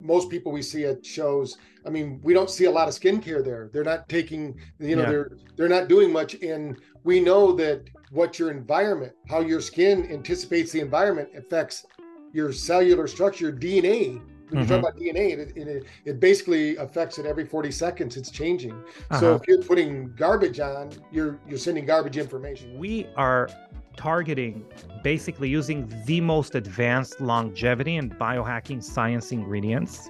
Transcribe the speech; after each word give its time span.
most 0.00 0.30
people 0.30 0.52
we 0.52 0.62
see 0.62 0.84
at 0.84 1.04
shows 1.04 1.58
i 1.86 1.90
mean 1.90 2.20
we 2.22 2.32
don't 2.32 2.50
see 2.50 2.64
a 2.64 2.70
lot 2.70 2.88
of 2.88 2.94
skincare 2.94 3.44
there 3.44 3.70
they're 3.72 3.84
not 3.84 4.08
taking 4.08 4.58
you 4.78 4.96
know 4.96 5.02
yeah. 5.02 5.08
they're 5.08 5.30
they're 5.56 5.68
not 5.68 5.88
doing 5.88 6.12
much 6.12 6.34
and 6.42 6.78
we 7.04 7.20
know 7.20 7.52
that 7.52 7.82
what 8.10 8.38
your 8.38 8.50
environment 8.50 9.12
how 9.28 9.40
your 9.40 9.60
skin 9.60 10.10
anticipates 10.10 10.72
the 10.72 10.80
environment 10.80 11.28
affects 11.36 11.86
your 12.32 12.52
cellular 12.52 13.06
structure 13.06 13.52
dna 13.52 14.20
when 14.50 14.64
mm-hmm. 14.64 14.72
you 14.72 14.80
talk 14.80 14.90
about 14.90 15.00
DNA, 15.00 15.38
it, 15.38 15.56
it, 15.56 15.84
it, 16.04 16.20
basically 16.20 16.76
affects 16.76 17.18
it 17.18 17.26
every 17.26 17.46
40 17.46 17.70
seconds. 17.70 18.16
It's 18.16 18.30
changing. 18.30 18.72
Uh-huh. 18.72 19.20
So 19.20 19.34
if 19.34 19.42
you're 19.46 19.62
putting 19.62 20.12
garbage 20.14 20.60
on, 20.60 20.90
you're 21.10 21.38
you're 21.48 21.58
sending 21.58 21.86
garbage 21.86 22.16
information. 22.16 22.78
We 22.78 23.06
are 23.16 23.48
targeting 23.96 24.64
basically 25.02 25.48
using 25.48 25.92
the 26.06 26.20
most 26.20 26.54
advanced 26.54 27.20
longevity 27.20 27.96
and 27.96 28.12
biohacking 28.18 28.82
science 28.82 29.32
ingredients 29.32 30.08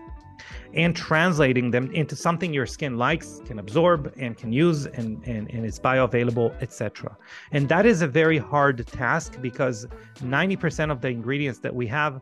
and 0.75 0.95
translating 0.95 1.71
them 1.71 1.91
into 1.93 2.15
something 2.15 2.53
your 2.53 2.67
skin 2.67 2.97
likes, 2.97 3.41
can 3.45 3.59
absorb, 3.59 4.13
and 4.17 4.37
can 4.37 4.53
use, 4.53 4.87
and, 4.87 5.23
and, 5.27 5.51
and 5.51 5.65
it's 5.67 5.79
bioavailable, 5.79 6.55
etc. 6.63 7.17
And 7.53 7.69
that 7.69 7.87
is 7.87 8.03
a 8.03 8.07
very 8.07 8.39
hard 8.39 8.87
task 8.87 9.41
because 9.41 9.87
90% 10.19 10.91
of 10.91 11.01
the 11.01 11.09
ingredients 11.09 11.59
that 11.61 11.75
we 11.75 11.87
have, 11.89 12.21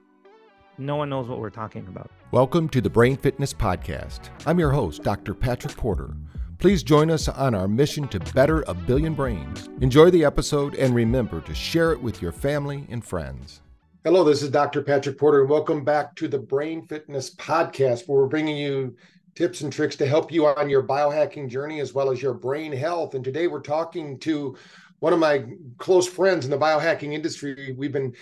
no 0.79 0.97
one 0.97 1.11
knows 1.11 1.27
what 1.29 1.41
we're 1.41 1.51
talking 1.51 1.87
about. 1.89 2.11
Welcome 2.31 2.69
to 2.71 2.81
the 2.81 2.89
Brain 2.89 3.17
Fitness 3.17 3.53
Podcast. 3.53 4.31
I'm 4.47 4.59
your 4.59 4.71
host, 4.71 5.03
Dr. 5.03 5.35
Patrick 5.35 5.77
Porter. 5.77 6.15
Please 6.59 6.83
join 6.83 7.11
us 7.11 7.29
on 7.29 7.55
our 7.55 7.69
mission 7.69 8.07
to 8.09 8.21
better 8.33 8.65
a 8.69 8.75
billion 8.75 9.15
brains. 9.15 9.69
Enjoy 9.81 10.11
the 10.11 10.25
episode 10.25 10.75
and 10.77 10.95
remember 10.95 11.41
to 11.43 11.55
share 11.55 11.93
it 11.93 12.01
with 12.01 12.23
your 12.23 12.33
family 12.33 12.87
and 12.91 13.05
friends. 13.05 13.61
Hello, 14.05 14.23
this 14.23 14.43
is 14.43 14.51
Dr. 14.51 14.83
Patrick 14.83 15.19
Porter, 15.19 15.41
and 15.41 15.51
welcome 15.51 15.85
back 15.85 16.15
to 16.17 16.29
the 16.29 16.39
Brain 16.39 16.87
Fitness 16.87 17.35
Podcast, 17.35 18.09
where 18.09 18.21
we're 18.21 18.29
bringing 18.29 18.57
you 18.57 18.97
tips 19.35 19.61
and 19.61 19.73
tricks 19.73 19.97
to 19.97 20.07
help 20.07 20.33
you 20.33 20.47
on 20.47 20.71
your 20.71 20.83
biohacking 20.83 21.49
journey 21.49 21.81
as 21.81 21.95
well 21.95 22.11
as 22.11 22.23
your 22.23 22.35
brain 22.35 22.73
health. 22.73 23.15
And 23.15 23.25
today 23.25 23.47
we're 23.47 23.61
talking 23.61 24.19
to 24.21 24.57
one 25.01 25.13
of 25.13 25.19
my 25.19 25.45
close 25.79 26.09
friends 26.09 26.45
in 26.45 26.51
the 26.51 26.59
biohacking 26.59 27.13
industry. 27.13 27.75
We've 27.77 27.93
been 27.93 28.15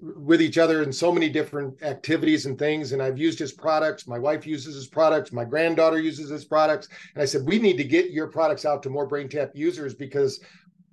with 0.00 0.40
each 0.40 0.56
other 0.56 0.82
in 0.82 0.92
so 0.92 1.12
many 1.12 1.28
different 1.28 1.82
activities 1.82 2.46
and 2.46 2.58
things, 2.58 2.92
and 2.92 3.02
I've 3.02 3.18
used 3.18 3.38
his 3.38 3.52
products. 3.52 4.06
My 4.06 4.18
wife 4.18 4.46
uses 4.46 4.74
his 4.74 4.86
products. 4.86 5.32
My 5.32 5.44
granddaughter 5.44 6.00
uses 6.00 6.30
his 6.30 6.44
products. 6.44 6.88
And 7.14 7.22
I 7.22 7.26
said, 7.26 7.46
we 7.46 7.58
need 7.58 7.76
to 7.76 7.84
get 7.84 8.10
your 8.10 8.28
products 8.28 8.64
out 8.64 8.82
to 8.84 8.90
more 8.90 9.08
BrainTap 9.08 9.50
users 9.54 9.94
because 9.94 10.40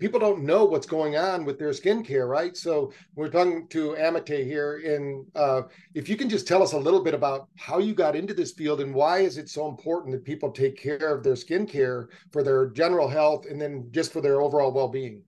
people 0.01 0.19
don't 0.19 0.43
know 0.43 0.65
what's 0.65 0.87
going 0.87 1.15
on 1.15 1.45
with 1.45 1.59
their 1.59 1.69
skincare, 1.69 2.27
right? 2.27 2.57
So 2.57 2.91
we're 3.13 3.29
talking 3.29 3.67
to 3.67 3.91
Amitay 3.91 4.43
here, 4.43 4.81
and 4.83 5.27
uh, 5.35 5.61
if 5.93 6.09
you 6.09 6.17
can 6.17 6.27
just 6.27 6.47
tell 6.47 6.63
us 6.63 6.73
a 6.73 6.77
little 6.77 7.03
bit 7.03 7.13
about 7.13 7.47
how 7.55 7.77
you 7.77 7.93
got 7.93 8.15
into 8.15 8.33
this 8.33 8.51
field 8.51 8.81
and 8.81 8.95
why 8.95 9.19
is 9.19 9.37
it 9.37 9.47
so 9.47 9.69
important 9.69 10.11
that 10.13 10.25
people 10.25 10.51
take 10.51 10.75
care 10.75 11.13
of 11.15 11.23
their 11.23 11.35
skincare 11.35 12.07
for 12.31 12.41
their 12.41 12.65
general 12.69 13.07
health 13.07 13.45
and 13.45 13.61
then 13.61 13.87
just 13.91 14.11
for 14.11 14.21
their 14.21 14.41
overall 14.41 14.71
well-being. 14.71 15.21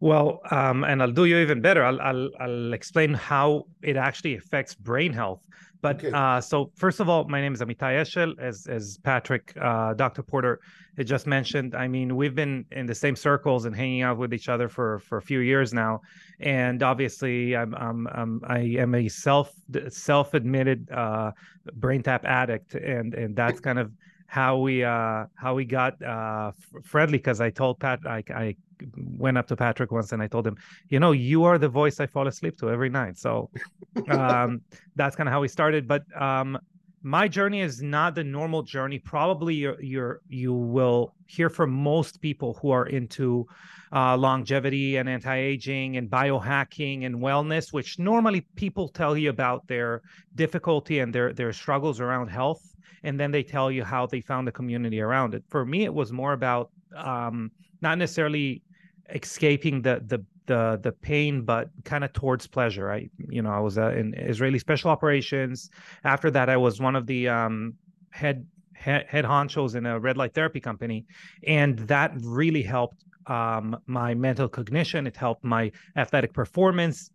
Well, 0.00 0.40
um, 0.50 0.84
and 0.84 1.00
I'll 1.00 1.10
do 1.10 1.24
you 1.24 1.38
even 1.38 1.62
better. 1.62 1.82
I'll, 1.82 2.00
I'll, 2.02 2.30
I'll 2.38 2.72
explain 2.74 3.14
how 3.14 3.66
it 3.82 3.96
actually 3.96 4.34
affects 4.36 4.74
brain 4.74 5.14
health. 5.14 5.40
But 5.82 5.96
okay. 5.96 6.12
uh, 6.12 6.40
so 6.40 6.70
first 6.76 7.00
of 7.00 7.08
all, 7.08 7.24
my 7.24 7.40
name 7.40 7.52
is 7.54 7.60
Amitay 7.60 8.00
Eshel, 8.00 8.38
as 8.38 8.68
as 8.68 8.98
Patrick, 8.98 9.52
uh, 9.60 9.94
Dr. 9.94 10.22
Porter 10.22 10.60
had 10.96 11.08
just 11.08 11.26
mentioned. 11.26 11.74
I 11.74 11.88
mean, 11.88 12.14
we've 12.14 12.36
been 12.36 12.64
in 12.70 12.86
the 12.86 12.94
same 12.94 13.16
circles 13.16 13.64
and 13.64 13.74
hanging 13.74 14.02
out 14.02 14.16
with 14.16 14.32
each 14.32 14.48
other 14.48 14.68
for 14.68 15.00
for 15.00 15.18
a 15.18 15.22
few 15.22 15.40
years 15.40 15.74
now, 15.74 16.00
and 16.38 16.84
obviously, 16.84 17.56
I'm, 17.56 17.74
I'm, 17.74 18.06
I'm 18.14 18.40
I 18.46 18.60
am 18.78 18.94
a 18.94 19.08
self 19.08 19.52
self 19.88 20.34
admitted 20.34 20.88
uh, 20.92 21.32
BrainTap 21.80 22.24
addict, 22.24 22.74
and 22.76 23.12
and 23.14 23.34
that's 23.34 23.58
kind 23.58 23.80
of 23.80 23.90
how 24.32 24.56
we 24.56 24.82
uh 24.82 25.26
how 25.34 25.54
we 25.54 25.62
got 25.62 26.02
uh 26.02 26.52
friendly 26.82 27.18
because 27.18 27.38
I 27.42 27.50
told 27.50 27.78
Pat 27.78 28.00
I 28.06 28.24
I 28.34 28.56
went 28.96 29.36
up 29.36 29.46
to 29.48 29.56
Patrick 29.56 29.92
once 29.92 30.12
and 30.12 30.22
I 30.22 30.26
told 30.26 30.46
him, 30.46 30.56
you 30.88 30.98
know, 30.98 31.12
you 31.12 31.44
are 31.44 31.58
the 31.58 31.68
voice 31.68 32.00
I 32.00 32.06
fall 32.06 32.26
asleep 32.26 32.56
to 32.60 32.70
every 32.70 32.88
night. 32.88 33.18
So 33.18 33.50
um, 34.08 34.62
that's 34.96 35.16
kind 35.16 35.28
of 35.28 35.34
how 35.34 35.42
we 35.42 35.48
started. 35.48 35.86
But 35.86 36.04
um, 36.18 36.58
my 37.02 37.28
journey 37.28 37.60
is 37.60 37.82
not 37.82 38.14
the 38.14 38.24
normal 38.24 38.62
journey. 38.62 38.98
Probably 38.98 39.54
you're, 39.54 39.78
you're 39.82 40.20
you 40.30 40.54
will 40.54 41.14
hear 41.26 41.50
from 41.50 41.70
most 41.70 42.22
people 42.22 42.58
who 42.62 42.70
are 42.70 42.86
into 42.86 43.46
uh, 43.92 44.16
longevity 44.16 44.96
and 44.96 45.10
anti-aging 45.10 45.98
and 45.98 46.08
biohacking 46.08 47.04
and 47.04 47.16
wellness, 47.16 47.70
which 47.70 47.98
normally 47.98 48.40
people 48.56 48.88
tell 48.88 49.14
you 49.14 49.28
about 49.28 49.68
their 49.68 50.00
difficulty 50.36 51.00
and 51.00 51.14
their 51.14 51.34
their 51.34 51.52
struggles 51.52 52.00
around 52.00 52.28
health, 52.28 52.71
and 53.04 53.18
then 53.18 53.30
they 53.30 53.42
tell 53.42 53.70
you 53.70 53.84
how 53.84 54.06
they 54.06 54.20
found 54.20 54.46
the 54.46 54.52
community 54.52 55.00
around 55.00 55.34
it. 55.34 55.42
For 55.48 55.64
me, 55.64 55.84
it 55.84 55.94
was 55.94 56.12
more 56.12 56.32
about 56.32 56.70
um, 56.96 57.50
not 57.80 57.98
necessarily 57.98 58.62
escaping 59.10 59.82
the 59.82 60.02
the 60.06 60.24
the 60.46 60.80
the 60.82 60.92
pain 60.92 61.42
but 61.42 61.68
kind 61.84 62.04
of 62.04 62.12
towards 62.12 62.46
pleasure. 62.46 62.90
I 62.90 63.08
you 63.28 63.42
know 63.42 63.50
i 63.50 63.60
was 63.60 63.78
uh, 63.78 63.90
in 63.90 64.14
israeli 64.14 64.58
special 64.58 64.90
operations. 64.90 65.70
After 66.04 66.30
that 66.30 66.48
i 66.48 66.56
was 66.56 66.80
one 66.80 66.96
of 66.96 67.06
the 67.06 67.28
um, 67.28 67.74
head 68.10 68.46
head, 68.74 69.06
head 69.08 69.24
honchos 69.24 69.74
in 69.74 69.86
a 69.86 69.98
red 69.98 70.16
light 70.16 70.34
therapy 70.34 70.60
company 70.60 71.04
and 71.46 71.78
that 71.80 72.12
really 72.22 72.62
helped 72.62 73.04
um, 73.28 73.78
my 73.86 74.14
mental 74.14 74.48
cognition. 74.48 75.06
It 75.06 75.16
helped 75.16 75.44
my 75.44 75.70
athletic 75.96 76.32
performance. 76.32 77.10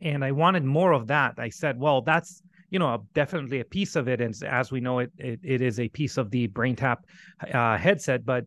And 0.00 0.24
i 0.24 0.30
wanted 0.30 0.64
more 0.64 0.92
of 0.92 1.06
that. 1.08 1.34
I 1.38 1.48
said 1.48 1.78
well 1.78 2.02
that's 2.02 2.42
you 2.70 2.78
know 2.78 3.06
definitely 3.14 3.60
a 3.60 3.64
piece 3.64 3.96
of 3.96 4.08
it 4.08 4.20
and 4.20 4.34
as 4.44 4.70
we 4.72 4.80
know 4.80 4.98
it 4.98 5.12
it, 5.18 5.40
it 5.42 5.60
is 5.60 5.78
a 5.80 5.88
piece 5.88 6.16
of 6.16 6.30
the 6.30 6.48
BrainTap 6.48 6.98
uh, 7.52 7.76
headset 7.76 8.24
but 8.24 8.44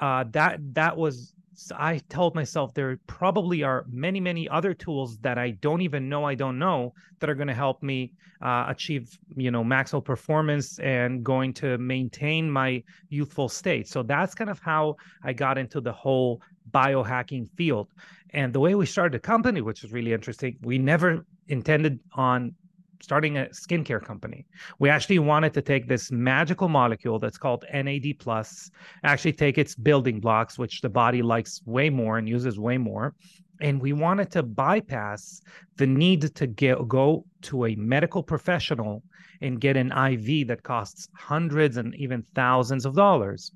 uh, 0.00 0.24
that 0.30 0.58
that 0.74 0.96
was 0.96 1.34
I 1.76 1.98
told 2.08 2.34
myself 2.34 2.74
there 2.74 2.98
probably 3.06 3.62
are 3.62 3.84
many, 3.88 4.20
many 4.20 4.48
other 4.48 4.74
tools 4.74 5.18
that 5.18 5.38
I 5.38 5.50
don't 5.50 5.82
even 5.82 6.08
know 6.08 6.24
I 6.24 6.34
don't 6.34 6.58
know 6.58 6.94
that 7.20 7.30
are 7.30 7.34
going 7.34 7.48
to 7.48 7.54
help 7.54 7.82
me 7.82 8.12
uh, 8.42 8.66
achieve, 8.68 9.16
you 9.36 9.50
know, 9.50 9.62
maximal 9.62 10.04
performance 10.04 10.78
and 10.80 11.22
going 11.22 11.52
to 11.54 11.78
maintain 11.78 12.50
my 12.50 12.82
youthful 13.08 13.48
state. 13.48 13.86
So 13.86 14.02
that's 14.02 14.34
kind 14.34 14.50
of 14.50 14.58
how 14.58 14.96
I 15.22 15.32
got 15.32 15.58
into 15.58 15.80
the 15.80 15.92
whole 15.92 16.40
biohacking 16.70 17.48
field. 17.56 17.88
And 18.30 18.52
the 18.52 18.60
way 18.60 18.74
we 18.74 18.86
started 18.86 19.12
the 19.12 19.20
company, 19.20 19.60
which 19.60 19.84
is 19.84 19.92
really 19.92 20.12
interesting, 20.12 20.56
we 20.62 20.78
never 20.78 21.24
intended 21.48 22.00
on 22.14 22.54
starting 23.02 23.36
a 23.38 23.46
skincare 23.46 24.02
company. 24.02 24.46
We 24.78 24.88
actually 24.88 25.18
wanted 25.18 25.52
to 25.54 25.62
take 25.62 25.88
this 25.88 26.10
magical 26.12 26.68
molecule 26.68 27.18
that's 27.18 27.36
called 27.36 27.64
NAD 27.72 28.18
plus, 28.18 28.70
actually 29.02 29.32
take 29.32 29.58
its 29.58 29.74
building 29.74 30.20
blocks, 30.20 30.58
which 30.58 30.80
the 30.80 30.88
body 30.88 31.20
likes 31.20 31.60
way 31.66 31.90
more 31.90 32.18
and 32.18 32.28
uses 32.28 32.58
way 32.58 32.78
more. 32.78 33.14
And 33.60 33.80
we 33.80 33.92
wanted 33.92 34.30
to 34.32 34.42
bypass 34.42 35.40
the 35.76 35.86
need 35.86 36.34
to 36.34 36.46
get, 36.46 36.88
go 36.88 37.24
to 37.42 37.66
a 37.66 37.74
medical 37.76 38.22
professional 38.22 39.02
and 39.40 39.60
get 39.60 39.76
an 39.76 39.92
IV 39.92 40.48
that 40.48 40.62
costs 40.62 41.08
hundreds 41.16 41.76
and 41.76 41.94
even 41.96 42.24
thousands 42.34 42.86
of 42.86 42.94
dollars. 42.94 43.52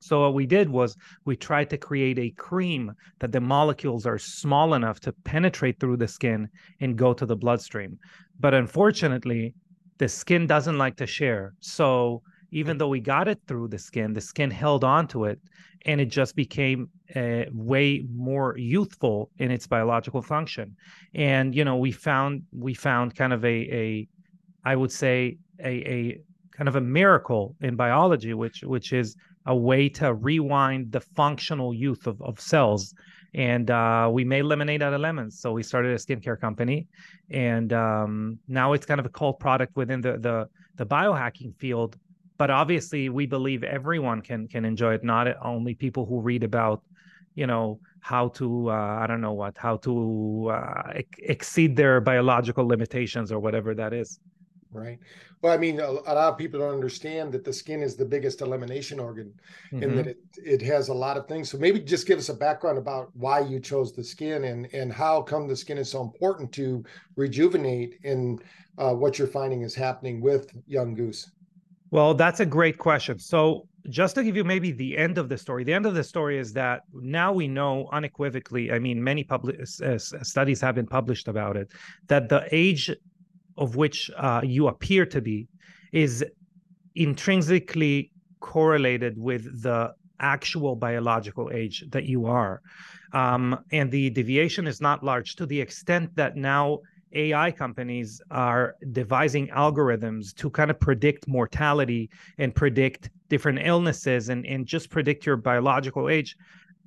So 0.00 0.22
what 0.22 0.34
we 0.34 0.46
did 0.46 0.68
was 0.68 0.96
we 1.24 1.36
tried 1.36 1.70
to 1.70 1.78
create 1.78 2.18
a 2.18 2.30
cream 2.30 2.92
that 3.20 3.32
the 3.32 3.40
molecules 3.40 4.06
are 4.06 4.18
small 4.18 4.74
enough 4.74 4.98
to 5.00 5.12
penetrate 5.24 5.78
through 5.78 5.98
the 5.98 6.08
skin 6.08 6.48
and 6.80 6.96
go 6.96 7.12
to 7.12 7.26
the 7.26 7.36
bloodstream. 7.36 7.98
But 8.38 8.54
unfortunately, 8.54 9.54
the 9.98 10.08
skin 10.08 10.46
doesn't 10.46 10.78
like 10.78 10.96
to 10.96 11.06
share. 11.06 11.54
So 11.60 12.22
even 12.50 12.78
though 12.78 12.88
we 12.88 13.00
got 13.00 13.28
it 13.28 13.40
through 13.46 13.68
the 13.68 13.78
skin, 13.78 14.12
the 14.12 14.20
skin 14.20 14.50
held 14.50 14.84
on 14.84 15.06
to 15.08 15.24
it 15.24 15.38
and 15.86 16.00
it 16.00 16.06
just 16.06 16.34
became 16.34 16.88
uh, 17.14 17.44
way 17.52 18.04
more 18.12 18.56
youthful 18.58 19.30
in 19.38 19.50
its 19.50 19.66
biological 19.66 20.22
function. 20.22 20.76
And 21.14 21.54
you 21.54 21.64
know, 21.64 21.76
we 21.76 21.92
found 21.92 22.42
we 22.52 22.74
found 22.74 23.14
kind 23.14 23.32
of 23.32 23.44
a 23.44 23.48
a 23.48 24.08
I 24.64 24.76
would 24.76 24.92
say 24.92 25.38
a 25.62 25.68
a 25.68 26.18
kind 26.52 26.68
of 26.68 26.76
a 26.76 26.80
miracle 26.80 27.56
in 27.60 27.76
biology, 27.76 28.34
which 28.34 28.62
which 28.62 28.92
is 28.92 29.16
a 29.46 29.56
way 29.56 29.88
to 29.88 30.14
rewind 30.14 30.92
the 30.92 31.00
functional 31.00 31.72
youth 31.72 32.06
of, 32.06 32.20
of 32.22 32.40
cells. 32.40 32.94
And 33.32 33.70
uh, 33.70 34.08
we 34.12 34.24
made 34.24 34.42
lemonade 34.42 34.82
out 34.82 34.92
of 34.92 35.00
lemons. 35.00 35.40
So 35.40 35.52
we 35.52 35.62
started 35.62 35.92
a 35.92 35.96
skincare 35.96 36.38
company. 36.40 36.88
And 37.30 37.72
um, 37.72 38.38
now 38.48 38.72
it's 38.72 38.86
kind 38.86 39.00
of 39.00 39.06
a 39.06 39.10
cult 39.10 39.38
product 39.40 39.76
within 39.76 40.00
the, 40.00 40.18
the, 40.18 40.48
the 40.76 40.86
biohacking 40.86 41.54
field. 41.56 41.96
But 42.38 42.50
obviously, 42.50 43.10
we 43.10 43.26
believe 43.26 43.62
everyone 43.64 44.22
can 44.22 44.48
can 44.48 44.64
enjoy 44.64 44.94
it, 44.94 45.04
not 45.04 45.28
only 45.44 45.74
people 45.74 46.06
who 46.06 46.22
read 46.22 46.42
about, 46.42 46.82
you 47.34 47.46
know, 47.46 47.80
how 48.00 48.28
to 48.28 48.70
uh, 48.70 48.72
I 48.72 49.06
don't 49.06 49.20
know 49.20 49.34
what, 49.34 49.58
how 49.58 49.76
to 49.76 50.50
uh, 50.50 50.92
ex- 50.94 51.18
exceed 51.18 51.76
their 51.76 52.00
biological 52.00 52.66
limitations 52.66 53.30
or 53.30 53.40
whatever 53.40 53.74
that 53.74 53.92
is. 53.92 54.20
Right. 54.72 54.98
Well, 55.42 55.54
I 55.54 55.56
mean, 55.56 55.80
a, 55.80 55.86
a, 55.86 56.12
lot 56.14 56.16
of 56.16 56.36
people 56.36 56.60
don't 56.60 56.74
understand 56.74 57.32
that 57.32 57.44
the 57.44 57.52
skin 57.52 57.82
is 57.82 57.96
the 57.96 58.04
biggest 58.04 58.42
elimination 58.42 59.00
organ 59.00 59.32
mm-hmm. 59.72 59.82
and 59.82 59.98
that 59.98 60.06
mm-hmm. 60.06 60.44
it, 60.44 60.60
it 60.60 60.62
has 60.62 60.88
a 60.88 60.94
lot 60.94 61.16
of 61.16 61.26
things. 61.26 61.50
So 61.50 61.56
maybe 61.56 61.80
just 61.80 62.06
give 62.06 62.18
us 62.18 62.28
a 62.28 62.34
background 62.34 62.76
about 62.76 63.10
why 63.14 63.40
you 63.40 63.58
chose 63.58 63.92
the 63.92 64.04
skin 64.04 64.44
and, 64.44 64.72
and 64.74 64.92
how 64.92 65.22
come 65.22 65.48
the 65.48 65.56
skin 65.56 65.78
is 65.78 65.90
so 65.90 66.02
important 66.02 66.52
to 66.52 66.84
rejuvenate 67.16 67.98
and 68.04 68.42
uh, 68.76 68.92
what 68.92 69.18
you're 69.18 69.28
finding 69.28 69.62
is 69.62 69.74
happening 69.74 70.20
with 70.20 70.52
Young 70.66 70.94
Goose. 70.94 71.30
Well, 71.90 72.14
that's 72.14 72.40
a 72.40 72.46
great 72.46 72.78
question. 72.78 73.18
So 73.18 73.66
just 73.88 74.14
to 74.16 74.22
give 74.22 74.36
you 74.36 74.44
maybe 74.44 74.72
the 74.72 74.96
end 74.96 75.18
of 75.18 75.28
the 75.28 75.38
story, 75.38 75.64
the 75.64 75.72
end 75.72 75.86
of 75.86 75.94
the 75.94 76.04
story 76.04 76.38
is 76.38 76.52
that 76.52 76.82
now 76.92 77.32
we 77.32 77.48
know 77.48 77.88
unequivocally, 77.92 78.70
I 78.70 78.78
mean, 78.78 79.02
many 79.02 79.24
public 79.24 79.60
uh, 79.60 79.98
studies 79.98 80.60
have 80.60 80.74
been 80.74 80.86
published 80.86 81.28
about 81.28 81.56
it, 81.56 81.72
that 82.08 82.28
the 82.28 82.46
age 82.52 82.90
of 83.60 83.76
which 83.76 84.10
uh, 84.16 84.40
you 84.42 84.66
appear 84.66 85.06
to 85.06 85.20
be 85.20 85.46
is 85.92 86.24
intrinsically 86.96 88.10
correlated 88.40 89.16
with 89.18 89.62
the 89.62 89.92
actual 90.18 90.74
biological 90.74 91.50
age 91.52 91.84
that 91.90 92.04
you 92.04 92.26
are. 92.26 92.60
Um, 93.12 93.64
and 93.70 93.90
the 93.90 94.10
deviation 94.10 94.66
is 94.66 94.80
not 94.80 95.04
large 95.04 95.36
to 95.36 95.46
the 95.46 95.60
extent 95.60 96.14
that 96.16 96.36
now 96.36 96.80
AI 97.12 97.50
companies 97.50 98.20
are 98.30 98.76
devising 98.92 99.48
algorithms 99.48 100.34
to 100.36 100.48
kind 100.48 100.70
of 100.70 100.78
predict 100.78 101.26
mortality 101.26 102.08
and 102.38 102.54
predict 102.54 103.10
different 103.28 103.60
illnesses 103.62 104.28
and, 104.28 104.46
and 104.46 104.66
just 104.66 104.90
predict 104.90 105.26
your 105.26 105.36
biological 105.36 106.08
age 106.08 106.36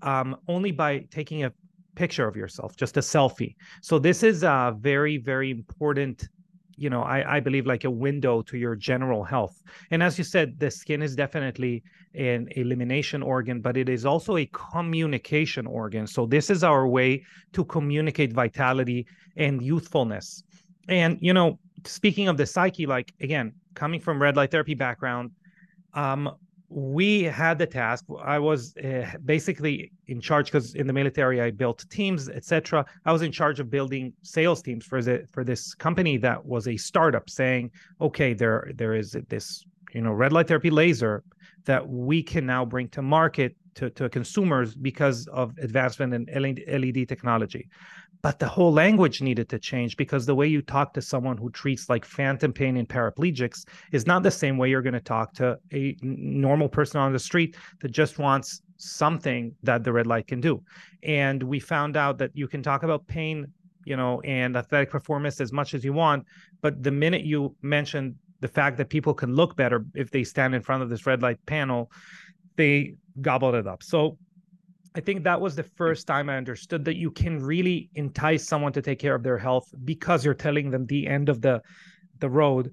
um, 0.01 0.35
only 0.47 0.71
by 0.71 0.99
taking 1.11 1.43
a 1.43 1.51
picture 1.95 2.27
of 2.27 2.35
yourself, 2.35 2.75
just 2.75 2.97
a 2.97 3.01
selfie. 3.01 3.55
So 3.81 3.99
this 3.99 4.23
is 4.23 4.43
a 4.43 4.75
very, 4.79 5.17
very 5.17 5.51
important 5.51 6.27
you 6.83 6.89
know 6.89 7.03
I, 7.15 7.37
I 7.37 7.39
believe 7.39 7.65
like 7.65 7.85
a 7.85 7.89
window 8.07 8.41
to 8.49 8.57
your 8.57 8.75
general 8.75 9.23
health. 9.23 9.55
And 9.91 10.03
as 10.03 10.17
you 10.17 10.23
said 10.23 10.59
the 10.59 10.69
skin 10.69 11.01
is 11.01 11.15
definitely 11.15 11.83
an 12.13 12.47
elimination 12.61 13.23
organ 13.23 13.61
but 13.61 13.77
it 13.77 13.89
is 13.89 14.05
also 14.05 14.37
a 14.37 14.45
communication 14.71 15.65
organ. 15.65 16.05
So 16.05 16.25
this 16.25 16.49
is 16.49 16.63
our 16.63 16.87
way 16.87 17.23
to 17.53 17.65
communicate 17.65 18.33
vitality 18.33 19.07
and 19.37 19.61
youthfulness. 19.61 20.43
And 20.89 21.17
you 21.21 21.33
know 21.33 21.59
speaking 21.85 22.27
of 22.27 22.35
the 22.37 22.45
psyche 22.45 22.85
like 22.85 23.13
again 23.21 23.53
coming 23.73 23.99
from 23.99 24.21
red 24.21 24.35
light 24.35 24.51
therapy 24.51 24.75
background 24.75 25.31
um 25.93 26.21
we 26.73 27.23
had 27.23 27.59
the 27.59 27.67
task. 27.67 28.05
I 28.23 28.39
was 28.39 28.75
uh, 28.77 29.05
basically 29.25 29.91
in 30.07 30.19
charge 30.19 30.47
because 30.47 30.75
in 30.75 30.87
the 30.87 30.93
military 30.93 31.41
i 31.41 31.49
built 31.49 31.85
teams 31.89 32.29
etc 32.29 32.85
i 33.05 33.11
was 33.11 33.21
in 33.21 33.31
charge 33.31 33.59
of 33.59 33.69
building 33.69 34.13
sales 34.21 34.61
teams 34.61 34.85
for 34.85 35.01
the 35.01 35.25
for 35.31 35.43
this 35.43 35.73
company 35.73 36.17
that 36.17 36.43
was 36.45 36.67
a 36.67 36.75
startup 36.75 37.29
saying 37.29 37.71
okay 38.01 38.33
there 38.33 38.71
there 38.75 38.93
is 38.93 39.15
this 39.29 39.65
you 39.93 40.01
know 40.01 40.11
red 40.11 40.33
light 40.33 40.47
therapy 40.47 40.69
laser 40.69 41.23
that 41.65 41.87
we 41.87 42.21
can 42.21 42.45
now 42.45 42.65
bring 42.65 42.87
to 42.89 43.01
market 43.01 43.55
to, 43.75 43.89
to 43.91 44.09
consumers 44.09 44.75
because 44.75 45.27
of 45.27 45.57
advancement 45.59 46.13
in 46.13 46.41
led 46.41 47.07
technology 47.07 47.69
but 48.23 48.39
the 48.39 48.47
whole 48.47 48.71
language 48.71 49.21
needed 49.21 49.49
to 49.49 49.59
change 49.59 49.97
because 49.97 50.25
the 50.25 50.33
way 50.33 50.47
you 50.47 50.61
talk 50.61 50.93
to 50.93 51.01
someone 51.01 51.37
who 51.37 51.51
treats 51.51 51.89
like 51.89 52.05
phantom 52.05 52.51
pain 52.53 52.77
and 52.77 52.89
paraplegics 52.89 53.65
is 53.91 54.07
not 54.07 54.23
the 54.23 54.31
same 54.31 54.57
way 54.57 54.69
you're 54.69 54.81
going 54.81 54.93
to 54.93 54.99
talk 55.01 55.33
to 55.33 55.59
a 55.73 55.95
normal 56.01 56.69
person 56.69 56.99
on 56.99 57.11
the 57.11 57.19
street 57.19 57.55
that 57.81 57.91
just 57.91 58.17
wants 58.17 58.61
something 58.77 59.53
that 59.61 59.83
the 59.83 59.91
red 59.91 60.07
light 60.07 60.25
can 60.25 60.39
do. 60.39 60.63
And 61.03 61.43
we 61.43 61.59
found 61.59 61.97
out 61.97 62.17
that 62.17 62.31
you 62.33 62.47
can 62.47 62.63
talk 62.63 62.83
about 62.83 63.05
pain 63.05 63.45
you 63.85 63.97
know 63.97 64.21
and 64.21 64.55
athletic 64.55 64.89
performance 64.89 65.41
as 65.41 65.51
much 65.51 65.73
as 65.73 65.83
you 65.83 65.91
want 65.91 66.25
but 66.61 66.81
the 66.81 66.89
minute 66.89 67.25
you 67.25 67.53
mention 67.61 68.17
the 68.39 68.47
fact 68.47 68.77
that 68.77 68.89
people 68.89 69.13
can 69.13 69.35
look 69.35 69.57
better 69.57 69.85
if 69.93 70.09
they 70.09 70.23
stand 70.23 70.55
in 70.55 70.61
front 70.61 70.81
of 70.81 70.89
this 70.89 71.05
red 71.05 71.21
light 71.21 71.37
panel 71.47 71.91
they 72.55 72.95
gobbled 73.21 73.55
it 73.55 73.67
up. 73.67 73.83
So 73.83 74.17
I 74.95 75.01
think 75.01 75.23
that 75.23 75.41
was 75.41 75.55
the 75.55 75.63
first 75.63 76.05
time 76.05 76.29
I 76.29 76.37
understood 76.37 76.85
that 76.85 76.97
you 76.97 77.09
can 77.09 77.39
really 77.39 77.89
entice 77.95 78.47
someone 78.47 78.73
to 78.73 78.81
take 78.81 78.99
care 78.99 79.15
of 79.15 79.23
their 79.23 79.39
health 79.39 79.65
because 79.83 80.23
you're 80.23 80.33
telling 80.35 80.69
them 80.69 80.85
the 80.85 81.07
end 81.07 81.29
of 81.29 81.41
the 81.41 81.61
the 82.19 82.29
road 82.29 82.71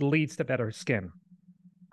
leads 0.00 0.36
to 0.36 0.44
better 0.44 0.70
skin 0.70 1.10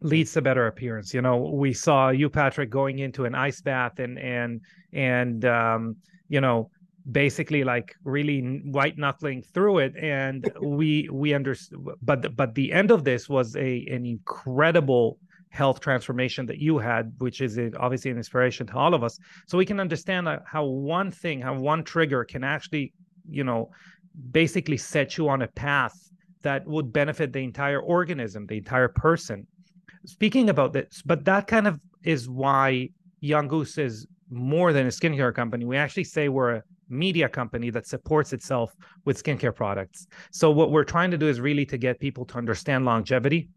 leads 0.01 0.33
to 0.33 0.41
better 0.41 0.67
appearance. 0.67 1.13
You 1.13 1.21
know 1.21 1.37
we 1.37 1.73
saw 1.73 2.09
you 2.09 2.29
patrick 2.29 2.69
going 2.69 2.99
into 2.99 3.25
an 3.25 3.35
ice 3.35 3.61
bath 3.61 3.99
and 3.99 4.17
and 4.19 4.61
and 4.93 5.45
um 5.45 5.97
you 6.27 6.41
know 6.41 6.69
basically 7.09 7.63
like 7.63 7.95
really 8.03 8.41
white 8.65 8.97
knuckling 8.97 9.41
through 9.41 9.79
it. 9.79 9.95
And 9.97 10.49
we 10.61 11.09
we 11.11 11.33
understood 11.33 11.79
but 12.01 12.35
but 12.35 12.55
the 12.55 12.71
end 12.71 12.91
of 12.91 13.03
this 13.03 13.29
was 13.29 13.55
a 13.55 13.85
an 13.87 14.05
incredible 14.05 15.19
health 15.49 15.79
transformation 15.79 16.45
that 16.45 16.59
you 16.59 16.77
had, 16.77 17.13
which 17.17 17.41
is 17.41 17.59
obviously 17.79 18.11
an 18.11 18.17
inspiration 18.17 18.67
to 18.67 18.73
all 18.75 18.93
of 18.93 19.03
us. 19.03 19.17
So 19.47 19.57
we 19.57 19.65
can 19.65 19.79
understand 19.79 20.27
uh, 20.27 20.39
how 20.45 20.65
one 20.65 21.11
thing, 21.11 21.41
how 21.41 21.55
one 21.55 21.83
trigger 21.83 22.23
can 22.23 22.43
actually, 22.43 22.93
you 23.27 23.43
know, 23.43 23.71
basically 24.31 24.77
set 24.77 25.17
you 25.17 25.27
on 25.29 25.41
a 25.41 25.47
path 25.47 25.93
that 26.43 26.65
would 26.65 26.93
benefit 26.93 27.33
the 27.33 27.39
entire 27.39 27.79
organism, 27.79 28.45
the 28.45 28.57
entire 28.57 28.87
person. 28.87 29.45
Speaking 30.05 30.49
about 30.49 30.71
this, 30.71 31.01
but 31.05 31.25
that 31.25 31.47
kind 31.47 31.67
of 31.67 31.79
is 32.03 32.29
why 32.29 32.89
Young 33.19 33.47
Goose 33.47 33.77
is 33.77 34.07
more 34.29 34.71
than 34.71 34.85
a 34.85 34.89
skincare 34.89 35.33
company. 35.33 35.65
We 35.65 35.77
actually 35.77 36.05
say 36.05 36.29
we're 36.29 36.55
a 36.55 36.63
media 36.87 37.27
company 37.29 37.69
that 37.69 37.85
supports 37.85 38.33
itself 38.33 38.73
with 39.05 39.21
skincare 39.21 39.53
products. 39.53 40.07
So 40.31 40.51
what 40.51 40.71
we're 40.71 40.83
trying 40.83 41.11
to 41.11 41.17
do 41.17 41.27
is 41.27 41.39
really 41.39 41.65
to 41.67 41.77
get 41.77 41.99
people 41.99 42.25
to 42.25 42.37
understand 42.37 42.85
longevity 42.85 43.49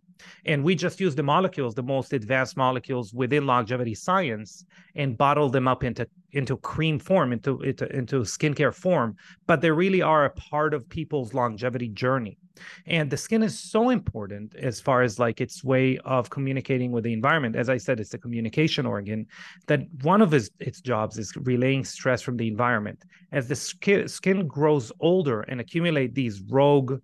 and 0.44 0.62
we 0.62 0.74
just 0.74 1.00
use 1.00 1.14
the 1.14 1.22
molecules, 1.22 1.74
the 1.74 1.82
most 1.82 2.12
advanced 2.12 2.56
molecules 2.56 3.12
within 3.12 3.46
longevity 3.46 3.94
science, 3.94 4.64
and 4.94 5.16
bottle 5.16 5.48
them 5.48 5.68
up 5.68 5.84
into 5.84 6.06
into 6.32 6.56
cream 6.56 6.98
form, 6.98 7.32
into 7.32 7.60
into, 7.62 7.96
into 7.96 8.20
skincare 8.20 8.74
form. 8.74 9.16
But 9.46 9.60
they 9.60 9.70
really 9.70 10.02
are 10.02 10.24
a 10.24 10.30
part 10.30 10.74
of 10.74 10.88
people's 10.88 11.34
longevity 11.34 11.88
journey. 11.88 12.38
And 12.86 13.10
the 13.10 13.16
skin 13.16 13.42
is 13.42 13.58
so 13.58 13.90
important 13.90 14.54
as 14.56 14.80
far 14.80 15.02
as 15.02 15.18
like 15.18 15.40
its 15.40 15.64
way 15.64 15.98
of 16.04 16.30
communicating 16.30 16.92
with 16.92 17.04
the 17.04 17.12
environment. 17.12 17.56
As 17.56 17.68
I 17.68 17.78
said, 17.78 18.00
it's 18.00 18.14
a 18.14 18.18
communication 18.18 18.86
organ 18.86 19.26
that 19.66 19.80
one 20.02 20.22
of 20.22 20.34
its, 20.34 20.50
its 20.58 20.80
jobs 20.80 21.18
is 21.18 21.34
relaying 21.36 21.84
stress 21.84 22.22
from 22.22 22.36
the 22.36 22.48
environment. 22.48 23.04
As 23.32 23.48
the 23.48 23.56
skin, 23.56 24.08
skin 24.08 24.46
grows 24.46 24.92
older 25.00 25.42
and 25.42 25.60
accumulate 25.60 26.14
these 26.14 26.42
rogue 26.42 27.00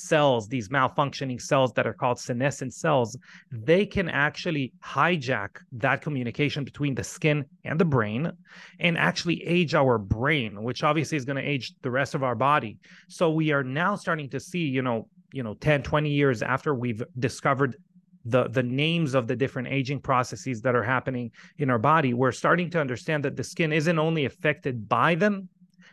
cells, 0.00 0.48
these 0.48 0.68
malfunctioning 0.68 1.40
cells 1.40 1.72
that 1.74 1.86
are 1.86 1.92
called 1.92 2.18
senescent 2.18 2.74
cells, 2.74 3.16
they 3.50 3.86
can 3.86 4.08
actually 4.08 4.72
hijack 4.84 5.50
that 5.72 6.02
communication 6.02 6.64
between 6.64 6.94
the 6.94 7.04
skin 7.04 7.44
and 7.64 7.78
the 7.78 7.84
brain 7.84 8.32
and 8.78 8.98
actually 8.98 9.42
age 9.46 9.74
our 9.74 9.98
brain, 9.98 10.62
which 10.62 10.82
obviously 10.82 11.16
is 11.16 11.24
going 11.24 11.36
to 11.36 11.48
age 11.48 11.74
the 11.82 11.90
rest 11.90 12.14
of 12.14 12.22
our 12.22 12.34
body. 12.34 12.78
So 13.08 13.30
we 13.30 13.52
are 13.52 13.64
now 13.64 13.96
starting 13.96 14.28
to 14.30 14.40
see, 14.40 14.60
you 14.60 14.82
know, 14.82 15.08
you 15.32 15.44
know 15.44 15.54
10 15.54 15.84
20 15.84 16.10
years 16.10 16.42
after 16.42 16.74
we've 16.74 17.04
discovered 17.20 17.76
the 18.24 18.48
the 18.48 18.64
names 18.64 19.14
of 19.14 19.28
the 19.28 19.36
different 19.36 19.68
aging 19.68 20.00
processes 20.00 20.60
that 20.60 20.74
are 20.74 20.82
happening 20.82 21.30
in 21.58 21.70
our 21.70 21.78
body 21.78 22.14
we're 22.14 22.32
starting 22.32 22.68
to 22.68 22.80
understand 22.80 23.24
that 23.24 23.36
the 23.36 23.44
skin 23.44 23.72
isn't 23.72 23.96
only 23.96 24.24
affected 24.24 24.88
by 24.88 25.14
them 25.14 25.48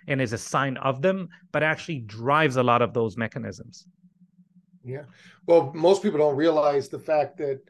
and 0.07 0.21
is 0.21 0.33
a 0.33 0.37
sign 0.37 0.77
of 0.77 1.01
them, 1.01 1.29
but 1.51 1.63
actually 1.63 1.99
drives 1.99 2.55
a 2.55 2.63
lot 2.63 2.81
of 2.81 2.93
those 2.93 3.17
mechanisms. 3.17 3.85
Yeah. 4.87 5.03
Well, 5.45 5.71
most 5.75 6.01
people 6.01 6.19
don't 6.19 6.35
realize 6.35 6.89
the 6.89 6.99
fact 6.99 7.37
that 7.37 7.61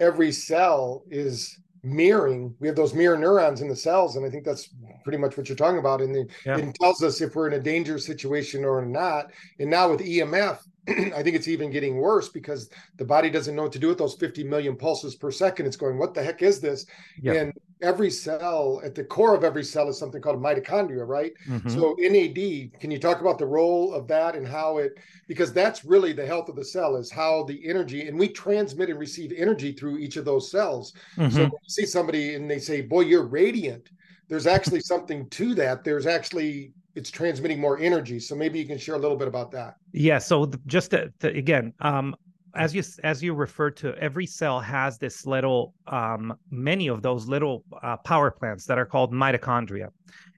every 0.00 0.32
cell 0.32 1.04
is 1.10 1.58
mirroring 1.82 2.52
we 2.58 2.66
have 2.66 2.74
those 2.74 2.94
mirror 2.94 3.16
neurons 3.16 3.60
in 3.60 3.68
the 3.68 3.76
cells 3.76 4.16
and 4.16 4.26
i 4.26 4.30
think 4.30 4.44
that's 4.44 4.70
pretty 5.04 5.18
much 5.18 5.36
what 5.36 5.48
you're 5.48 5.54
talking 5.54 5.78
about 5.78 6.00
and 6.00 6.12
the, 6.12 6.26
yeah. 6.44 6.56
it 6.56 6.74
tells 6.74 7.00
us 7.00 7.20
if 7.20 7.36
we're 7.36 7.46
in 7.46 7.52
a 7.52 7.60
dangerous 7.60 8.04
situation 8.04 8.64
or 8.64 8.84
not 8.84 9.30
and 9.60 9.70
now 9.70 9.88
with 9.88 10.00
EMF 10.00 10.58
I 10.88 11.22
think 11.22 11.34
it's 11.34 11.48
even 11.48 11.70
getting 11.70 11.96
worse 11.96 12.28
because 12.28 12.70
the 12.96 13.04
body 13.04 13.30
doesn't 13.30 13.54
know 13.54 13.62
what 13.62 13.72
to 13.72 13.78
do 13.78 13.88
with 13.88 13.98
those 13.98 14.14
50 14.14 14.44
million 14.44 14.76
pulses 14.76 15.14
per 15.16 15.30
second. 15.30 15.66
It's 15.66 15.76
going, 15.76 15.98
what 15.98 16.14
the 16.14 16.22
heck 16.22 16.42
is 16.42 16.60
this? 16.60 16.86
And 17.24 17.52
every 17.82 18.10
cell, 18.10 18.80
at 18.84 18.94
the 18.94 19.04
core 19.04 19.34
of 19.34 19.44
every 19.44 19.64
cell, 19.64 19.88
is 19.88 19.98
something 19.98 20.22
called 20.22 20.40
mitochondria, 20.40 21.06
right? 21.06 21.32
Mm-hmm. 21.48 21.68
So, 21.68 21.96
NAD, 21.98 22.80
can 22.80 22.90
you 22.90 22.98
talk 22.98 23.20
about 23.20 23.38
the 23.38 23.46
role 23.46 23.92
of 23.92 24.06
that 24.08 24.34
and 24.34 24.46
how 24.46 24.78
it, 24.78 24.98
because 25.28 25.52
that's 25.52 25.84
really 25.84 26.12
the 26.12 26.26
health 26.26 26.48
of 26.48 26.56
the 26.56 26.64
cell, 26.64 26.96
is 26.96 27.10
how 27.10 27.44
the 27.44 27.68
energy, 27.68 28.08
and 28.08 28.18
we 28.18 28.28
transmit 28.28 28.88
and 28.88 28.98
receive 28.98 29.32
energy 29.36 29.72
through 29.72 29.98
each 29.98 30.16
of 30.16 30.24
those 30.24 30.50
cells. 30.50 30.92
Mm-hmm. 31.16 31.34
So, 31.34 31.42
when 31.42 31.50
you 31.50 31.68
see 31.68 31.86
somebody 31.86 32.34
and 32.34 32.50
they 32.50 32.58
say, 32.58 32.80
boy, 32.80 33.02
you're 33.02 33.26
radiant, 33.26 33.90
there's 34.28 34.46
actually 34.46 34.80
something 34.80 35.28
to 35.30 35.54
that. 35.54 35.84
There's 35.84 36.06
actually 36.06 36.72
it's 36.96 37.10
transmitting 37.10 37.60
more 37.60 37.78
energy. 37.78 38.18
So 38.18 38.34
maybe 38.34 38.58
you 38.58 38.66
can 38.66 38.78
share 38.78 38.94
a 38.94 38.98
little 38.98 39.16
bit 39.16 39.28
about 39.28 39.52
that. 39.52 39.76
Yeah. 39.92 40.18
So 40.18 40.50
just 40.66 40.90
to, 40.92 41.12
to, 41.20 41.28
again, 41.28 41.72
um, 41.80 42.16
as 42.56 42.74
you 42.74 42.82
as 43.04 43.22
you 43.22 43.34
referred 43.34 43.76
to, 43.76 43.94
every 43.98 44.26
cell 44.26 44.58
has 44.60 44.96
this 44.96 45.26
little, 45.26 45.74
um, 45.88 46.34
many 46.50 46.88
of 46.88 47.02
those 47.02 47.28
little 47.28 47.64
uh, 47.82 47.98
power 47.98 48.30
plants 48.30 48.64
that 48.64 48.78
are 48.78 48.86
called 48.86 49.12
mitochondria. 49.12 49.88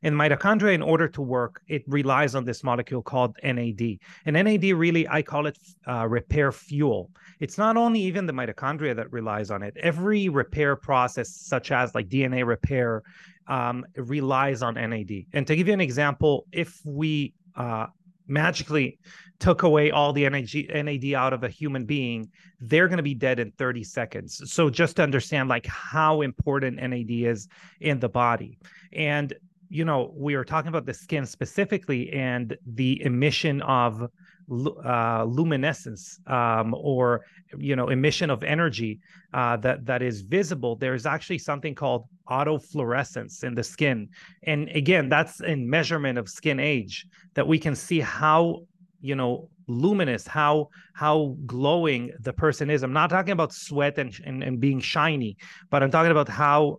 And 0.02 0.14
mitochondria, 0.14 0.74
in 0.74 0.82
order 0.82 1.08
to 1.08 1.22
work, 1.22 1.62
it 1.68 1.82
relies 1.86 2.34
on 2.34 2.44
this 2.44 2.64
molecule 2.64 3.02
called 3.02 3.36
NAD. 3.42 3.98
And 4.26 4.34
NAD 4.34 4.64
really, 4.64 5.08
I 5.08 5.22
call 5.22 5.46
it 5.46 5.58
uh, 5.86 6.06
repair 6.08 6.50
fuel. 6.50 7.10
It's 7.40 7.58
not 7.58 7.76
only 7.76 8.00
even 8.00 8.26
the 8.26 8.32
mitochondria 8.32 8.96
that 8.96 9.12
relies 9.12 9.50
on 9.50 9.62
it. 9.62 9.76
Every 9.76 10.28
repair 10.28 10.74
process, 10.74 11.30
such 11.30 11.70
as 11.70 11.94
like 11.94 12.08
DNA 12.08 12.44
repair, 12.44 13.02
um, 13.48 13.84
relies 13.96 14.62
on 14.62 14.74
NAD. 14.74 15.24
And 15.32 15.46
to 15.46 15.56
give 15.56 15.66
you 15.66 15.74
an 15.74 15.80
example, 15.80 16.46
if 16.52 16.80
we 16.84 17.34
uh, 17.56 17.86
magically 18.26 18.98
took 19.40 19.62
away 19.62 19.90
all 19.90 20.12
the 20.12 20.28
NAD, 20.28 21.14
out 21.14 21.32
of 21.32 21.44
a 21.44 21.48
human 21.48 21.84
being, 21.84 22.30
they're 22.60 22.88
going 22.88 22.98
to 22.98 23.02
be 23.02 23.14
dead 23.14 23.38
in 23.40 23.50
30 23.52 23.84
seconds. 23.84 24.52
So 24.52 24.68
just 24.68 24.96
to 24.96 25.02
understand 25.02 25.48
like 25.48 25.66
how 25.66 26.20
important 26.20 26.76
NAD 26.76 27.10
is 27.10 27.48
in 27.80 27.98
the 27.98 28.08
body. 28.08 28.58
And 28.92 29.32
you 29.70 29.84
know, 29.84 30.12
we 30.16 30.34
were 30.34 30.44
talking 30.44 30.68
about 30.68 30.86
the 30.86 30.94
skin 30.94 31.26
specifically 31.26 32.10
and 32.12 32.56
the 32.66 33.02
emission 33.02 33.60
of 33.62 34.10
uh, 34.50 35.24
luminescence 35.24 36.18
um, 36.26 36.74
or 36.74 37.24
you 37.56 37.76
know 37.76 37.88
emission 37.88 38.30
of 38.30 38.42
energy 38.42 39.00
uh, 39.34 39.56
that 39.56 39.84
that 39.86 40.02
is 40.02 40.22
visible 40.22 40.76
there's 40.76 41.06
actually 41.06 41.38
something 41.38 41.74
called 41.74 42.04
autofluorescence 42.28 43.42
in 43.44 43.54
the 43.54 43.62
skin. 43.62 44.08
And 44.44 44.68
again 44.70 45.08
that's 45.08 45.40
in 45.40 45.68
measurement 45.68 46.18
of 46.18 46.28
skin 46.28 46.60
age 46.60 47.06
that 47.34 47.46
we 47.46 47.58
can 47.58 47.74
see 47.74 48.00
how 48.00 48.62
you 49.00 49.14
know 49.14 49.48
luminous 49.66 50.26
how 50.26 50.68
how 50.94 51.36
glowing 51.46 52.12
the 52.20 52.32
person 52.32 52.70
is. 52.70 52.82
I'm 52.82 52.92
not 52.92 53.10
talking 53.10 53.32
about 53.32 53.52
sweat 53.52 53.98
and, 53.98 54.14
and, 54.24 54.42
and 54.42 54.60
being 54.60 54.80
shiny 54.80 55.36
but 55.70 55.82
i'm 55.82 55.90
talking 55.90 56.10
about 56.10 56.28
how 56.28 56.78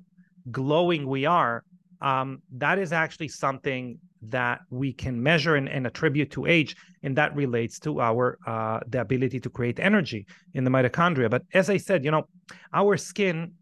glowing 0.52 1.08
we 1.08 1.26
are. 1.26 1.64
Um, 2.02 2.42
that 2.58 2.80
is 2.80 2.94
actually 2.94 3.28
something 3.28 4.00
that 4.22 4.62
we 4.70 4.92
can 4.94 5.22
measure 5.22 5.56
and, 5.56 5.70
and, 5.70 5.88
attribute 5.88 6.32
to 6.32 6.46
age, 6.46 6.76
and 7.04 7.16
that 7.18 7.36
relates 7.36 7.80
to 7.80 8.02
our 8.02 8.38
uh, 8.46 8.80
the 8.88 9.02
ability 9.02 9.40
to 9.40 9.50
create 9.50 9.80
energy 9.80 10.26
in 10.54 10.64
the 10.64 10.70
mitochondria. 10.70 11.30
But 11.30 11.44
as 11.54 11.70
I 11.70 11.78
said, 11.78 12.04
you 12.04 12.12
know, 12.12 12.28
our 12.74 12.98
skin 12.98 13.54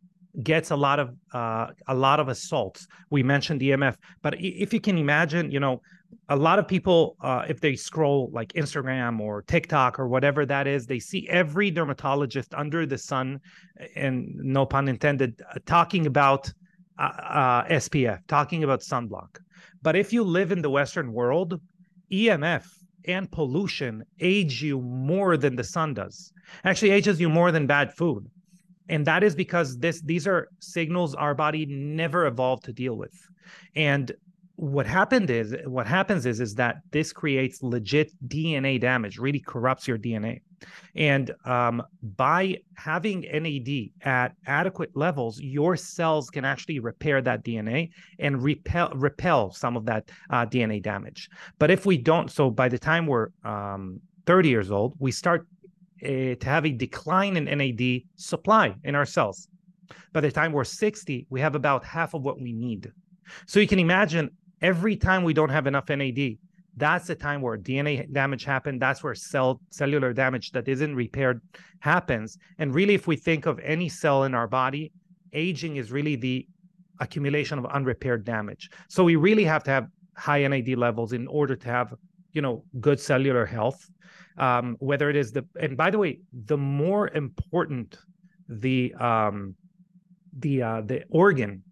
gets 0.44 0.72
a 0.72 0.76
lot 0.76 1.00
of 1.00 1.16
uh, 1.34 1.68
a 1.88 1.96
lot 1.96 2.20
of 2.20 2.28
assaults. 2.28 2.88
We 3.10 3.24
mentioned 3.24 3.62
EMF, 3.62 3.96
but 4.22 4.36
if 4.40 4.74
you 4.74 4.80
can 4.80 4.98
imagine, 4.98 5.52
you 5.52 5.60
know, 5.60 5.82
a 6.30 6.36
lot 6.36 6.60
of 6.60 6.68
people, 6.68 7.18
uh, 7.22 7.46
if 7.48 7.60
they 7.60 7.76
scroll 7.76 8.30
like 8.32 8.54
Instagram 8.54 9.20
or 9.20 9.42
TikTok 9.44 10.00
or 10.00 10.08
whatever 10.08 10.46
that 10.46 10.68
is, 10.68 10.86
they 10.86 11.00
see 11.00 11.28
every 11.30 11.72
dermatologist 11.72 12.54
under 12.54 12.86
the 12.86 12.98
sun, 12.98 13.40
and 13.96 14.34
no 14.36 14.66
pun 14.66 14.88
intended, 14.88 15.42
talking 15.66 16.06
about 16.08 16.52
uh, 17.00 17.04
uh 17.04 17.68
SPF, 17.68 18.20
talking 18.28 18.64
about 18.64 18.82
sunblock. 18.82 19.40
But 19.82 19.96
if 19.96 20.14
you 20.14 20.24
live 20.24 20.52
in 20.52 20.62
the 20.62 20.70
Western 20.70 21.14
world, 21.14 21.60
EMF 22.12 22.66
and 23.08 23.32
pollution 23.32 24.04
age 24.20 24.62
you 24.62 24.82
more 24.82 25.38
than 25.38 25.56
the 25.56 25.64
sun 25.64 25.94
does. 25.94 26.32
Actually, 26.64 26.92
ages 26.92 27.20
you 27.20 27.30
more 27.30 27.52
than 27.52 27.68
bad 27.68 27.94
food. 27.94 28.30
And 28.90 29.06
that 29.06 29.24
is 29.24 29.36
because 29.36 29.78
this 29.78 30.02
these 30.02 30.28
are 30.28 30.48
signals 30.60 31.14
our 31.16 31.36
body 31.36 31.66
never 31.66 32.26
evolved 32.26 32.66
to 32.66 32.74
deal 32.74 32.96
with. 32.96 33.14
And 33.76 34.12
what 34.58 34.88
happened 34.88 35.30
is 35.30 35.56
what 35.66 35.86
happens 35.86 36.26
is 36.26 36.40
is 36.40 36.56
that 36.56 36.78
this 36.92 37.14
creates 37.14 37.62
legit 37.62 38.12
DNA 38.28 38.82
damage, 38.82 39.20
really 39.20 39.40
corrupts 39.40 39.88
your 39.88 40.00
DNA. 40.00 40.42
And 40.96 41.32
um, 41.46 41.84
by 42.16 42.58
having 42.76 43.22
NAD 43.22 43.92
at 44.02 44.34
adequate 44.48 44.90
levels, 44.96 45.40
your 45.40 45.78
cells 45.78 46.32
can 46.32 46.44
actually 46.44 46.80
repair 46.80 47.22
that 47.22 47.46
DNA 47.46 47.92
and 48.18 48.42
repel 48.42 48.92
repel 48.96 49.52
some 49.52 49.78
of 49.78 49.86
that 49.86 50.10
uh, 50.32 50.48
DNA 50.48 50.82
damage. 50.82 51.30
But 51.60 51.70
if 51.70 51.86
we 51.86 52.00
don't, 52.00 52.32
so 52.32 52.50
by 52.50 52.68
the 52.68 52.80
time 52.80 53.06
we're 53.06 53.30
um, 53.44 54.02
30 54.26 54.50
years 54.50 54.72
old, 54.72 54.96
we 54.98 55.12
start 55.12 55.46
uh, 56.04 56.08
to 56.08 56.46
have 56.46 56.66
a 56.66 56.72
decline 56.72 57.38
in 57.38 57.46
NAD 57.46 58.02
supply 58.16 58.76
in 58.84 58.96
our 58.96 59.06
cells. 59.06 59.50
By 60.14 60.22
the 60.22 60.32
time 60.32 60.52
we're 60.52 60.64
60, 60.64 61.28
we 61.30 61.40
have 61.42 61.54
about 61.54 61.86
half 61.86 62.16
of 62.16 62.24
what 62.24 62.42
we 62.42 62.54
need. 62.54 62.92
So 63.46 63.60
you 63.60 63.68
can 63.68 63.78
imagine 63.78 64.32
every 64.62 64.96
time 64.96 65.24
we 65.24 65.34
don't 65.34 65.50
have 65.50 65.68
enough 65.68 65.90
NAD, 65.90 66.38
that's 66.76 67.08
the 67.08 67.16
time 67.16 67.42
where 67.42 67.58
DNA 67.58 68.12
damage 68.14 68.44
happens. 68.44 68.80
That's 68.80 69.04
where 69.04 69.16
cell 69.16 69.60
cellular 69.72 70.14
damage 70.14 70.52
that 70.52 70.68
isn't 70.68 70.96
repaired 70.96 71.42
happens. 71.80 72.38
And 72.60 72.74
really, 72.74 72.94
if 72.94 73.08
we 73.08 73.16
think 73.16 73.48
of 73.48 73.60
any 73.60 73.90
cell 73.90 74.26
in 74.26 74.36
our 74.36 74.48
body, 74.48 74.92
aging 75.34 75.78
is 75.78 75.92
really 75.92 76.16
the 76.16 76.48
accumulation 77.00 77.58
of 77.58 77.66
unrepaired 77.66 78.24
damage. 78.24 78.70
So 78.90 79.04
we 79.04 79.16
really 79.16 79.44
have 79.44 79.64
to 79.64 79.72
have 79.72 79.88
high 80.16 80.48
NAD 80.48 80.70
levels 80.70 81.14
in 81.14 81.28
order 81.28 81.56
to 81.56 81.68
have, 81.68 81.94
you 82.34 82.42
know, 82.42 82.64
good 82.80 83.00
cellular 83.00 83.46
health. 83.46 83.84
Um, 84.38 84.76
whether 84.80 85.10
it 85.10 85.16
is 85.16 85.32
the 85.32 85.46
and 85.60 85.76
by 85.76 85.90
the 85.90 85.98
way, 85.98 86.20
the 86.46 86.58
more 86.58 87.10
important 87.10 87.98
the 88.48 88.94
um, 89.00 89.56
the 90.38 90.62
uh, 90.62 90.82
the 90.82 91.06
organ 91.10 91.64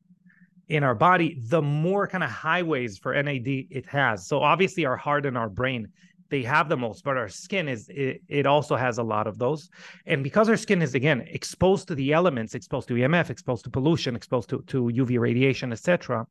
in 0.69 0.83
our 0.83 0.95
body, 0.95 1.39
the 1.47 1.61
more 1.61 2.07
kind 2.07 2.23
of 2.23 2.29
highways 2.29 2.97
for 2.97 3.13
NAD 3.21 3.47
it 3.47 3.85
has. 3.85 4.27
So 4.27 4.39
obviously 4.39 4.85
our 4.85 4.97
heart 4.97 5.25
and 5.25 5.37
our 5.37 5.49
brain, 5.49 5.87
they 6.29 6.41
have 6.43 6.69
the 6.69 6.77
most, 6.77 7.03
but 7.03 7.17
our 7.17 7.29
skin 7.29 7.67
is 7.69 7.87
it, 7.89 8.21
it 8.27 8.45
also 8.45 8.75
has 8.75 8.97
a 8.97 9.03
lot 9.03 9.27
of 9.27 9.37
those. 9.37 9.69
And 10.05 10.23
because 10.23 10.49
our 10.49 10.57
skin 10.57 10.81
is 10.81 10.95
again 10.95 11.21
exposed 11.27 11.87
to 11.89 11.95
the 11.95 12.13
elements, 12.13 12.55
exposed 12.55 12.87
to 12.87 12.95
EMF, 12.95 13.29
exposed 13.29 13.63
to 13.65 13.69
pollution, 13.69 14.15
exposed 14.15 14.49
to, 14.49 14.61
to 14.67 14.85
UV 14.85 15.19
radiation, 15.19 15.71
etc., 15.71 16.25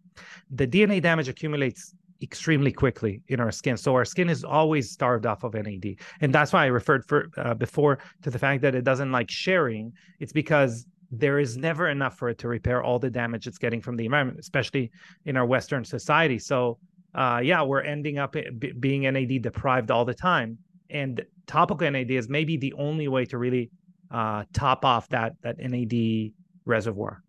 the 0.50 0.67
DNA 0.67 1.00
damage 1.00 1.29
accumulates 1.29 1.95
extremely 2.23 2.73
quickly 2.73 3.23
in 3.29 3.38
our 3.38 3.53
skin. 3.53 3.76
So 3.76 3.95
our 3.95 4.05
skin 4.05 4.29
is 4.29 4.45
always 4.45 4.91
starved 4.91 5.26
off 5.26 5.45
of 5.45 5.55
NAD, 5.55 5.97
and 6.21 6.35
that's 6.35 6.53
why 6.53 6.64
I 6.64 6.67
referred 6.67 7.05
for 7.05 7.29
uh, 7.37 7.55
before 7.55 7.99
to 8.23 8.31
the 8.31 8.38
fact 8.38 8.62
that 8.62 8.75
it 8.75 8.83
doesn't 8.83 9.12
like 9.12 9.31
sharing. 9.31 9.93
It's 10.19 10.33
because 10.33 10.87
there 11.18 11.38
is 11.38 11.56
never 11.56 11.88
enough 11.88 12.18
for 12.18 12.28
it 12.28 12.38
to 12.38 12.49
repair 12.49 12.83
all 12.83 12.99
the 12.99 13.11
damage 13.11 13.47
it's 13.47 13.59
getting 13.59 13.80
from 13.80 13.97
the 13.97 14.04
environment, 14.04 14.38
especially 14.38 14.90
in 15.25 15.37
our 15.37 15.47
Western 15.47 15.85
society. 15.85 16.38
So, 16.38 16.78
uh, 17.14 17.40
yeah, 17.42 17.62
we're 17.62 17.83
ending 17.83 18.18
up 18.18 18.33
b- 18.33 18.73
being 18.78 19.02
NAD 19.02 19.42
deprived 19.42 19.90
all 19.90 20.04
the 20.04 20.14
time, 20.14 20.59
and 20.90 21.25
topical 21.47 21.90
NAD 21.90 22.11
is 22.11 22.28
maybe 22.28 22.56
the 22.56 22.73
only 22.75 23.09
way 23.09 23.25
to 23.26 23.38
really 23.38 23.71
uh, 24.11 24.44
top 24.52 24.85
off 24.85 25.09
that 25.11 25.35
that 25.42 25.59
NAD 25.59 26.33
reservoir. 26.64 27.23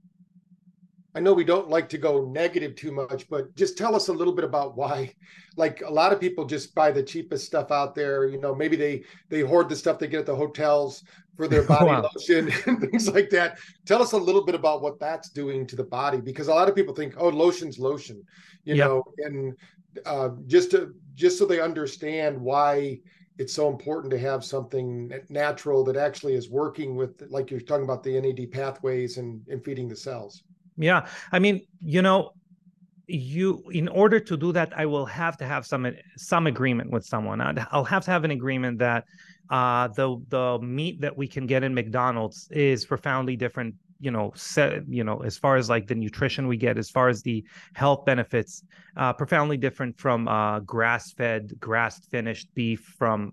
I 1.16 1.22
know 1.22 1.34
we 1.34 1.46
don't 1.46 1.70
like 1.70 1.88
to 1.90 1.98
go 1.98 2.26
negative 2.26 2.76
too 2.76 2.92
much, 2.92 3.30
but 3.30 3.56
just 3.56 3.78
tell 3.78 3.96
us 3.96 4.10
a 4.10 4.14
little 4.14 4.34
bit 4.34 4.46
about 4.46 4.76
why. 4.76 5.14
Like 5.58 5.82
a 5.88 5.90
lot 5.90 6.12
of 6.12 6.20
people 6.20 6.44
just 6.44 6.76
buy 6.76 6.92
the 6.92 7.02
cheapest 7.02 7.46
stuff 7.46 7.72
out 7.72 7.96
there. 7.96 8.28
You 8.28 8.42
know, 8.42 8.54
maybe 8.54 8.76
they 8.76 9.06
they 9.30 9.40
hoard 9.40 9.70
the 9.70 9.76
stuff 9.78 9.98
they 9.98 10.08
get 10.08 10.20
at 10.20 10.26
the 10.26 10.36
hotels 10.36 11.06
for 11.38 11.48
their 11.48 11.64
body 11.74 11.86
wow. 11.86 12.10
lotion 12.14 12.52
and 12.66 12.82
things 12.82 13.08
like 13.08 13.30
that. 13.30 13.58
Tell 13.86 14.02
us 14.02 14.12
a 14.12 14.18
little 14.18 14.44
bit 14.44 14.54
about 14.54 14.82
what 14.82 15.00
that's 15.00 15.30
doing 15.30 15.66
to 15.68 15.78
the 15.78 15.84
body, 15.86 16.20
because 16.20 16.50
a 16.50 16.54
lot 16.54 16.68
of 16.68 16.76
people 16.76 16.94
think, 16.94 17.14
oh, 17.16 17.30
lotion's 17.30 17.80
lotion, 17.80 18.22
you 18.66 18.76
yep. 18.76 18.86
know, 18.86 19.04
and 19.20 19.56
uh, 20.06 20.32
just 20.46 20.72
to 20.72 20.94
just 21.14 21.38
so 21.38 21.46
they 21.46 21.62
understand 21.62 22.38
why 22.38 23.00
it's 23.38 23.54
so 23.54 23.70
important 23.70 24.12
to 24.12 24.20
have 24.20 24.44
something 24.44 25.12
natural 25.30 25.86
that 25.86 25.96
actually 25.96 26.34
is 26.34 26.50
working 26.50 26.98
with, 26.98 27.22
like 27.30 27.50
you're 27.50 27.60
talking 27.60 27.86
about 27.86 28.04
the 28.04 28.20
NAD 28.20 28.52
pathways 28.52 29.18
and, 29.18 29.42
and 29.48 29.64
feeding 29.64 29.88
the 29.88 29.96
cells. 29.96 30.44
Yeah. 30.78 31.08
I 31.32 31.40
mean, 31.40 31.66
you 31.84 32.02
know, 32.02 32.32
you 33.08 33.64
in 33.72 33.88
order 33.88 34.20
to 34.20 34.36
do 34.36 34.52
that 34.52 34.74
i 34.76 34.84
will 34.84 35.06
have 35.06 35.38
to 35.38 35.46
have 35.46 35.64
some 35.64 35.86
some 36.18 36.48
agreement 36.48 36.90
with 36.90 37.06
someone. 37.06 37.40
I'll 37.72 37.84
have 37.84 38.04
to 38.06 38.12
have 38.12 38.24
an 38.24 38.32
agreement 38.32 38.80
that 38.80 39.06
uh 39.52 39.90
the 39.90 40.20
the 40.30 40.58
meat 40.60 41.02
that 41.02 41.16
we 41.16 41.28
can 41.28 41.46
get 41.46 41.64
in 41.64 41.76
McDonald's 41.76 42.48
is 42.50 42.84
profoundly 42.84 43.36
different 43.36 43.76
you 44.00 44.10
know 44.10 44.32
set 44.36 44.88
you 44.90 45.04
know 45.04 45.20
as 45.20 45.38
far 45.38 45.56
as 45.56 45.70
like 45.70 45.86
the 45.86 45.94
nutrition 45.94 46.48
we 46.48 46.58
get 46.58 46.80
as 46.80 46.90
far 46.90 47.08
as 47.08 47.22
the 47.22 47.46
health 47.76 48.06
benefits 48.06 48.64
uh 48.98 49.14
profoundly 49.14 49.58
different 49.58 49.96
from 50.00 50.28
uh 50.28 50.60
grass 50.62 51.12
fed 51.14 51.54
grass 51.60 52.00
finished 52.08 52.48
beef 52.56 52.92
from 52.98 53.32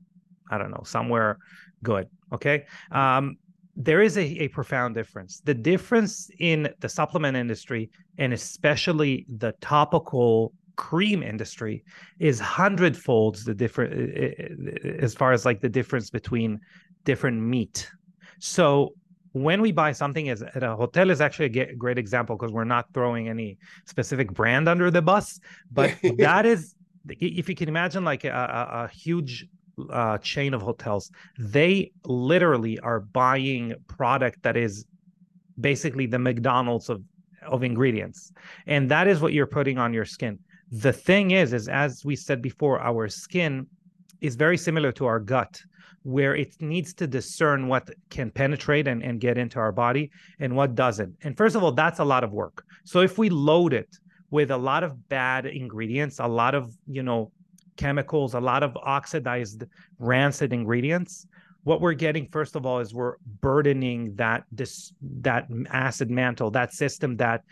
i 0.50 0.58
don't 0.58 0.70
know 0.70 0.82
somewhere 0.84 1.38
good. 1.82 2.08
Okay? 2.32 2.64
Um 2.90 3.36
there 3.76 4.02
is 4.02 4.18
a, 4.18 4.22
a 4.42 4.48
profound 4.48 4.94
difference. 4.94 5.40
The 5.40 5.54
difference 5.54 6.30
in 6.38 6.72
the 6.80 6.88
supplement 6.88 7.36
industry 7.36 7.90
and 8.18 8.32
especially 8.32 9.26
the 9.28 9.52
topical 9.60 10.52
cream 10.76 11.22
industry 11.22 11.84
is 12.18 12.40
hundredfolds 12.40 13.44
the 13.44 13.54
different 13.54 13.92
as 15.00 15.14
far 15.14 15.32
as 15.32 15.44
like 15.44 15.60
the 15.60 15.68
difference 15.68 16.10
between 16.10 16.60
different 17.04 17.40
meat. 17.40 17.90
So 18.40 18.94
when 19.32 19.62
we 19.62 19.72
buy 19.72 19.92
something 19.92 20.28
as 20.28 20.42
at 20.42 20.62
a 20.62 20.76
hotel 20.76 21.10
is 21.10 21.20
actually 21.20 21.46
a 21.60 21.74
great 21.74 21.98
example 21.98 22.36
because 22.36 22.52
we're 22.52 22.64
not 22.64 22.86
throwing 22.92 23.28
any 23.28 23.58
specific 23.86 24.32
brand 24.32 24.68
under 24.68 24.90
the 24.90 25.02
bus, 25.02 25.40
but 25.70 25.94
that 26.18 26.44
is 26.44 26.74
if 27.08 27.48
you 27.48 27.54
can 27.54 27.68
imagine 27.68 28.04
like 28.04 28.24
a, 28.24 28.30
a, 28.30 28.84
a 28.84 28.88
huge 28.88 29.46
uh, 29.90 30.18
chain 30.18 30.54
of 30.54 30.62
hotels. 30.62 31.10
They 31.38 31.92
literally 32.04 32.78
are 32.80 33.00
buying 33.00 33.74
product 33.88 34.42
that 34.42 34.56
is 34.56 34.86
basically 35.60 36.06
the 36.06 36.18
McDonald's 36.18 36.88
of 36.88 37.02
of 37.46 37.64
ingredients, 37.64 38.32
and 38.66 38.88
that 38.88 39.08
is 39.08 39.20
what 39.20 39.32
you're 39.32 39.46
putting 39.46 39.76
on 39.76 39.92
your 39.92 40.04
skin. 40.04 40.38
The 40.70 40.92
thing 40.92 41.32
is, 41.32 41.52
is 41.52 41.68
as 41.68 42.04
we 42.04 42.14
said 42.14 42.40
before, 42.40 42.80
our 42.80 43.08
skin 43.08 43.66
is 44.20 44.36
very 44.36 44.56
similar 44.56 44.92
to 44.92 45.06
our 45.06 45.18
gut 45.18 45.60
where 46.04 46.34
it 46.34 46.54
needs 46.60 46.92
to 46.94 47.06
discern 47.06 47.68
what 47.68 47.88
can 48.10 48.30
penetrate 48.30 48.88
and, 48.88 49.02
and 49.02 49.20
get 49.20 49.38
into 49.38 49.58
our 49.58 49.72
body 49.72 50.10
and 50.40 50.54
what 50.54 50.74
doesn't. 50.74 51.14
And 51.22 51.36
first 51.36 51.54
of 51.54 51.62
all, 51.62 51.72
that's 51.72 52.00
a 52.00 52.04
lot 52.04 52.24
of 52.24 52.32
work. 52.32 52.64
So 52.84 53.00
if 53.00 53.18
we 53.18 53.30
load 53.30 53.72
it 53.72 53.88
with 54.30 54.50
a 54.50 54.56
lot 54.56 54.82
of 54.82 55.08
bad 55.08 55.46
ingredients, 55.46 56.18
a 56.18 56.26
lot 56.26 56.54
of, 56.54 56.74
you 56.86 57.02
know, 57.02 57.30
chemicals, 57.76 58.34
a 58.34 58.40
lot 58.40 58.62
of 58.62 58.76
oxidized, 58.76 59.64
rancid 59.98 60.52
ingredients, 60.52 61.26
what 61.64 61.80
we're 61.80 61.94
getting 61.94 62.26
first 62.26 62.56
of 62.56 62.66
all 62.66 62.80
is 62.80 62.92
we're 62.92 63.16
burdening 63.40 64.14
that 64.16 64.44
this 64.50 64.92
that 65.20 65.46
acid 65.70 66.10
mantle, 66.10 66.50
that 66.50 66.72
system 66.72 67.16
that 67.16 67.42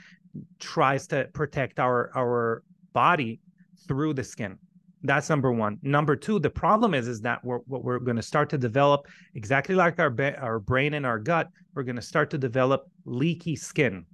tries 0.59 1.07
to 1.09 1.29
protect 1.33 1.79
our 1.79 2.11
our 2.17 2.63
body 2.93 3.41
through 3.87 4.15
the 4.15 4.25
skin. 4.25 4.59
That's 5.03 5.31
number 5.31 5.51
one. 5.51 5.79
Number 5.83 6.15
two, 6.15 6.39
the 6.39 6.51
problem 6.51 6.93
is 6.93 7.09
is 7.09 7.21
that 7.23 7.43
we're, 7.45 7.59
what 7.59 7.85
we're 7.85 7.99
going 7.99 8.17
to 8.17 8.23
start 8.23 8.51
to 8.51 8.59
develop 8.59 9.07
exactly 9.35 9.75
like 9.75 9.99
our 9.99 10.15
our 10.39 10.59
brain 10.59 10.95
and 10.95 11.07
our 11.07 11.19
gut. 11.19 11.49
We're 11.75 11.85
going 11.85 11.97
to 11.97 12.03
start 12.03 12.31
to 12.31 12.39
develop 12.39 12.89
leaky 13.05 13.57
skin, 13.57 14.05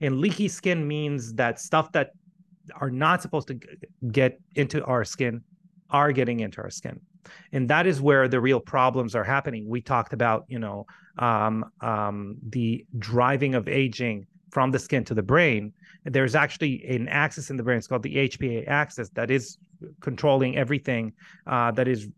and 0.00 0.18
leaky 0.18 0.48
skin 0.48 0.86
means 0.86 1.32
that 1.34 1.60
stuff 1.60 1.92
that 1.92 2.10
are 2.80 2.90
not 2.90 3.22
supposed 3.22 3.48
to 3.48 3.58
get 4.10 4.40
into 4.54 4.84
our 4.84 5.04
skin 5.04 5.42
are 5.90 6.12
getting 6.12 6.40
into 6.40 6.60
our 6.60 6.70
skin, 6.70 7.00
and 7.52 7.68
that 7.70 7.86
is 7.86 8.00
where 8.00 8.28
the 8.28 8.40
real 8.40 8.60
problems 8.60 9.14
are 9.14 9.24
happening. 9.24 9.68
We 9.68 9.80
talked 9.80 10.12
about 10.12 10.44
you 10.48 10.58
know 10.58 10.86
um, 11.18 11.70
um, 11.80 12.36
the 12.48 12.84
driving 12.98 13.54
of 13.54 13.68
aging 13.68 14.26
from 14.50 14.70
the 14.70 14.78
skin 14.78 15.04
to 15.04 15.14
the 15.14 15.22
brain. 15.22 15.72
There's 16.04 16.34
actually 16.34 16.84
an 16.86 17.08
axis 17.08 17.50
in 17.50 17.56
the 17.56 17.62
brain. 17.62 17.78
It's 17.78 17.86
called 17.86 18.02
the 18.02 18.28
HPA 18.28 18.66
axis 18.68 19.10
that 19.10 19.30
is 19.30 19.58
controlling 20.00 20.56
everything 20.56 21.12
uh, 21.46 21.70
that 21.72 21.88
is, 21.88 22.08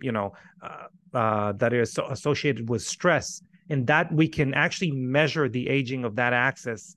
you 0.00 0.12
know, 0.12 0.32
uh, 0.62 1.16
uh, 1.16 1.52
that 1.52 1.72
is 1.72 1.98
associated 2.08 2.68
with 2.68 2.82
stress, 2.82 3.42
and 3.70 3.86
that 3.86 4.12
we 4.12 4.28
can 4.28 4.54
actually 4.54 4.92
measure 4.92 5.48
the 5.48 5.68
aging 5.68 6.04
of 6.04 6.16
that 6.16 6.32
axis 6.32 6.96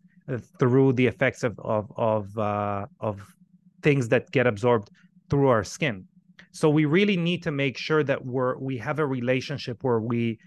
through 0.60 0.93
the 0.93 1.07
effects 1.07 1.43
of 1.43 1.60
of 1.60 1.91
of, 1.96 2.38
uh, 2.38 2.86
of 3.00 3.22
things 3.81 4.10
that 4.10 4.29
get 4.31 4.48
absorbed 4.48 4.89
through 5.29 5.48
our 5.48 5.63
skin. 5.63 6.05
So 6.51 6.69
we 6.69 6.86
really 6.86 7.17
need 7.17 7.43
to 7.43 7.51
make 7.51 7.77
sure 7.77 8.03
that 8.03 8.25
we're 8.25 8.57
we 8.57 8.77
have 8.77 9.00
a 9.00 9.05
relationship 9.05 9.84
where 9.84 10.00
we 10.00 10.39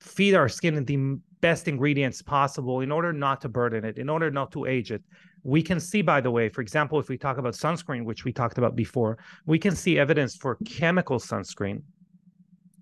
feed 0.00 0.34
our 0.34 0.48
skin 0.48 0.84
the 0.84 1.18
best 1.40 1.68
ingredients 1.68 2.22
possible 2.22 2.80
in 2.80 2.90
order 2.92 3.12
not 3.12 3.40
to 3.42 3.48
burden 3.48 3.84
it, 3.84 3.98
in 3.98 4.08
order 4.08 4.30
not 4.30 4.52
to 4.52 4.66
age 4.66 4.90
it. 4.92 5.02
We 5.42 5.62
can 5.62 5.80
see, 5.80 6.02
by 6.02 6.20
the 6.20 6.30
way, 6.30 6.50
for 6.50 6.60
example, 6.60 6.98
if 7.00 7.08
we 7.08 7.16
talk 7.16 7.38
about 7.38 7.54
sunscreen, 7.54 8.04
which 8.04 8.24
we 8.24 8.32
talked 8.32 8.58
about 8.58 8.76
before, 8.76 9.18
we 9.46 9.58
can 9.58 9.74
see 9.74 9.98
evidence 9.98 10.36
for 10.36 10.58
chemical 10.66 11.18
sunscreen, 11.18 11.82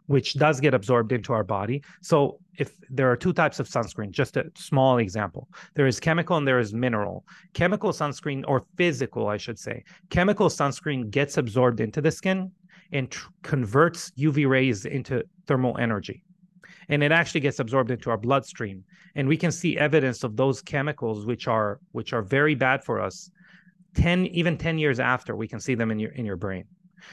which 0.08 0.34
does 0.34 0.60
get 0.60 0.74
absorbed 0.74 1.12
into 1.12 1.32
our 1.32 1.44
body. 1.44 1.82
So, 2.02 2.40
if 2.58 2.74
there 2.90 3.10
are 3.10 3.16
two 3.16 3.32
types 3.32 3.60
of 3.60 3.68
sunscreen, 3.68 4.10
just 4.10 4.36
a 4.36 4.50
small 4.56 4.98
example, 4.98 5.48
there 5.74 5.86
is 5.86 6.00
chemical 6.00 6.36
and 6.36 6.46
there 6.46 6.58
is 6.58 6.74
mineral. 6.74 7.24
Chemical 7.54 7.92
sunscreen, 7.92 8.42
or 8.48 8.64
physical, 8.76 9.28
I 9.28 9.36
should 9.36 9.58
say, 9.58 9.84
chemical 10.10 10.48
sunscreen 10.48 11.10
gets 11.10 11.36
absorbed 11.36 11.80
into 11.80 12.00
the 12.00 12.10
skin 12.10 12.50
and 12.92 13.10
tr- 13.10 13.30
converts 13.42 14.10
UV 14.18 14.48
rays 14.48 14.84
into 14.84 15.22
thermal 15.46 15.76
energy 15.78 16.24
and 16.88 17.02
it 17.02 17.12
actually 17.12 17.40
gets 17.40 17.58
absorbed 17.58 17.90
into 17.90 18.10
our 18.10 18.16
bloodstream 18.16 18.84
and 19.14 19.28
we 19.28 19.36
can 19.36 19.52
see 19.52 19.78
evidence 19.78 20.24
of 20.24 20.36
those 20.36 20.62
chemicals 20.62 21.26
which 21.26 21.46
are 21.48 21.80
which 21.92 22.12
are 22.12 22.22
very 22.22 22.54
bad 22.54 22.82
for 22.84 23.00
us 23.00 23.30
10 23.94 24.26
even 24.26 24.56
10 24.56 24.78
years 24.78 25.00
after 25.00 25.36
we 25.36 25.48
can 25.48 25.60
see 25.60 25.74
them 25.74 25.90
in 25.90 25.98
your 25.98 26.12
in 26.12 26.24
your 26.24 26.36
brain 26.36 26.64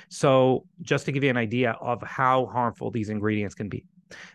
so 0.09 0.65
just 0.81 1.05
to 1.05 1.11
give 1.11 1.23
you 1.23 1.29
an 1.29 1.37
idea 1.37 1.71
of 1.81 2.01
how 2.01 2.45
harmful 2.47 2.91
these 2.91 3.09
ingredients 3.09 3.55
can 3.55 3.69
be 3.69 3.85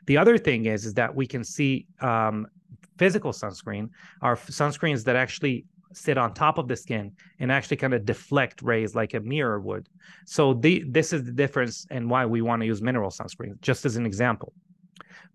the 0.06 0.16
other 0.16 0.36
thing 0.38 0.66
is 0.66 0.84
is 0.84 0.94
that 0.94 1.14
we 1.14 1.26
can 1.26 1.44
see 1.44 1.86
um, 2.00 2.46
physical 2.98 3.32
sunscreen 3.32 3.88
are 4.22 4.36
sunscreens 4.36 5.04
that 5.04 5.16
actually 5.16 5.64
sit 5.92 6.16
on 6.16 6.32
top 6.32 6.58
of 6.58 6.68
the 6.68 6.76
skin 6.76 7.12
and 7.40 7.50
actually 7.50 7.76
kind 7.76 7.94
of 7.94 8.04
deflect 8.04 8.62
rays 8.62 8.94
like 8.94 9.14
a 9.14 9.20
mirror 9.20 9.58
would. 9.58 9.88
So 10.24 10.54
the, 10.54 10.84
this 10.86 11.12
is 11.12 11.24
the 11.24 11.32
difference 11.32 11.84
and 11.90 12.08
why 12.08 12.26
we 12.26 12.42
want 12.42 12.62
to 12.62 12.66
use 12.66 12.80
mineral 12.80 13.10
sunscreen, 13.10 13.60
just 13.60 13.84
as 13.84 13.96
an 13.96 14.06
example 14.06 14.52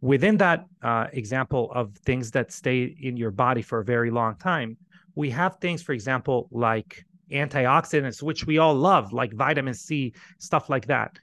within 0.01 0.37
that 0.37 0.65
uh, 0.83 1.07
example 1.13 1.71
of 1.73 1.95
things 2.05 2.31
that 2.31 2.51
stay 2.51 2.95
in 3.01 3.17
your 3.17 3.31
body 3.31 3.61
for 3.61 3.79
a 3.79 3.83
very 3.83 4.11
long 4.11 4.35
time, 4.35 4.77
we 5.15 5.29
have 5.29 5.57
things, 5.57 5.81
for 5.81 5.93
example, 5.93 6.47
like 6.51 7.05
antioxidants, 7.31 8.21
which 8.21 8.45
we 8.45 8.57
all 8.57 8.75
love, 8.75 9.13
like 9.13 9.33
vitamin 9.33 9.73
C, 9.73 10.13
stuff 10.39 10.69
like 10.69 10.87
that, 10.87 11.17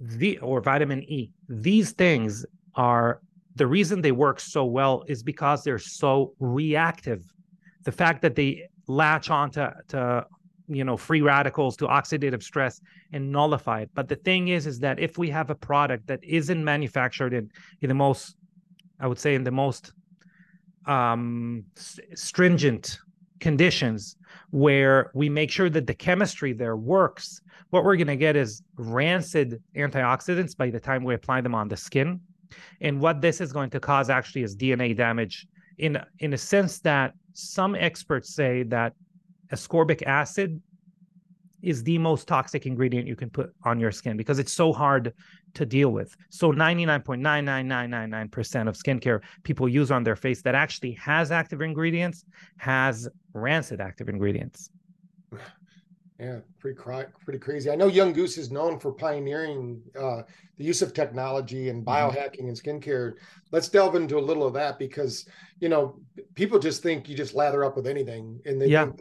the 0.00 0.38
or 0.38 0.60
vitamin 0.60 1.02
E. 1.04 1.30
These 1.48 1.92
things 1.92 2.44
are 2.74 3.20
the 3.56 3.66
reason 3.66 4.00
they 4.00 4.12
work 4.12 4.40
so 4.40 4.64
well 4.64 5.04
is 5.08 5.22
because 5.22 5.64
they're 5.64 5.78
so 5.78 6.34
reactive. 6.38 7.24
The 7.84 7.92
fact 7.92 8.22
that 8.22 8.34
they 8.34 8.68
latch 8.86 9.30
onto 9.30 9.66
to 9.88 10.26
you 10.68 10.84
know 10.84 10.96
free 10.96 11.22
radicals 11.22 11.76
to 11.76 11.86
oxidative 11.86 12.42
stress 12.42 12.80
and 13.12 13.32
nullify 13.32 13.80
it 13.80 13.90
but 13.94 14.08
the 14.08 14.16
thing 14.16 14.48
is 14.48 14.66
is 14.66 14.78
that 14.78 14.98
if 14.98 15.16
we 15.16 15.28
have 15.30 15.50
a 15.50 15.54
product 15.54 16.06
that 16.06 16.22
isn't 16.22 16.62
manufactured 16.62 17.32
in 17.32 17.50
in 17.80 17.88
the 17.88 17.94
most 17.94 18.36
i 19.00 19.06
would 19.06 19.18
say 19.18 19.34
in 19.34 19.44
the 19.44 19.50
most 19.50 19.92
um, 20.86 21.64
stringent 22.14 22.98
conditions 23.40 24.16
where 24.50 25.10
we 25.14 25.28
make 25.28 25.50
sure 25.50 25.70
that 25.70 25.86
the 25.86 25.94
chemistry 25.94 26.52
there 26.52 26.76
works. 26.76 27.40
What 27.70 27.84
we're 27.84 27.96
going 27.96 28.06
to 28.08 28.16
get 28.16 28.36
is 28.36 28.62
rancid 28.76 29.62
antioxidants 29.76 30.56
by 30.56 30.70
the 30.70 30.80
time 30.80 31.04
we 31.04 31.14
apply 31.14 31.40
them 31.42 31.54
on 31.54 31.68
the 31.68 31.76
skin. 31.76 32.20
And 32.80 33.00
what 33.00 33.20
this 33.20 33.40
is 33.40 33.52
going 33.52 33.70
to 33.70 33.80
cause 33.80 34.08
actually 34.08 34.42
is 34.42 34.56
dna 34.56 34.96
damage 34.96 35.46
in 35.76 36.02
in 36.18 36.32
a 36.32 36.38
sense 36.38 36.80
that 36.80 37.12
some 37.34 37.74
experts 37.74 38.34
say 38.34 38.62
that 38.64 38.94
ascorbic 39.52 40.02
acid 40.02 40.60
is 41.62 41.82
the 41.82 41.98
most 41.98 42.28
toxic 42.28 42.66
ingredient 42.66 43.08
you 43.08 43.16
can 43.16 43.30
put 43.30 43.52
on 43.64 43.80
your 43.80 43.90
skin 43.90 44.16
because 44.16 44.38
it's 44.38 44.52
so 44.52 44.72
hard 44.72 45.12
to 45.54 45.66
deal 45.66 45.90
with. 45.90 46.14
So 46.30 46.52
99.99999% 46.52 48.68
of 48.68 48.76
skincare 48.76 49.20
people 49.42 49.68
use 49.68 49.90
on 49.90 50.04
their 50.04 50.16
face 50.16 50.42
that 50.42 50.54
actually 50.54 50.92
has 50.92 51.30
active 51.30 51.62
ingredients 51.62 52.24
has 52.58 53.08
rancid 53.32 53.80
active 53.80 54.08
ingredients. 54.08 54.70
Yeah, 56.18 56.40
pretty 56.58 56.76
pretty 57.24 57.38
crazy. 57.38 57.70
I 57.70 57.76
know 57.76 57.86
Young 57.86 58.12
Goose 58.12 58.38
is 58.38 58.50
known 58.50 58.80
for 58.80 58.90
pioneering 58.92 59.80
uh, 59.96 60.22
the 60.56 60.64
use 60.64 60.82
of 60.82 60.92
technology 60.92 61.68
and 61.68 61.84
mm-hmm. 61.84 62.18
biohacking 62.18 62.48
and 62.48 62.56
skincare. 62.56 63.14
Let's 63.52 63.68
delve 63.68 63.94
into 63.94 64.18
a 64.18 64.20
little 64.20 64.44
of 64.44 64.52
that 64.54 64.80
because 64.80 65.26
you 65.60 65.68
know 65.68 66.00
people 66.34 66.58
just 66.58 66.82
think 66.82 67.08
you 67.08 67.16
just 67.16 67.34
lather 67.34 67.64
up 67.64 67.76
with 67.76 67.86
anything, 67.86 68.40
and 68.46 68.60
they 68.60 68.66
yeah. 68.66 68.86
think, 68.86 69.00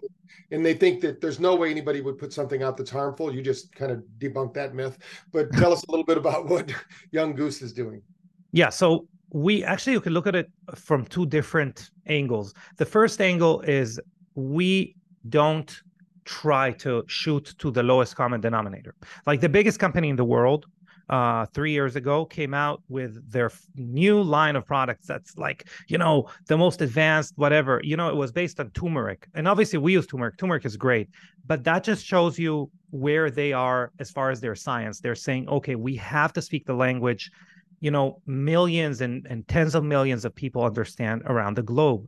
and 0.51 0.63
they 0.63 0.75
think 0.75 1.01
that 1.01 1.19
there's 1.19 1.39
no 1.39 1.56
way 1.56 1.71
anybody 1.71 2.01
would 2.01 2.19
put 2.19 2.32
something 2.32 2.62
out 2.62 2.77
that's 2.77 2.91
harmful. 2.91 3.34
You 3.34 3.41
just 3.41 3.73
kind 3.73 3.91
of 3.91 4.03
debunk 4.19 4.53
that 4.53 4.75
myth. 4.75 4.99
But 5.32 5.51
tell 5.53 5.73
us 5.73 5.84
a 5.88 5.91
little 5.91 6.06
bit 6.06 6.17
about 6.19 6.47
what 6.47 6.71
Young 7.12 7.34
Goose 7.34 7.63
is 7.63 7.73
doing. 7.73 8.03
Yeah, 8.51 8.69
so 8.69 9.08
we 9.32 9.63
actually 9.63 9.93
you 9.93 10.01
can 10.01 10.13
look 10.13 10.27
at 10.27 10.36
it 10.36 10.51
from 10.75 11.03
two 11.06 11.25
different 11.25 11.89
angles. 12.06 12.53
The 12.77 12.86
first 12.86 13.21
angle 13.21 13.62
is 13.62 13.99
we 14.36 14.95
don't 15.30 15.82
try 16.27 16.71
to 16.73 17.03
shoot 17.07 17.55
to 17.57 17.71
the 17.71 17.81
lowest 17.81 18.15
common 18.15 18.41
denominator. 18.41 18.93
Like 19.25 19.41
the 19.41 19.49
biggest 19.49 19.79
company 19.79 20.09
in 20.09 20.17
the 20.17 20.25
world 20.25 20.65
uh, 21.09 21.45
three 21.53 21.71
years 21.71 21.95
ago 21.95 22.25
came 22.25 22.53
out 22.53 22.83
with 22.89 23.31
their 23.31 23.49
new 23.75 24.21
line 24.21 24.57
of 24.57 24.65
products 24.65 25.07
that's 25.07 25.37
like, 25.37 25.69
you 25.87 25.97
know, 25.97 26.29
the 26.47 26.57
most 26.57 26.81
advanced, 26.81 27.33
whatever. 27.37 27.79
You 27.81 27.95
know, 27.95 28.09
it 28.09 28.15
was 28.15 28.31
based 28.33 28.59
on 28.59 28.71
turmeric. 28.71 29.27
And 29.33 29.47
obviously, 29.47 29.79
we 29.79 29.93
use 29.93 30.05
turmeric. 30.05 30.37
Turmeric 30.37 30.65
is 30.65 30.75
great, 30.75 31.09
but 31.45 31.63
that 31.63 31.85
just 31.85 32.05
shows 32.05 32.37
you 32.37 32.69
where 32.89 33.31
they 33.31 33.53
are 33.53 33.91
as 33.99 34.11
far 34.11 34.29
as 34.29 34.41
their 34.41 34.55
science. 34.55 34.99
They're 34.99 35.15
saying, 35.15 35.47
okay, 35.47 35.75
we 35.75 35.95
have 35.95 36.33
to 36.33 36.41
speak 36.41 36.65
the 36.65 36.73
language 36.73 37.31
you 37.79 37.91
know 37.91 38.19
millions 38.25 39.01
and, 39.01 39.27
and 39.29 39.47
tens 39.47 39.75
of 39.75 39.83
millions 39.83 40.25
of 40.25 40.33
people 40.33 40.63
understand 40.63 41.21
around 41.25 41.55
the 41.55 41.61
globe 41.61 42.07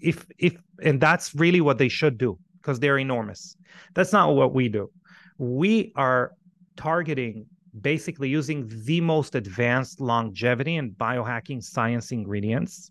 if 0.00 0.26
if 0.38 0.56
and 0.82 1.00
that's 1.00 1.34
really 1.34 1.60
what 1.60 1.78
they 1.78 1.88
should 1.88 2.16
do 2.18 2.38
because 2.66 2.80
they're 2.80 2.98
enormous. 2.98 3.56
That's 3.94 4.12
not 4.12 4.34
what 4.34 4.52
we 4.52 4.68
do. 4.68 4.90
We 5.38 5.92
are 5.94 6.32
targeting 6.76 7.46
basically 7.80 8.28
using 8.28 8.68
the 8.84 9.00
most 9.00 9.36
advanced 9.36 10.00
longevity 10.00 10.74
and 10.76 10.90
biohacking 10.90 11.62
science 11.62 12.10
ingredients 12.10 12.90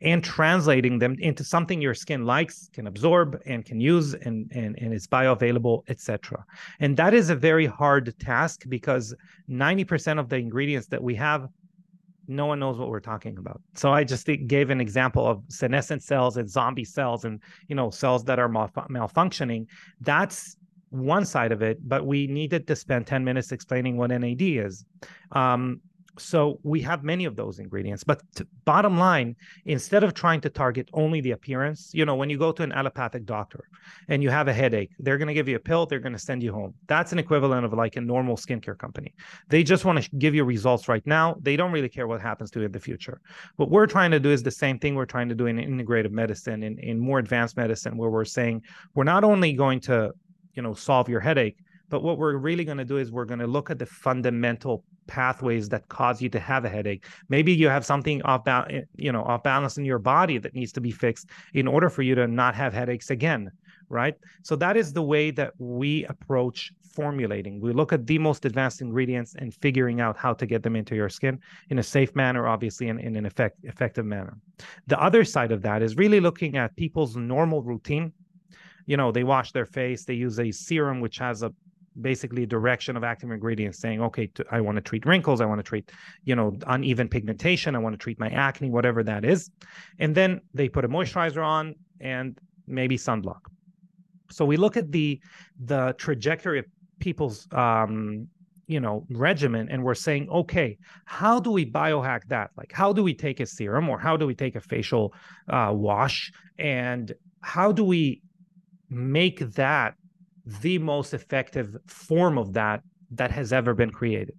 and 0.00 0.24
translating 0.24 0.98
them 0.98 1.16
into 1.18 1.44
something 1.44 1.82
your 1.82 1.92
skin 1.92 2.24
likes, 2.24 2.70
can 2.72 2.86
absorb, 2.86 3.38
and 3.44 3.66
can 3.66 3.78
use, 3.78 4.14
and 4.14 4.50
and, 4.52 4.78
and 4.80 4.94
is 4.94 5.06
bioavailable, 5.06 5.82
etc. 5.88 6.42
And 6.80 6.96
that 6.96 7.12
is 7.12 7.28
a 7.28 7.36
very 7.36 7.66
hard 7.66 8.14
task 8.18 8.64
because 8.68 9.14
90% 9.50 10.18
of 10.18 10.30
the 10.30 10.36
ingredients 10.36 10.86
that 10.88 11.02
we 11.02 11.14
have 11.16 11.48
no 12.26 12.46
one 12.46 12.58
knows 12.58 12.78
what 12.78 12.88
we're 12.88 13.00
talking 13.00 13.38
about. 13.38 13.60
So 13.74 13.92
I 13.92 14.04
just 14.04 14.26
gave 14.46 14.70
an 14.70 14.80
example 14.80 15.26
of 15.26 15.42
senescent 15.48 16.02
cells 16.02 16.36
and 16.36 16.48
zombie 16.48 16.84
cells 16.84 17.24
and 17.24 17.40
you 17.68 17.74
know 17.74 17.90
cells 17.90 18.24
that 18.24 18.38
are 18.38 18.48
mal- 18.48 18.70
malfunctioning. 18.90 19.66
That's 20.00 20.56
one 20.90 21.24
side 21.24 21.52
of 21.52 21.60
it, 21.60 21.78
but 21.86 22.06
we 22.06 22.26
needed 22.26 22.66
to 22.68 22.76
spend 22.76 23.06
10 23.06 23.24
minutes 23.24 23.50
explaining 23.50 23.96
what 23.96 24.10
NAD 24.10 24.40
is. 24.40 24.84
Um, 25.32 25.80
so 26.18 26.58
we 26.62 26.80
have 26.80 27.02
many 27.02 27.24
of 27.24 27.36
those 27.36 27.58
ingredients 27.58 28.04
but 28.04 28.22
t- 28.34 28.44
bottom 28.64 28.98
line 28.98 29.34
instead 29.66 30.04
of 30.04 30.14
trying 30.14 30.40
to 30.40 30.50
target 30.50 30.88
only 30.92 31.20
the 31.20 31.32
appearance 31.32 31.90
you 31.92 32.04
know 32.04 32.14
when 32.14 32.30
you 32.30 32.38
go 32.38 32.52
to 32.52 32.62
an 32.62 32.72
allopathic 32.72 33.24
doctor 33.24 33.68
and 34.08 34.22
you 34.22 34.30
have 34.30 34.48
a 34.48 34.52
headache 34.52 34.90
they're 34.98 35.18
going 35.18 35.28
to 35.28 35.34
give 35.34 35.48
you 35.48 35.56
a 35.56 35.60
pill 35.60 35.86
they're 35.86 35.98
going 35.98 36.12
to 36.12 36.18
send 36.18 36.42
you 36.42 36.52
home. 36.52 36.74
That's 36.86 37.12
an 37.12 37.18
equivalent 37.18 37.64
of 37.64 37.72
like 37.72 37.96
a 37.96 38.00
normal 38.00 38.36
skincare 38.36 38.78
company. 38.78 39.14
They 39.48 39.62
just 39.62 39.84
want 39.84 40.02
to 40.02 40.10
give 40.16 40.34
you 40.34 40.44
results 40.44 40.88
right 40.88 41.06
now. 41.06 41.36
They 41.40 41.56
don't 41.56 41.72
really 41.72 41.88
care 41.88 42.06
what 42.06 42.20
happens 42.20 42.50
to 42.52 42.60
you 42.60 42.66
in 42.66 42.72
the 42.72 42.80
future. 42.80 43.20
What 43.56 43.70
we're 43.70 43.86
trying 43.86 44.10
to 44.12 44.20
do 44.20 44.30
is 44.30 44.42
the 44.42 44.50
same 44.50 44.78
thing 44.78 44.94
we're 44.94 45.04
trying 45.06 45.28
to 45.28 45.34
do 45.34 45.46
in 45.46 45.56
integrative 45.56 46.12
medicine 46.12 46.62
in, 46.62 46.78
in 46.78 46.98
more 46.98 47.18
advanced 47.18 47.56
medicine 47.56 47.96
where 47.96 48.10
we're 48.10 48.24
saying 48.24 48.62
we're 48.94 49.04
not 49.04 49.24
only 49.24 49.52
going 49.52 49.80
to 49.80 50.12
you 50.54 50.62
know 50.62 50.74
solve 50.74 51.08
your 51.08 51.20
headache 51.20 51.58
but 51.88 52.02
what 52.02 52.18
we're 52.18 52.36
really 52.36 52.64
going 52.64 52.78
to 52.78 52.84
do 52.84 52.98
is 52.98 53.12
we're 53.12 53.24
going 53.24 53.40
to 53.40 53.46
look 53.46 53.70
at 53.70 53.78
the 53.78 53.86
fundamental 53.86 54.84
pathways 55.06 55.68
that 55.68 55.88
cause 55.88 56.22
you 56.22 56.28
to 56.30 56.40
have 56.40 56.64
a 56.64 56.68
headache. 56.68 57.06
Maybe 57.28 57.52
you 57.52 57.68
have 57.68 57.84
something 57.84 58.22
off 58.22 58.44
balance, 58.44 58.72
eh, 58.72 58.82
you 58.96 59.12
know, 59.12 59.22
off 59.22 59.42
balance 59.42 59.76
in 59.76 59.84
your 59.84 59.98
body 59.98 60.38
that 60.38 60.54
needs 60.54 60.72
to 60.72 60.80
be 60.80 60.90
fixed 60.90 61.28
in 61.52 61.68
order 61.68 61.88
for 61.88 62.02
you 62.02 62.14
to 62.14 62.26
not 62.26 62.54
have 62.54 62.72
headaches 62.72 63.10
again, 63.10 63.50
right? 63.88 64.14
So 64.42 64.56
that 64.56 64.76
is 64.76 64.92
the 64.92 65.02
way 65.02 65.30
that 65.32 65.52
we 65.58 66.04
approach 66.06 66.72
formulating. 66.94 67.60
We 67.60 67.72
look 67.72 67.92
at 67.92 68.06
the 68.06 68.18
most 68.18 68.44
advanced 68.44 68.80
ingredients 68.80 69.34
and 69.36 69.52
figuring 69.54 70.00
out 70.00 70.16
how 70.16 70.32
to 70.34 70.46
get 70.46 70.62
them 70.62 70.76
into 70.76 70.94
your 70.94 71.08
skin 71.08 71.40
in 71.70 71.78
a 71.78 71.82
safe 71.82 72.14
manner, 72.14 72.46
obviously, 72.46 72.88
and 72.88 73.00
in 73.00 73.16
an 73.16 73.26
effect, 73.26 73.58
effective 73.64 74.06
manner. 74.06 74.38
The 74.86 75.00
other 75.02 75.24
side 75.24 75.52
of 75.52 75.62
that 75.62 75.82
is 75.82 75.96
really 75.96 76.20
looking 76.20 76.56
at 76.56 76.76
people's 76.76 77.16
normal 77.16 77.62
routine. 77.62 78.12
You 78.86 78.96
know, 78.96 79.10
they 79.10 79.24
wash 79.24 79.52
their 79.52 79.66
face, 79.66 80.04
they 80.04 80.14
use 80.14 80.38
a 80.38 80.50
serum 80.50 81.00
which 81.00 81.18
has 81.18 81.42
a 81.42 81.52
basically 82.00 82.44
direction 82.44 82.96
of 82.96 83.04
active 83.04 83.30
ingredients 83.30 83.78
saying 83.78 84.00
okay 84.02 84.26
to, 84.26 84.44
i 84.50 84.60
want 84.60 84.76
to 84.76 84.82
treat 84.82 85.06
wrinkles 85.06 85.40
i 85.40 85.44
want 85.44 85.58
to 85.58 85.62
treat 85.62 85.92
you 86.24 86.34
know 86.34 86.56
uneven 86.66 87.08
pigmentation 87.08 87.76
i 87.76 87.78
want 87.78 87.92
to 87.92 87.98
treat 87.98 88.18
my 88.18 88.28
acne 88.28 88.70
whatever 88.70 89.02
that 89.02 89.24
is. 89.24 89.50
And 89.98 90.14
then 90.14 90.40
they 90.52 90.68
put 90.68 90.84
a 90.84 90.88
moisturizer 90.88 91.44
on 91.44 91.74
and 92.00 92.38
maybe 92.66 92.96
sunblock. 92.96 93.40
So 94.30 94.44
we 94.44 94.56
look 94.56 94.76
at 94.76 94.90
the 94.90 95.20
the 95.64 95.94
trajectory 95.98 96.58
of 96.58 96.66
people's 96.98 97.46
um 97.52 98.28
you 98.66 98.80
know 98.80 99.06
regimen 99.10 99.68
and 99.70 99.82
we're 99.84 99.94
saying 99.94 100.28
okay 100.30 100.78
how 101.04 101.38
do 101.38 101.50
we 101.50 101.64
biohack 101.70 102.22
that? 102.28 102.50
Like 102.56 102.72
how 102.72 102.92
do 102.92 103.02
we 103.02 103.14
take 103.14 103.40
a 103.40 103.46
serum 103.46 103.88
or 103.88 103.98
how 103.98 104.16
do 104.16 104.26
we 104.26 104.34
take 104.34 104.56
a 104.56 104.60
facial 104.60 105.14
uh, 105.48 105.72
wash? 105.74 106.32
And 106.58 107.12
how 107.42 107.72
do 107.72 107.84
we 107.84 108.22
make 108.88 109.40
that 109.62 109.94
the 110.46 110.78
most 110.78 111.14
effective 111.14 111.76
form 111.86 112.38
of 112.38 112.52
that 112.52 112.82
that 113.10 113.30
has 113.30 113.52
ever 113.52 113.74
been 113.74 113.90
created. 113.90 114.36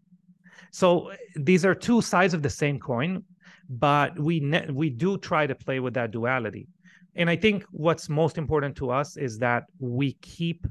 So 0.71 1.11
these 1.35 1.65
are 1.65 1.73
two 1.73 2.01
sides 2.01 2.33
of 2.33 2.41
the 2.41 2.49
same 2.49 2.79
coin, 2.79 3.23
but 3.69 4.17
we 4.19 4.39
ne- 4.39 4.69
we 4.71 4.89
do 4.89 5.17
try 5.17 5.47
to 5.47 5.55
play 5.55 5.79
with 5.79 5.93
that 5.95 6.11
duality. 6.11 6.67
And 7.15 7.29
I 7.29 7.35
think 7.35 7.63
what's 7.71 8.09
most 8.09 8.37
important 8.37 8.75
to 8.77 8.91
us 8.91 9.17
is 9.17 9.39
that 9.39 9.63
we 9.79 10.13
keep 10.21 10.67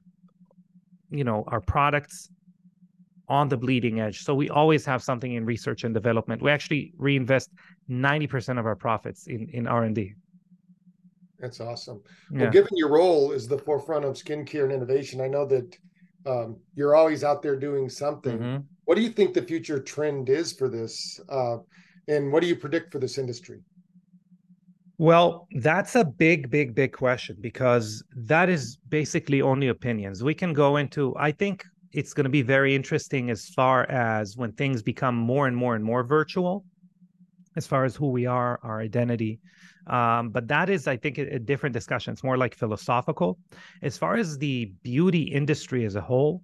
you 1.11 1.25
know 1.25 1.45
our 1.49 1.61
products 1.61 2.29
on 3.29 3.49
the 3.49 3.57
bleeding 3.57 4.01
edge. 4.01 4.23
So 4.23 4.35
we 4.35 4.51
always 4.51 4.85
have 4.85 5.03
something 5.03 5.33
in 5.33 5.47
research 5.47 5.85
and 5.85 5.95
development. 5.95 6.43
We 6.43 6.51
actually 6.51 6.93
reinvest 6.99 7.51
90% 7.89 8.59
of 8.59 8.67
our 8.67 8.77
profits 8.77 9.27
in 9.27 9.49
in 9.51 9.67
R&D. 9.67 10.15
That's 11.39 11.61
awesome. 11.61 12.03
Yeah. 12.31 12.43
Well, 12.43 12.51
given 12.51 12.77
your 12.77 12.91
role 12.91 13.33
is 13.33 13.49
the 13.49 13.59
forefront 13.59 14.05
of 14.05 14.15
skincare 14.15 14.65
and 14.65 14.73
innovation, 14.73 15.21
I 15.21 15.29
know 15.29 15.45
that 15.47 15.77
um, 16.27 16.57
you're 16.75 16.95
always 16.95 17.25
out 17.25 17.43
there 17.43 17.57
doing 17.57 17.89
something. 17.89 18.39
Mm-hmm. 18.39 18.63
What 18.85 18.95
do 18.97 19.03
you 19.03 19.11
think 19.11 19.35
the 19.35 19.43
future 19.43 19.81
trend 19.81 20.29
is 20.29 20.53
for 20.53 20.69
this? 20.69 21.21
Uh, 21.29 21.59
and 22.09 22.33
what 22.33 22.41
do 22.41 22.47
you 22.47 22.57
predict 22.57 22.93
for 22.93 22.99
this 22.99 23.19
industry? 23.19 23.61
Well, 24.97 25.49
that's 25.57 25.97
a 25.97 26.05
big, 26.05 26.51
big, 26.51 26.75
big 26.75 26.93
question 26.93 27.37
because 27.41 28.05
that 28.15 28.49
is 28.49 28.79
basically 28.89 29.43
only 29.43 29.69
opinions. 29.69 30.23
We 30.23 30.35
can 30.35 30.53
go 30.53 30.77
into, 30.77 31.15
I 31.19 31.33
think 31.33 31.65
it's 31.93 32.15
going 32.15 32.25
to 32.25 32.31
be 32.31 32.43
very 32.43 32.75
interesting 32.75 33.31
as 33.31 33.49
far 33.49 33.91
as 33.91 34.37
when 34.37 34.53
things 34.53 34.83
become 34.83 35.17
more 35.17 35.49
and 35.49 35.57
more 35.57 35.75
and 35.75 35.85
more 35.85 36.05
virtual, 36.05 36.65
as 37.57 37.67
far 37.67 37.85
as 37.85 37.97
who 37.97 38.11
we 38.11 38.27
are, 38.27 38.61
our 38.63 38.81
identity, 38.81 39.41
um, 39.87 40.31
but 40.31 40.49
that 40.49 40.71
is, 40.71 40.87
I 40.87 40.97
think, 40.97 41.19
a, 41.19 41.35
a 41.35 41.39
different 41.39 41.73
discussion. 41.73 42.13
It's 42.13 42.25
more 42.25 42.37
like 42.37 42.55
philosophical. 42.55 43.39
As 43.83 43.99
far 43.99 44.17
as 44.17 44.39
the 44.39 44.73
beauty 44.83 45.23
industry 45.23 45.85
as 45.85 45.95
a 45.95 46.01
whole, 46.01 46.43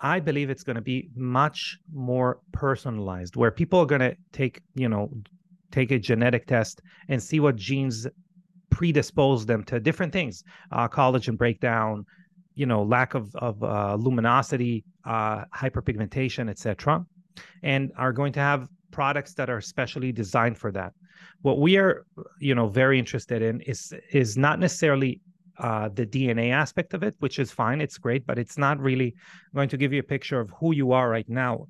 I 0.00 0.20
believe 0.20 0.50
it's 0.50 0.64
going 0.64 0.76
to 0.76 0.82
be 0.82 1.10
much 1.14 1.78
more 1.92 2.40
personalized, 2.52 3.36
where 3.36 3.50
people 3.50 3.78
are 3.80 3.86
going 3.86 4.00
to 4.00 4.16
take, 4.32 4.60
you 4.74 4.88
know, 4.88 5.10
take 5.70 5.90
a 5.90 5.98
genetic 5.98 6.46
test 6.46 6.82
and 7.08 7.22
see 7.22 7.40
what 7.40 7.56
genes 7.56 8.06
predispose 8.70 9.46
them 9.46 9.62
to 9.64 9.78
different 9.78 10.12
things, 10.12 10.42
uh, 10.72 10.88
collagen 10.88 11.36
breakdown, 11.36 12.04
you 12.54 12.66
know, 12.66 12.82
lack 12.82 13.14
of 13.14 13.34
of 13.36 13.62
uh, 13.62 13.94
luminosity, 13.94 14.84
uh, 15.04 15.44
hyperpigmentation, 15.54 16.48
etc., 16.50 17.04
and 17.62 17.92
are 17.96 18.12
going 18.12 18.32
to 18.32 18.40
have 18.40 18.68
products 18.90 19.34
that 19.34 19.48
are 19.48 19.60
specially 19.60 20.12
designed 20.12 20.58
for 20.58 20.72
that. 20.72 20.92
What 21.42 21.58
we 21.58 21.76
are, 21.76 22.04
you 22.38 22.54
know, 22.54 22.68
very 22.68 22.98
interested 22.98 23.42
in 23.42 23.60
is 23.62 23.92
is 24.12 24.36
not 24.36 24.58
necessarily 24.58 25.20
uh, 25.58 25.88
the 25.94 26.06
DNA 26.06 26.50
aspect 26.50 26.94
of 26.94 27.02
it, 27.02 27.14
which 27.18 27.38
is 27.38 27.50
fine, 27.50 27.80
it's 27.80 27.98
great, 27.98 28.26
but 28.26 28.38
it's 28.38 28.58
not 28.58 28.78
really 28.78 29.14
going 29.54 29.68
to 29.68 29.76
give 29.76 29.92
you 29.92 30.00
a 30.00 30.04
picture 30.14 30.40
of 30.40 30.50
who 30.58 30.74
you 30.74 30.92
are 30.92 31.08
right 31.08 31.28
now 31.28 31.66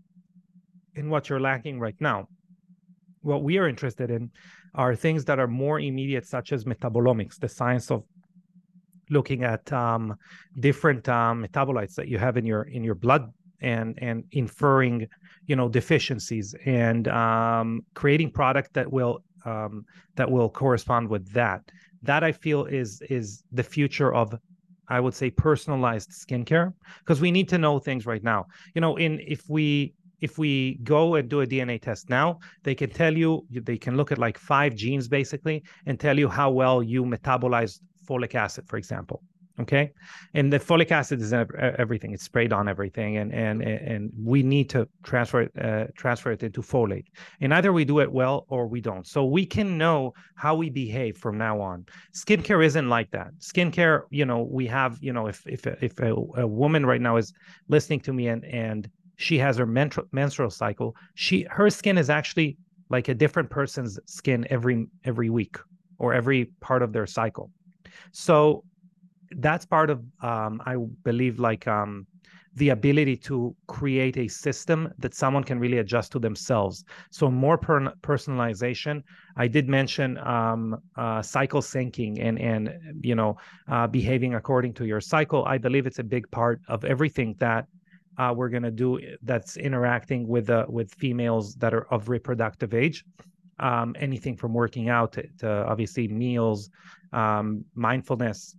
and 0.96 1.10
what 1.10 1.28
you're 1.28 1.40
lacking 1.40 1.80
right 1.80 1.96
now. 2.00 2.28
What 3.22 3.42
we 3.42 3.58
are 3.58 3.68
interested 3.68 4.10
in 4.10 4.30
are 4.74 4.94
things 4.94 5.24
that 5.26 5.38
are 5.38 5.46
more 5.46 5.78
immediate, 5.80 6.26
such 6.26 6.52
as 6.52 6.64
metabolomics, 6.64 7.38
the 7.38 7.48
science 7.48 7.90
of 7.90 8.04
looking 9.10 9.44
at 9.44 9.70
um, 9.72 10.16
different 10.58 11.08
um, 11.08 11.44
metabolites 11.44 11.94
that 11.94 12.08
you 12.08 12.18
have 12.18 12.36
in 12.36 12.46
your 12.46 12.62
in 12.62 12.82
your 12.82 12.94
blood 12.94 13.32
and 13.60 13.98
and 13.98 14.24
inferring 14.32 15.06
you 15.46 15.56
know 15.56 15.68
deficiencies 15.68 16.54
and 16.64 17.08
um, 17.08 17.84
creating 17.94 18.30
product 18.30 18.72
that 18.74 18.90
will 18.90 19.22
um, 19.44 19.84
that 20.16 20.30
will 20.30 20.48
correspond 20.48 21.08
with 21.08 21.30
that. 21.32 21.62
That 22.02 22.24
i 22.24 22.32
feel 22.32 22.64
is 22.64 23.00
is 23.08 23.44
the 23.52 23.62
future 23.62 24.12
of 24.14 24.34
i 24.88 24.98
would 24.98 25.14
say 25.14 25.30
personalized 25.30 26.10
skincare 26.10 26.72
because 27.00 27.20
we 27.20 27.30
need 27.30 27.48
to 27.50 27.58
know 27.58 27.78
things 27.78 28.06
right 28.06 28.22
now. 28.22 28.46
You 28.74 28.80
know 28.80 28.96
in 28.96 29.20
if 29.20 29.48
we 29.48 29.94
if 30.20 30.38
we 30.38 30.78
go 30.84 31.16
and 31.16 31.28
do 31.28 31.40
a 31.40 31.46
dna 31.46 31.80
test 31.80 32.08
now 32.08 32.38
they 32.62 32.74
can 32.74 32.90
tell 32.90 33.16
you 33.16 33.44
they 33.50 33.76
can 33.76 33.96
look 33.96 34.12
at 34.12 34.18
like 34.18 34.38
five 34.38 34.74
genes 34.74 35.08
basically 35.08 35.62
and 35.86 35.98
tell 35.98 36.18
you 36.18 36.28
how 36.28 36.50
well 36.50 36.82
you 36.82 37.04
metabolize 37.04 37.80
folic 38.08 38.34
acid 38.34 38.66
for 38.68 38.76
example 38.76 39.22
okay? 39.60 39.92
And 40.34 40.52
the 40.52 40.58
folic 40.58 40.90
acid 40.90 41.20
is 41.20 41.32
everything. 41.32 42.12
It's 42.12 42.24
sprayed 42.24 42.52
on 42.52 42.68
everything 42.68 43.16
and 43.18 43.32
and 43.32 43.62
and 43.62 44.10
we 44.18 44.42
need 44.42 44.70
to 44.70 44.88
transfer 45.02 45.42
it 45.42 45.52
uh, 45.60 45.86
transfer 45.96 46.32
it 46.32 46.42
into 46.42 46.62
folate. 46.62 47.06
And 47.40 47.52
either 47.54 47.72
we 47.72 47.84
do 47.84 48.00
it 48.00 48.10
well 48.10 48.46
or 48.48 48.66
we 48.66 48.80
don't. 48.80 49.06
So 49.06 49.24
we 49.24 49.46
can 49.46 49.78
know 49.78 50.14
how 50.34 50.54
we 50.54 50.70
behave 50.70 51.16
from 51.16 51.38
now 51.38 51.60
on. 51.60 51.86
Skincare 52.14 52.64
isn't 52.64 52.88
like 52.88 53.10
that. 53.10 53.32
Skincare 53.38 54.02
you 54.10 54.24
know 54.24 54.42
we 54.42 54.66
have 54.66 54.98
you 55.00 55.12
know 55.12 55.26
if 55.26 55.46
if 55.46 55.66
if 55.66 55.98
a, 56.00 56.12
a 56.36 56.46
woman 56.46 56.86
right 56.86 57.00
now 57.00 57.16
is 57.16 57.32
listening 57.68 58.00
to 58.00 58.12
me 58.12 58.28
and 58.28 58.44
and 58.44 58.90
she 59.16 59.38
has 59.38 59.56
her 59.58 59.66
menstrual 59.66 60.06
menstrual 60.10 60.50
cycle 60.50 60.96
she 61.14 61.46
her 61.50 61.68
skin 61.70 61.98
is 61.98 62.10
actually 62.10 62.56
like 62.92 63.08
a 63.08 63.14
different 63.14 63.50
person's 63.50 63.98
skin 64.06 64.46
every 64.50 64.86
every 65.04 65.30
week 65.30 65.56
or 65.98 66.12
every 66.12 66.46
part 66.60 66.82
of 66.82 66.92
their 66.92 67.06
cycle. 67.06 67.50
So 68.12 68.64
that's 69.38 69.64
part 69.64 69.90
of 69.90 70.02
um, 70.22 70.60
i 70.66 70.76
believe 71.04 71.38
like 71.38 71.66
um, 71.66 72.06
the 72.54 72.68
ability 72.68 73.16
to 73.16 73.54
create 73.66 74.16
a 74.18 74.28
system 74.28 74.92
that 74.98 75.14
someone 75.14 75.42
can 75.42 75.58
really 75.58 75.78
adjust 75.78 76.12
to 76.12 76.18
themselves. 76.18 76.84
So 77.10 77.30
more 77.30 77.56
per- 77.56 77.94
personalization 78.02 79.02
i 79.36 79.48
did 79.48 79.68
mention 79.68 80.18
um, 80.18 80.76
uh, 80.96 81.22
cycle 81.22 81.62
syncing 81.62 82.22
and 82.22 82.38
and 82.38 82.70
you 83.00 83.14
know 83.14 83.36
uh, 83.68 83.86
behaving 83.86 84.34
according 84.34 84.74
to 84.74 84.84
your 84.84 85.00
cycle. 85.00 85.44
I 85.46 85.58
believe 85.58 85.86
it's 85.86 85.98
a 85.98 86.04
big 86.04 86.30
part 86.30 86.60
of 86.68 86.84
everything 86.84 87.34
that 87.38 87.66
uh, 88.18 88.32
we're 88.36 88.50
going 88.50 88.62
to 88.62 88.70
do 88.70 89.00
that's 89.22 89.56
interacting 89.56 90.28
with 90.28 90.50
uh, 90.50 90.66
with 90.68 90.92
females 90.94 91.54
that 91.56 91.72
are 91.72 91.86
of 91.92 92.08
reproductive 92.08 92.74
age. 92.74 93.04
Um, 93.58 93.94
anything 93.98 94.36
from 94.36 94.52
working 94.52 94.88
out 94.88 95.12
to, 95.12 95.24
to 95.38 95.48
obviously 95.48 96.08
meals, 96.08 96.68
um, 97.12 97.64
mindfulness, 97.74 98.56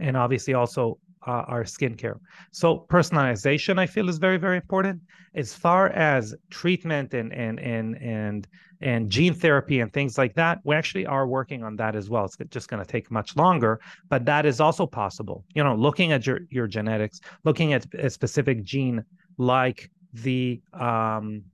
and 0.00 0.16
obviously 0.16 0.54
also 0.54 0.98
uh, 1.26 1.44
our 1.48 1.64
skincare. 1.64 2.18
So 2.50 2.86
personalization, 2.88 3.78
I 3.78 3.86
feel, 3.86 4.08
is 4.08 4.18
very 4.18 4.38
very 4.38 4.56
important. 4.56 5.00
As 5.34 5.54
far 5.54 5.88
as 5.90 6.34
treatment 6.50 7.14
and 7.14 7.32
and 7.32 7.60
and 7.60 7.96
and 8.00 8.48
and 8.80 9.10
gene 9.10 9.34
therapy 9.34 9.80
and 9.80 9.92
things 9.92 10.16
like 10.16 10.34
that, 10.34 10.60
we 10.64 10.74
actually 10.74 11.06
are 11.06 11.26
working 11.26 11.62
on 11.62 11.76
that 11.76 11.94
as 11.94 12.08
well. 12.08 12.24
It's 12.24 12.36
just 12.50 12.68
going 12.68 12.82
to 12.82 12.90
take 12.90 13.10
much 13.10 13.36
longer, 13.36 13.80
but 14.08 14.24
that 14.24 14.46
is 14.46 14.60
also 14.60 14.86
possible. 14.86 15.44
You 15.54 15.62
know, 15.62 15.74
looking 15.74 16.12
at 16.12 16.26
your 16.26 16.40
your 16.48 16.66
genetics, 16.66 17.20
looking 17.44 17.72
at 17.74 17.86
a 17.94 18.10
specific 18.10 18.64
gene 18.64 19.04
like 19.36 19.90
the 20.12 20.60
um, 20.72 21.44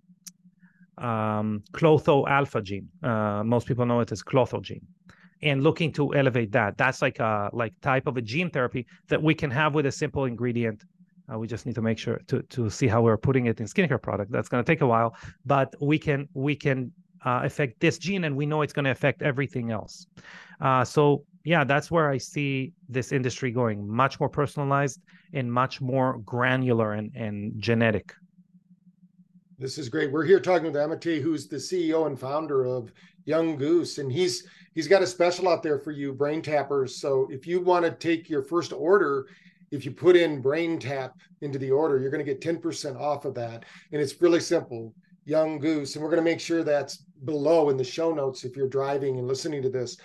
um, 0.99 1.63
Klotho 1.73 2.27
alpha 2.29 2.63
gene. 2.63 2.89
Uh, 3.03 3.43
most 3.45 3.67
people 3.67 3.85
know 3.85 4.01
it 4.01 4.13
as 4.13 4.23
Klotho 4.23 4.63
gene 4.63 4.87
and 5.43 5.63
looking 5.63 5.93
to 5.93 6.15
elevate 6.15 6.53
that. 6.53 6.77
That's 6.77 7.03
like 7.03 7.19
a 7.19 7.51
like 7.53 7.79
type 7.81 8.07
of 8.07 8.17
a 8.17 8.23
gene 8.23 8.51
therapy 8.51 8.87
that 9.09 9.23
we 9.23 9.35
can 9.35 9.51
have 9.51 9.75
with 9.75 9.87
a 9.87 9.93
simple 9.93 10.25
ingredient. 10.25 10.85
Uh, 11.33 11.39
we 11.39 11.47
just 11.47 11.67
need 11.67 11.75
to 11.75 11.83
make 11.83 11.99
sure 11.99 12.21
to 12.29 12.43
to 12.43 12.71
see 12.71 12.87
how 12.87 13.03
we're 13.03 13.17
putting 13.17 13.47
it 13.47 13.61
in 13.61 13.67
skincare 13.67 14.01
product. 14.01 14.31
That's 14.31 14.49
going 14.49 14.65
to 14.65 14.71
take 14.73 14.81
a 14.81 14.87
while, 14.87 15.17
but 15.45 15.75
we 15.81 15.99
can 15.99 16.29
we 16.35 16.55
can 16.55 16.93
uh, 17.25 17.41
affect 17.45 17.81
this 17.81 17.99
gene, 17.99 18.25
and 18.25 18.37
we 18.37 18.47
know 18.47 18.63
it's 18.63 18.73
going 18.73 18.85
to 18.85 18.93
affect 18.93 19.23
everything 19.23 19.71
else. 19.71 20.07
Uh, 20.61 20.85
so 20.85 21.25
yeah, 21.45 21.65
that's 21.65 21.91
where 21.91 22.11
I 22.11 22.19
see 22.19 22.73
this 22.89 23.13
industry 23.13 23.51
going, 23.51 23.89
much 23.89 24.19
more 24.19 24.29
personalized 24.29 25.01
and 25.33 25.53
much 25.53 25.81
more 25.81 26.19
granular 26.19 26.93
and 26.95 27.15
and 27.15 27.61
genetic. 27.61 28.15
This 29.59 29.79
is 29.79 29.89
great. 29.89 30.13
We're 30.13 30.25
here 30.25 30.39
talking 30.39 30.67
with 30.67 30.75
Amitay, 30.75 31.23
who's 31.23 31.49
the 31.49 31.57
CEO 31.57 32.07
and 32.07 32.19
founder 32.21 32.67
of 32.67 32.93
Young 33.27 33.57
Goose, 33.57 33.99
and 33.99 34.11
he's 34.11 34.49
he's 34.75 34.89
got 34.89 35.03
a 35.03 35.07
special 35.07 35.49
out 35.49 35.63
there 35.63 35.79
for 35.79 35.91
you, 35.91 36.13
Brain 36.13 36.41
Tappers. 36.41 37.01
So 37.01 37.29
if 37.31 37.47
you 37.47 37.61
want 37.61 37.85
to 37.85 37.91
take 37.91 38.31
your 38.31 38.43
first 38.43 38.73
order, 38.73 39.27
if 39.71 39.85
you 39.85 39.91
put 39.91 40.17
in 40.17 40.43
BrainTap 40.43 41.13
into 41.43 41.59
the 41.59 41.71
order, 41.71 41.99
you're 41.99 42.11
going 42.11 42.25
to 42.25 42.35
get 42.35 42.41
10% 42.41 42.99
off 42.99 43.25
of 43.25 43.35
that, 43.35 43.65
and 43.93 44.01
it's 44.01 44.21
really 44.23 44.41
simple. 44.41 44.95
Young 45.25 45.59
Goose, 45.59 45.97
and 45.97 46.05
we're 46.05 46.11
going 46.11 46.25
to 46.25 46.31
make 46.31 46.41
sure 46.41 46.63
that's 46.63 46.99
below 47.25 47.69
in 47.69 47.77
the 47.77 47.85
show 47.85 48.15
notes 48.15 48.45
if 48.45 48.57
you're 48.57 48.69
driving 48.69 49.19
and 49.19 49.27
listening 49.27 49.61
to 49.63 49.69
this. 49.69 49.97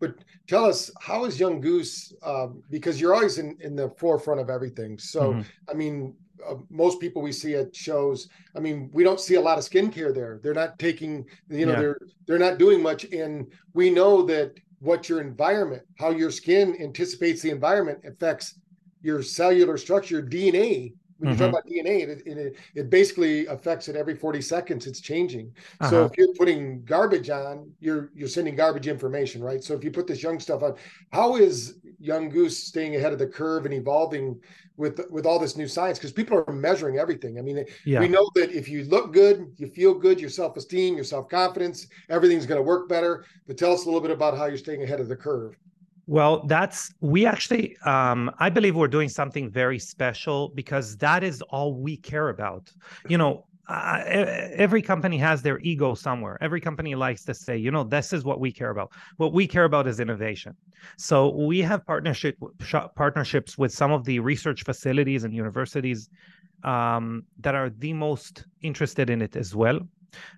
But 0.00 0.14
tell 0.46 0.64
us, 0.64 0.90
how 0.98 1.26
is 1.26 1.38
Young 1.38 1.60
Goose? 1.60 2.14
Uh, 2.22 2.48
because 2.70 2.98
you're 2.98 3.14
always 3.14 3.36
in, 3.36 3.58
in 3.60 3.76
the 3.76 3.90
forefront 3.90 4.40
of 4.40 4.48
everything. 4.48 4.98
So, 4.98 5.34
mm-hmm. 5.34 5.42
I 5.68 5.74
mean, 5.74 6.14
uh, 6.50 6.56
most 6.68 7.00
people 7.00 7.22
we 7.22 7.32
see 7.32 7.54
at 7.54 7.74
shows 7.74 8.28
i 8.56 8.60
mean 8.60 8.90
we 8.92 9.04
don't 9.04 9.20
see 9.20 9.36
a 9.36 9.40
lot 9.40 9.58
of 9.58 9.64
skincare 9.64 10.14
there 10.14 10.40
they're 10.42 10.54
not 10.54 10.78
taking 10.78 11.24
you 11.48 11.66
know 11.66 11.72
yeah. 11.72 11.78
they're 11.78 12.00
they're 12.26 12.38
not 12.38 12.58
doing 12.58 12.82
much 12.82 13.04
and 13.04 13.46
we 13.74 13.90
know 13.90 14.22
that 14.22 14.52
what 14.80 15.08
your 15.08 15.20
environment 15.20 15.82
how 15.98 16.10
your 16.10 16.30
skin 16.30 16.76
anticipates 16.80 17.42
the 17.42 17.50
environment 17.50 17.98
affects 18.04 18.58
your 19.02 19.22
cellular 19.22 19.76
structure 19.76 20.22
dna 20.22 20.92
when 21.20 21.34
mm-hmm. 21.34 21.42
you 21.42 21.50
talk 21.52 21.64
mm-hmm. 21.64 21.80
about 21.80 21.86
DNA, 21.86 22.08
it, 22.08 22.26
it, 22.26 22.56
it, 22.74 22.90
basically 22.90 23.44
affects 23.46 23.88
it 23.88 23.96
every 23.96 24.16
40 24.16 24.40
seconds. 24.40 24.86
It's 24.86 25.00
changing. 25.00 25.52
Uh-huh. 25.80 25.90
So 25.90 26.04
if 26.06 26.12
you're 26.16 26.32
putting 26.38 26.82
garbage 26.84 27.28
on, 27.28 27.70
you're 27.78 28.10
you're 28.14 28.28
sending 28.28 28.56
garbage 28.56 28.88
information, 28.88 29.42
right? 29.42 29.62
So 29.62 29.74
if 29.74 29.84
you 29.84 29.90
put 29.90 30.06
this 30.06 30.22
young 30.22 30.40
stuff 30.40 30.62
on, 30.62 30.76
how 31.12 31.36
is 31.36 31.78
Young 31.98 32.30
Goose 32.30 32.56
staying 32.56 32.96
ahead 32.96 33.12
of 33.12 33.18
the 33.18 33.26
curve 33.26 33.66
and 33.66 33.74
evolving 33.74 34.40
with 34.78 34.98
with 35.10 35.26
all 35.26 35.38
this 35.38 35.58
new 35.58 35.68
science? 35.68 35.98
Because 35.98 36.12
people 36.12 36.42
are 36.46 36.52
measuring 36.52 36.96
everything. 36.96 37.38
I 37.38 37.42
mean, 37.42 37.66
yeah. 37.84 38.00
we 38.00 38.08
know 38.08 38.30
that 38.36 38.50
if 38.52 38.66
you 38.66 38.84
look 38.84 39.12
good, 39.12 39.52
you 39.58 39.66
feel 39.66 39.92
good, 39.92 40.18
your 40.18 40.30
self 40.30 40.56
esteem, 40.56 40.94
your 40.94 41.04
self 41.04 41.28
confidence, 41.28 41.86
everything's 42.08 42.46
going 42.46 42.58
to 42.58 42.64
work 42.66 42.88
better. 42.88 43.26
But 43.46 43.58
tell 43.58 43.74
us 43.74 43.82
a 43.82 43.84
little 43.84 44.00
bit 44.00 44.10
about 44.10 44.38
how 44.38 44.46
you're 44.46 44.56
staying 44.56 44.82
ahead 44.82 45.00
of 45.00 45.08
the 45.08 45.16
curve. 45.16 45.54
Well, 46.10 46.44
that's 46.48 46.92
we 47.00 47.24
actually 47.24 47.76
um, 47.84 48.32
I 48.40 48.50
believe 48.50 48.74
we're 48.74 48.88
doing 48.88 49.08
something 49.08 49.48
very 49.48 49.78
special 49.78 50.48
because 50.56 50.96
that 50.96 51.22
is 51.22 51.40
all 51.40 51.72
we 51.72 51.96
care 51.96 52.30
about. 52.30 52.68
You 53.08 53.16
know, 53.16 53.46
uh, 53.68 54.02
every 54.66 54.82
company 54.82 55.18
has 55.18 55.40
their 55.40 55.60
ego 55.60 55.94
somewhere. 55.94 56.36
Every 56.40 56.60
company 56.60 56.96
likes 56.96 57.24
to 57.26 57.32
say, 57.32 57.56
you 57.56 57.70
know, 57.70 57.84
this 57.84 58.12
is 58.12 58.24
what 58.24 58.40
we 58.40 58.50
care 58.50 58.70
about. 58.70 58.90
What 59.18 59.32
we 59.32 59.46
care 59.46 59.62
about 59.62 59.86
is 59.86 60.00
innovation. 60.00 60.56
So 60.98 61.28
we 61.28 61.60
have 61.60 61.86
partnership 61.86 62.36
partnerships 62.96 63.56
with 63.56 63.72
some 63.72 63.92
of 63.92 64.02
the 64.02 64.18
research 64.18 64.64
facilities 64.64 65.22
and 65.22 65.32
universities 65.32 66.10
um, 66.64 67.22
that 67.38 67.54
are 67.54 67.70
the 67.70 67.92
most 67.92 68.46
interested 68.62 69.10
in 69.10 69.22
it 69.22 69.36
as 69.36 69.54
well. 69.54 69.78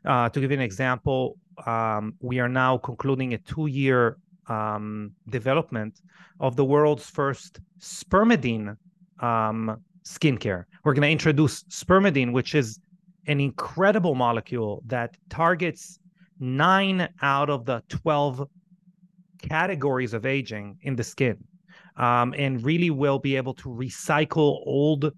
Uh, 0.05 0.29
to 0.29 0.39
give 0.39 0.51
you 0.51 0.59
an 0.59 0.63
example, 0.63 1.39
um, 1.65 2.13
we 2.21 2.41
are 2.41 2.49
now 2.49 2.77
concluding 2.77 3.33
a 3.33 3.39
two-year 3.39 4.19
um, 4.49 5.13
development 5.29 6.01
of 6.41 6.57
the 6.57 6.65
world's 6.65 7.09
first 7.09 7.61
spermidine 7.79 8.77
um, 9.21 9.81
skincare. 10.05 10.65
We're 10.85 10.95
going 10.95 11.03
to 11.03 11.11
introduce 11.11 11.63
spermidine, 11.65 12.33
which 12.33 12.55
is 12.55 12.81
an 13.27 13.41
incredible 13.41 14.15
molecule 14.15 14.83
that 14.87 15.17
targets 15.31 16.01
nine 16.41 17.09
out 17.23 17.51
of 17.51 17.65
the 17.65 17.83
12 17.89 18.49
categories 19.41 20.13
of 20.13 20.27
aging 20.27 20.77
in 20.83 20.97
the 20.97 21.05
skin 21.05 21.39
um, 21.97 22.35
and 22.37 22.65
really 22.65 22.91
will 22.91 23.19
be 23.19 23.37
able 23.37 23.55
to 23.55 23.69
recycle 23.69 24.61
old, 24.67 25.13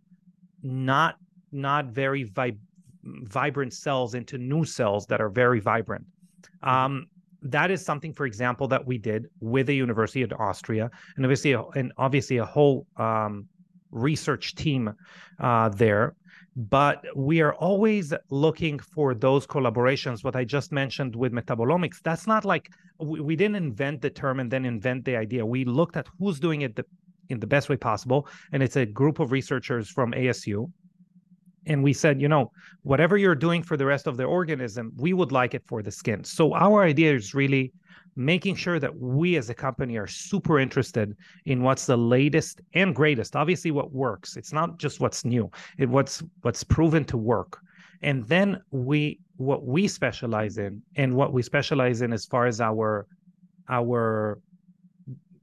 not 0.63 1.17
not 1.53 1.87
very 1.87 2.25
vi- 2.25 2.57
vibrant 3.05 3.73
cells 3.73 4.15
into 4.15 4.39
new 4.39 4.65
cells 4.65 5.07
that 5.07 5.21
are 5.21 5.29
very 5.29 5.61
vibrant. 5.61 6.05
Um, 6.63 7.07
that 7.45 7.71
is 7.71 7.85
something, 7.85 8.13
for 8.13 8.27
example, 8.27 8.67
that 8.69 8.85
we 8.85 8.99
did 8.99 9.29
with 9.41 9.67
the 9.67 9.77
University 9.77 10.23
of 10.23 10.33
Austria, 10.33 10.91
and 11.17 11.25
obviously, 11.25 11.53
a, 11.53 11.63
and 11.77 11.93
obviously 11.99 12.39
a 12.39 12.45
whole 12.45 12.87
um, 12.97 13.47
research 13.91 14.55
team 14.55 14.95
uh, 15.39 15.69
there. 15.69 16.15
But 16.57 17.05
we 17.17 17.41
are 17.41 17.55
always 17.55 18.15
looking 18.31 18.79
for 18.79 19.15
those 19.15 19.47
collaborations. 19.47 20.25
What 20.25 20.37
I 20.37 20.45
just 20.45 20.73
mentioned 20.73 21.15
with 21.15 21.33
metabolomics, 21.33 22.01
that's 22.03 22.27
not 22.27 22.45
like 22.45 22.71
we, 22.99 23.21
we 23.21 23.37
didn't 23.37 23.57
invent 23.57 24.01
the 24.03 24.11
term 24.11 24.41
and 24.41 24.51
then 24.51 24.65
invent 24.65 25.05
the 25.05 25.17
idea. 25.17 25.45
We 25.45 25.65
looked 25.65 25.97
at 25.97 26.07
who's 26.19 26.41
doing 26.41 26.63
it 26.63 26.77
the, 26.77 26.87
in 27.29 27.41
the 27.41 27.47
best 27.47 27.69
way 27.69 27.77
possible, 27.77 28.29
and 28.53 28.63
it's 28.63 28.77
a 28.77 28.87
group 28.87 29.19
of 29.19 29.33
researchers 29.33 29.91
from 29.91 30.13
ASU 30.13 30.71
and 31.67 31.83
we 31.83 31.93
said 31.93 32.21
you 32.21 32.29
know 32.29 32.51
whatever 32.83 33.17
you're 33.17 33.35
doing 33.35 33.63
for 33.63 33.77
the 33.77 33.87
rest 33.87 34.07
of 34.07 34.17
the 34.17 34.25
organism 34.25 34.93
we 34.97 35.13
would 35.13 35.33
like 35.33 35.55
it 35.55 35.63
for 35.67 35.83
the 35.83 35.91
skin. 35.91 36.23
So 36.25 36.55
our 36.55 36.83
idea 36.83 37.15
is 37.15 37.35
really 37.35 37.73
making 38.17 38.55
sure 38.55 38.79
that 38.79 38.97
we 38.97 39.37
as 39.37 39.51
a 39.51 39.55
company 39.55 39.97
are 39.97 40.07
super 40.07 40.59
interested 40.59 41.17
in 41.47 41.63
what's 41.63 41.87
the 41.87 41.97
latest 41.97 42.61
and 42.75 42.95
greatest. 42.95 43.35
Obviously 43.35 43.71
what 43.71 43.93
works. 43.93 44.37
It's 44.37 44.53
not 44.53 44.79
just 44.79 45.01
what's 45.01 45.25
new. 45.25 45.51
It 45.79 45.89
what's 45.89 46.23
what's 46.43 46.63
proven 46.63 47.05
to 47.07 47.17
work. 47.17 47.59
And 48.03 48.25
then 48.27 48.63
we 48.71 49.21
what 49.37 49.65
we 49.65 49.89
specialize 49.89 50.59
in 50.59 50.83
and 50.97 51.15
what 51.15 51.33
we 51.33 51.43
specialize 51.43 52.03
in 52.03 52.13
as 52.13 52.25
far 52.25 52.47
as 52.47 52.61
our 52.61 53.07
our 53.69 54.41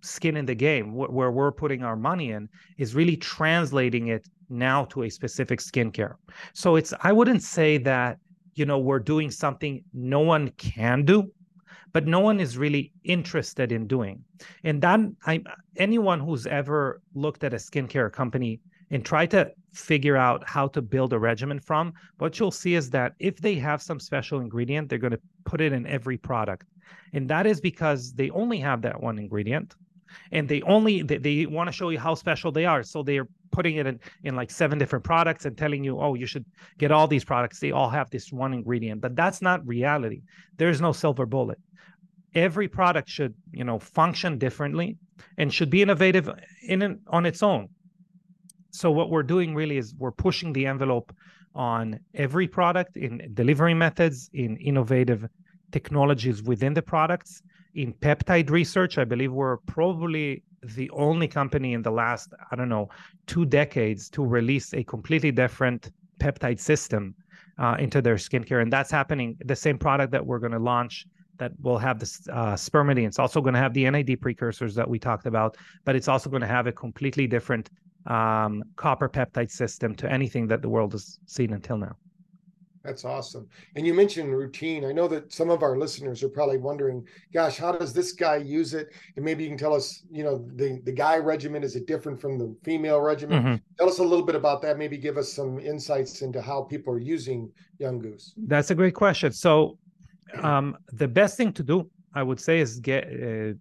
skin 0.01 0.37
in 0.37 0.45
the 0.45 0.55
game 0.55 0.93
where 0.93 1.31
we're 1.31 1.51
putting 1.51 1.83
our 1.83 1.95
money 1.95 2.31
in 2.31 2.49
is 2.77 2.95
really 2.95 3.15
translating 3.15 4.07
it 4.07 4.27
now 4.51 4.85
to 4.85 5.03
a 5.03 5.09
specific 5.09 5.59
skincare. 5.59 6.15
So 6.53 6.75
it's 6.75 6.93
I 7.01 7.11
wouldn't 7.11 7.43
say 7.43 7.77
that 7.79 8.17
you 8.55 8.65
know 8.65 8.79
we're 8.79 8.99
doing 8.99 9.31
something 9.31 9.83
no 9.93 10.19
one 10.19 10.49
can 10.57 11.05
do, 11.05 11.31
but 11.93 12.07
no 12.07 12.19
one 12.19 12.39
is 12.39 12.57
really 12.57 12.91
interested 13.03 13.71
in 13.71 13.87
doing. 13.87 14.23
And 14.63 14.81
then 14.81 15.15
I 15.25 15.43
anyone 15.77 16.19
who's 16.19 16.45
ever 16.45 17.01
looked 17.13 17.43
at 17.43 17.53
a 17.53 17.57
skincare 17.57 18.11
company 18.11 18.59
and 18.91 19.05
tried 19.05 19.31
to 19.31 19.51
figure 19.73 20.17
out 20.17 20.47
how 20.47 20.67
to 20.67 20.81
build 20.81 21.13
a 21.13 21.19
regimen 21.19 21.59
from, 21.59 21.93
what 22.17 22.37
you'll 22.37 22.51
see 22.51 22.75
is 22.75 22.89
that 22.89 23.13
if 23.19 23.37
they 23.37 23.55
have 23.55 23.81
some 23.81 23.99
special 23.99 24.41
ingredient, 24.41 24.89
they're 24.89 24.99
going 24.99 25.11
to 25.11 25.21
put 25.45 25.61
it 25.61 25.71
in 25.71 25.87
every 25.87 26.17
product. 26.17 26.65
And 27.13 27.29
that 27.29 27.47
is 27.47 27.61
because 27.61 28.13
they 28.13 28.29
only 28.31 28.57
have 28.57 28.81
that 28.81 29.01
one 29.01 29.17
ingredient 29.17 29.75
and 30.31 30.47
they 30.47 30.61
only 30.63 31.01
they, 31.03 31.17
they 31.17 31.45
want 31.45 31.67
to 31.67 31.71
show 31.71 31.89
you 31.89 31.99
how 31.99 32.15
special 32.15 32.51
they 32.51 32.65
are. 32.65 32.83
So 32.83 33.03
they're 33.03 33.27
putting 33.51 33.75
it 33.75 33.87
in, 33.87 33.99
in 34.23 34.35
like 34.35 34.49
seven 34.49 34.77
different 34.77 35.03
products 35.03 35.45
and 35.45 35.57
telling 35.57 35.83
you 35.83 35.99
oh 35.99 36.13
you 36.13 36.25
should 36.25 36.45
get 36.77 36.91
all 36.91 37.07
these 37.07 37.25
products. 37.25 37.59
They 37.59 37.71
all 37.71 37.89
have 37.89 38.09
this 38.09 38.31
one 38.31 38.53
ingredient. 38.53 39.01
But 39.01 39.15
that's 39.15 39.41
not 39.41 39.65
reality. 39.67 40.21
There's 40.57 40.81
no 40.81 40.91
silver 40.91 41.25
bullet. 41.25 41.59
Every 42.33 42.67
product 42.67 43.09
should 43.09 43.33
you 43.51 43.63
know 43.63 43.79
function 43.79 44.37
differently 44.37 44.97
and 45.37 45.53
should 45.53 45.69
be 45.69 45.81
innovative 45.81 46.29
in 46.63 46.81
an, 46.81 47.01
on 47.07 47.25
its 47.25 47.43
own. 47.43 47.69
So 48.71 48.89
what 48.89 49.09
we're 49.09 49.23
doing 49.23 49.53
really 49.53 49.77
is 49.77 49.93
we're 49.97 50.11
pushing 50.11 50.53
the 50.53 50.65
envelope 50.65 51.13
on 51.53 51.99
every 52.13 52.47
product 52.47 52.95
in 52.95 53.29
delivery 53.33 53.73
methods 53.73 54.29
in 54.33 54.55
innovative 54.57 55.27
technologies 55.71 56.41
within 56.43 56.73
the 56.73 56.81
products 56.81 57.41
in 57.75 57.93
peptide 57.93 58.49
research. 58.49 58.97
I 58.97 59.03
believe 59.03 59.31
we're 59.31 59.57
probably 59.57 60.43
the 60.63 60.89
only 60.91 61.27
company 61.27 61.73
in 61.73 61.81
the 61.81 61.91
last, 61.91 62.33
I 62.51 62.55
don't 62.55 62.69
know, 62.69 62.89
two 63.27 63.45
decades 63.45 64.09
to 64.11 64.25
release 64.25 64.73
a 64.73 64.83
completely 64.83 65.31
different 65.31 65.91
peptide 66.19 66.59
system 66.59 67.15
uh, 67.57 67.75
into 67.79 68.01
their 68.01 68.15
skincare. 68.15 68.61
And 68.61 68.71
that's 68.71 68.91
happening. 68.91 69.37
The 69.45 69.55
same 69.55 69.77
product 69.77 70.11
that 70.11 70.25
we're 70.25 70.39
going 70.39 70.51
to 70.51 70.59
launch 70.59 71.07
that 71.37 71.51
will 71.61 71.79
have 71.79 71.97
this 71.99 72.27
uh, 72.31 72.53
spermidine. 72.53 73.07
It's 73.07 73.17
also 73.17 73.41
going 73.41 73.55
to 73.55 73.59
have 73.59 73.73
the 73.73 73.89
NAD 73.89 74.21
precursors 74.21 74.75
that 74.75 74.87
we 74.87 74.99
talked 74.99 75.25
about, 75.25 75.57
but 75.85 75.95
it's 75.95 76.07
also 76.07 76.29
going 76.29 76.41
to 76.41 76.47
have 76.47 76.67
a 76.67 76.71
completely 76.71 77.25
different 77.25 77.71
um, 78.05 78.63
copper 78.75 79.09
peptide 79.09 79.49
system 79.49 79.95
to 79.95 80.11
anything 80.11 80.47
that 80.47 80.61
the 80.61 80.69
world 80.69 80.91
has 80.91 81.19
seen 81.25 81.53
until 81.53 81.77
now. 81.77 81.95
That's 82.83 83.05
awesome. 83.05 83.47
And 83.75 83.85
you 83.85 83.93
mentioned 83.93 84.35
routine. 84.35 84.85
I 84.85 84.91
know 84.91 85.07
that 85.07 85.31
some 85.31 85.49
of 85.51 85.61
our 85.61 85.77
listeners 85.77 86.23
are 86.23 86.29
probably 86.29 86.57
wondering, 86.57 87.07
gosh, 87.31 87.57
how 87.57 87.71
does 87.71 87.93
this 87.93 88.11
guy 88.11 88.37
use 88.37 88.73
it? 88.73 88.91
And 89.15 89.23
maybe 89.23 89.43
you 89.43 89.49
can 89.49 89.57
tell 89.57 89.75
us, 89.75 90.03
you 90.11 90.23
know, 90.23 90.43
the, 90.55 90.81
the 90.83 90.91
guy 90.91 91.17
regimen, 91.17 91.63
is 91.63 91.75
it 91.75 91.85
different 91.85 92.19
from 92.19 92.39
the 92.39 92.55
female 92.63 92.99
regimen? 92.99 93.43
Mm-hmm. 93.43 93.55
Tell 93.77 93.87
us 93.87 93.99
a 93.99 94.03
little 94.03 94.25
bit 94.25 94.35
about 94.35 94.61
that. 94.63 94.79
Maybe 94.79 94.97
give 94.97 95.17
us 95.17 95.31
some 95.31 95.59
insights 95.59 96.21
into 96.23 96.41
how 96.41 96.63
people 96.63 96.93
are 96.93 96.99
using 96.99 97.51
Young 97.77 97.99
Goose. 97.99 98.33
That's 98.47 98.71
a 98.71 98.75
great 98.75 98.95
question. 98.95 99.31
So 99.31 99.77
um, 100.41 100.77
the 100.91 101.07
best 101.07 101.37
thing 101.37 101.53
to 101.53 101.63
do, 101.63 101.89
I 102.15 102.23
would 102.23 102.39
say, 102.39 102.59
is 102.59 102.79
get 102.79 103.03
uh, 103.05 103.53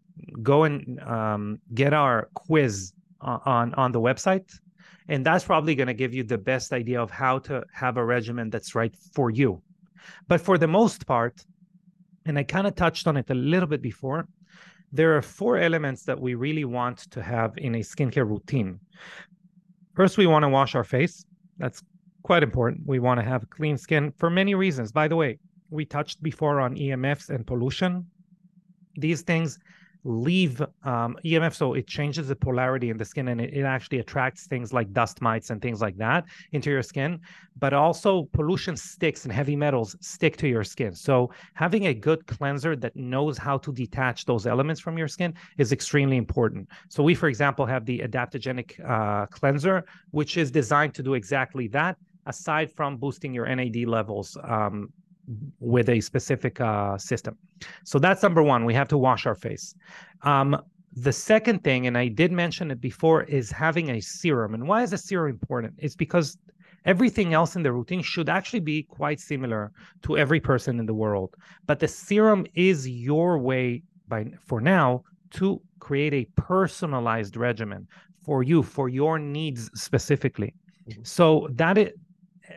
go 0.43 0.65
and 0.65 1.01
um, 1.03 1.59
get 1.75 1.93
our 1.93 2.29
quiz 2.35 2.93
on 3.21 3.75
on 3.75 3.93
the 3.93 4.01
website 4.01 4.51
and 5.11 5.27
that's 5.27 5.45
probably 5.45 5.75
going 5.75 5.89
to 5.89 5.95
give 6.03 6.15
you 6.15 6.23
the 6.23 6.39
best 6.39 6.73
idea 6.73 7.03
of 7.03 7.11
how 7.11 7.41
to 7.41 7.65
have 7.73 7.97
a 7.97 8.05
regimen 8.05 8.49
that's 8.49 8.77
right 8.77 8.95
for 9.13 9.29
you. 9.29 9.61
But 10.29 10.41
for 10.41 10.57
the 10.57 10.69
most 10.69 11.05
part, 11.05 11.45
and 12.27 12.39
I 12.39 12.45
kind 12.45 12.67
of 12.69 12.77
touched 12.77 13.09
on 13.09 13.17
it 13.17 13.29
a 13.29 13.35
little 13.35 13.67
bit 13.67 13.83
before, 13.83 14.29
there 14.93 15.17
are 15.17 15.23
four 15.23 15.59
elements 15.59 16.05
that 16.05 16.19
we 16.19 16.37
really 16.37 16.65
want 16.65 16.99
to 17.11 17.23
have 17.23 17.59
in 17.59 17.75
a 17.75 17.81
skincare 17.81 18.29
routine. 18.29 18.79
First, 19.95 20.17
we 20.17 20.29
want 20.29 20.45
to 20.45 20.49
wash 20.49 20.77
our 20.77 20.85
face. 20.85 21.25
That's 21.59 21.83
quite 22.23 22.45
important. 22.45 22.87
We 22.87 23.01
want 23.01 23.19
to 23.19 23.27
have 23.27 23.51
clean 23.51 23.79
skin 23.79 24.13
for 24.17 24.31
many 24.31 24.55
reasons. 24.55 24.93
By 24.93 25.09
the 25.09 25.17
way, 25.17 25.41
we 25.71 25.85
touched 25.85 26.23
before 26.23 26.61
on 26.61 26.77
EMFs 26.77 27.31
and 27.31 27.45
pollution. 27.45 28.07
These 28.95 29.23
things 29.23 29.59
leave 30.05 30.61
um, 30.85 31.17
EMF, 31.25 31.55
so 31.55 31.75
it 31.75 31.87
changes 31.87 32.29
the 32.29 32.37
polarity 32.37 32.91
in 32.91 32.97
the 32.97 33.05
skin 33.05 33.29
and 33.29 33.41
it, 33.41 33.53
it, 33.55 33.65
actually 33.65 33.99
attracts 33.99 34.47
things 34.47 34.73
like 34.73 34.93
dust 34.93 35.21
mites 35.21 35.51
and 35.51 35.61
things 35.61 35.81
like 35.81 35.97
that 35.97 36.25
into 36.53 36.71
your 36.71 36.83
skin. 36.83 37.21
But 37.59 37.75
also, 37.75 38.29
pollution 38.33 38.77
sticks 38.77 39.25
and 39.25 39.33
heavy 39.33 39.57
metals 39.57 39.97
stick 40.01 40.37
to 40.39 40.49
your 40.49 40.65
skin. 40.65 40.95
So, 40.95 41.31
having 41.55 41.87
a 41.89 41.95
good 41.95 42.27
cleanser 42.27 42.75
that 42.77 42.97
knows 42.97 43.37
how 43.37 43.59
to 43.59 43.73
detach 43.73 44.25
those 44.25 44.47
elements 44.47 44.81
from 44.81 44.97
your 44.97 45.09
skin 45.09 45.35
is 45.59 45.73
extremely 45.73 46.17
important. 46.17 46.69
So, 46.89 47.03
we, 47.03 47.15
for 47.15 47.29
example, 47.29 47.67
have 47.67 47.85
the 47.85 47.99
adaptogenic 47.99 48.81
uh, 48.89 49.27
cleanser, 49.27 49.85
which 50.11 50.37
is 50.37 50.51
designed 50.51 50.95
to 50.95 51.03
do 51.03 51.15
exactly 51.15 51.69
that 51.69 51.97
aside 52.27 52.71
from 52.71 52.97
boosting 52.97 53.33
your 53.33 53.47
NAD 53.47 53.87
levels 53.87 54.37
um, 54.45 54.93
with 55.59 55.89
a 55.89 56.01
specific 56.01 56.61
uh, 56.61 56.99
system. 56.99 57.37
So 57.85 57.99
that's 57.99 58.23
number 58.23 58.43
one. 58.43 58.65
We 58.65 58.75
have 58.75 58.89
to 58.89 58.99
wash 58.99 59.27
our 59.27 59.35
face. 59.35 59.75
Um, 60.23 60.61
the 60.93 61.13
second 61.13 61.63
thing, 61.63 61.87
and 61.87 61.97
I 61.97 62.09
did 62.09 62.33
mention 62.33 62.71
it 62.71 62.81
before, 62.81 63.23
is 63.25 63.51
having 63.51 63.91
a 63.91 64.01
serum. 64.01 64.55
And 64.55 64.67
why 64.67 64.83
is 64.83 64.93
a 64.93 64.99
serum 64.99 65.31
important? 65.31 65.75
It's 65.79 65.95
because 65.95 66.37
everything 66.85 67.35
else 67.35 67.57
in 67.57 67.63
the 67.63 67.73
routine 67.73 68.03
should 68.03 68.29
actually 68.29 68.61
be 68.61 68.83
quite 68.83 69.21
similar 69.21 69.71
to 70.03 70.19
every 70.19 70.41
person 70.41 70.81
in 70.81 70.87
the 70.87 70.95
world. 70.95 71.35
But 71.67 71.79
the 71.79 71.89
serum 71.89 72.47
is 72.55 72.89
your 72.89 73.39
way, 73.39 73.83
by 74.09 74.27
for 74.47 74.61
now, 74.61 75.05
to 75.33 75.61
create 75.79 76.13
a 76.13 76.25
personalized 76.35 77.37
regimen 77.37 77.87
for 78.25 78.43
you, 78.43 78.63
for 78.63 78.89
your 78.89 79.19
needs 79.19 79.71
specifically. 79.75 80.55
Mm-hmm. 80.89 81.03
So 81.05 81.49
that 81.53 81.79
it 81.79 81.95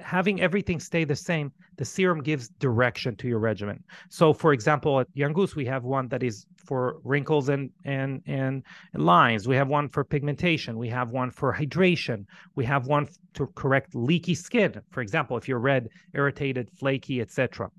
having 0.02 0.42
everything 0.42 0.80
stay 0.80 1.04
the 1.04 1.16
same 1.16 1.52
the 1.78 1.86
serum 1.86 2.22
gives 2.22 2.50
direction 2.50 3.16
to 3.18 3.28
your 3.28 3.40
regimen. 3.40 3.84
So, 4.10 4.34
for 4.34 4.54
example, 4.54 5.00
at 5.00 5.08
Goose, 5.34 5.56
we 5.56 5.66
have 5.66 5.84
one 5.84 6.08
that 6.10 6.24
is 6.24 6.46
for 6.58 6.98
wrinkles 7.04 7.50
and 7.50 7.70
and 7.86 8.22
and 8.26 8.64
lines. 8.94 9.48
We 9.48 9.56
have 9.56 9.68
one 9.68 9.90
for 9.90 10.04
pigmentation. 10.04 10.78
We 10.78 10.90
have 10.90 11.10
one 11.10 11.32
for 11.32 11.54
hydration. 11.54 12.26
We 12.56 12.66
have 12.66 12.88
one 12.88 13.08
to 13.36 13.48
correct 13.56 13.96
leaky 13.96 14.36
skin. 14.36 14.82
For 14.92 15.02
example, 15.02 15.38
if 15.38 15.48
you're 15.48 15.60
red, 15.60 15.90
irritated, 16.14 16.70
flaky, 16.78 17.22
etc. 17.22 17.70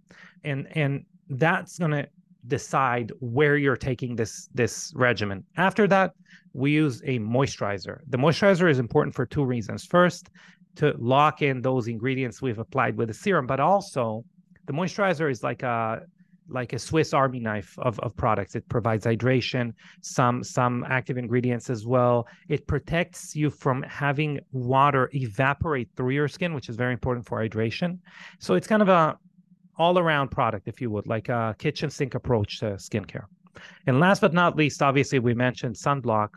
And 0.42 0.66
and 0.72 1.04
that's 1.28 1.78
gonna 1.78 2.06
decide 2.46 3.10
where 3.20 3.56
you're 3.56 3.76
taking 3.76 4.16
this 4.16 4.48
this 4.52 4.92
regimen. 4.94 5.44
After 5.56 5.86
that, 5.88 6.12
we 6.52 6.72
use 6.72 7.00
a 7.04 7.18
moisturizer. 7.18 8.00
The 8.08 8.18
moisturizer 8.18 8.70
is 8.70 8.78
important 8.78 9.14
for 9.14 9.26
two 9.26 9.44
reasons. 9.44 9.84
First, 9.84 10.30
to 10.76 10.94
lock 10.98 11.42
in 11.42 11.62
those 11.62 11.88
ingredients 11.88 12.42
we've 12.42 12.58
applied 12.58 12.96
with 12.96 13.08
the 13.08 13.14
serum, 13.14 13.46
but 13.46 13.60
also 13.60 14.24
the 14.66 14.72
moisturizer 14.72 15.30
is 15.30 15.42
like 15.42 15.62
a 15.62 16.02
like 16.48 16.74
a 16.74 16.78
Swiss 16.78 17.14
Army 17.14 17.40
knife 17.40 17.78
of, 17.78 17.98
of 18.00 18.14
products. 18.16 18.54
It 18.54 18.68
provides 18.68 19.06
hydration, 19.06 19.72
some 20.02 20.42
some 20.44 20.84
active 20.88 21.16
ingredients 21.16 21.70
as 21.70 21.86
well. 21.86 22.26
It 22.48 22.66
protects 22.66 23.34
you 23.34 23.50
from 23.50 23.82
having 23.84 24.40
water 24.52 25.10
evaporate 25.14 25.88
through 25.96 26.10
your 26.10 26.28
skin, 26.28 26.54
which 26.54 26.68
is 26.68 26.76
very 26.76 26.92
important 26.92 27.26
for 27.26 27.38
hydration. 27.38 27.98
So 28.40 28.54
it's 28.54 28.66
kind 28.66 28.82
of 28.82 28.88
a 28.88 29.18
all 29.76 29.98
around 29.98 30.30
product, 30.30 30.68
if 30.68 30.80
you 30.80 30.90
would, 30.90 31.06
like 31.06 31.28
a 31.28 31.54
kitchen 31.58 31.90
sink 31.90 32.14
approach 32.14 32.60
to 32.60 32.66
skincare. 32.74 33.24
And 33.86 34.00
last 34.00 34.20
but 34.20 34.32
not 34.32 34.56
least, 34.56 34.82
obviously, 34.82 35.18
we 35.18 35.34
mentioned 35.34 35.74
sunblock 35.74 36.28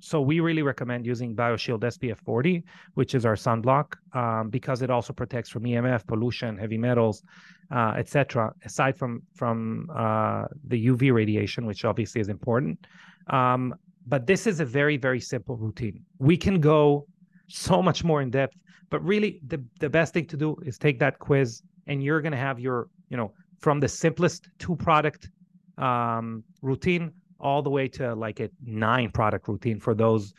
so 0.00 0.20
we 0.20 0.40
really 0.40 0.62
recommend 0.62 1.06
using 1.06 1.34
BioShield 1.34 1.80
SPF 1.80 2.18
40, 2.18 2.62
which 2.94 3.14
is 3.14 3.24
our 3.24 3.34
sunblock, 3.34 3.94
um, 4.12 4.50
because 4.50 4.82
it 4.82 4.90
also 4.90 5.12
protects 5.12 5.48
from 5.48 5.64
EMF, 5.64 6.06
pollution, 6.06 6.56
heavy 6.58 6.78
metals, 6.78 7.22
uh, 7.70 7.94
etc. 7.96 8.52
Aside 8.64 8.96
from 8.96 9.22
from 9.34 9.90
uh, 9.94 10.44
the 10.68 10.86
UV 10.88 11.12
radiation, 11.12 11.66
which 11.66 11.84
obviously 11.84 12.20
is 12.20 12.28
important. 12.28 12.86
Um, 13.28 13.74
but 14.06 14.26
this 14.26 14.46
is 14.46 14.60
a 14.60 14.64
very 14.64 14.96
very 14.96 15.20
simple 15.20 15.56
routine. 15.56 16.04
We 16.18 16.36
can 16.36 16.60
go 16.60 17.06
so 17.48 17.82
much 17.82 18.04
more 18.04 18.20
in 18.22 18.30
depth, 18.30 18.56
but 18.90 19.02
really 19.02 19.40
the 19.46 19.62
the 19.80 19.88
best 19.88 20.12
thing 20.14 20.26
to 20.26 20.36
do 20.36 20.56
is 20.64 20.78
take 20.78 20.98
that 20.98 21.18
quiz, 21.18 21.62
and 21.86 22.02
you're 22.02 22.20
gonna 22.20 22.36
have 22.36 22.60
your 22.60 22.88
you 23.08 23.16
know 23.16 23.32
from 23.60 23.80
the 23.80 23.88
simplest 23.88 24.48
two 24.58 24.76
product 24.76 25.30
um, 25.78 26.44
routine 26.62 27.12
all 27.38 27.62
the 27.62 27.70
way 27.70 27.88
to 27.88 28.14
like 28.14 28.40
a 28.40 28.50
nine 28.64 29.10
product 29.10 29.48
routine 29.48 29.80
for 29.80 29.94
those 29.94 30.34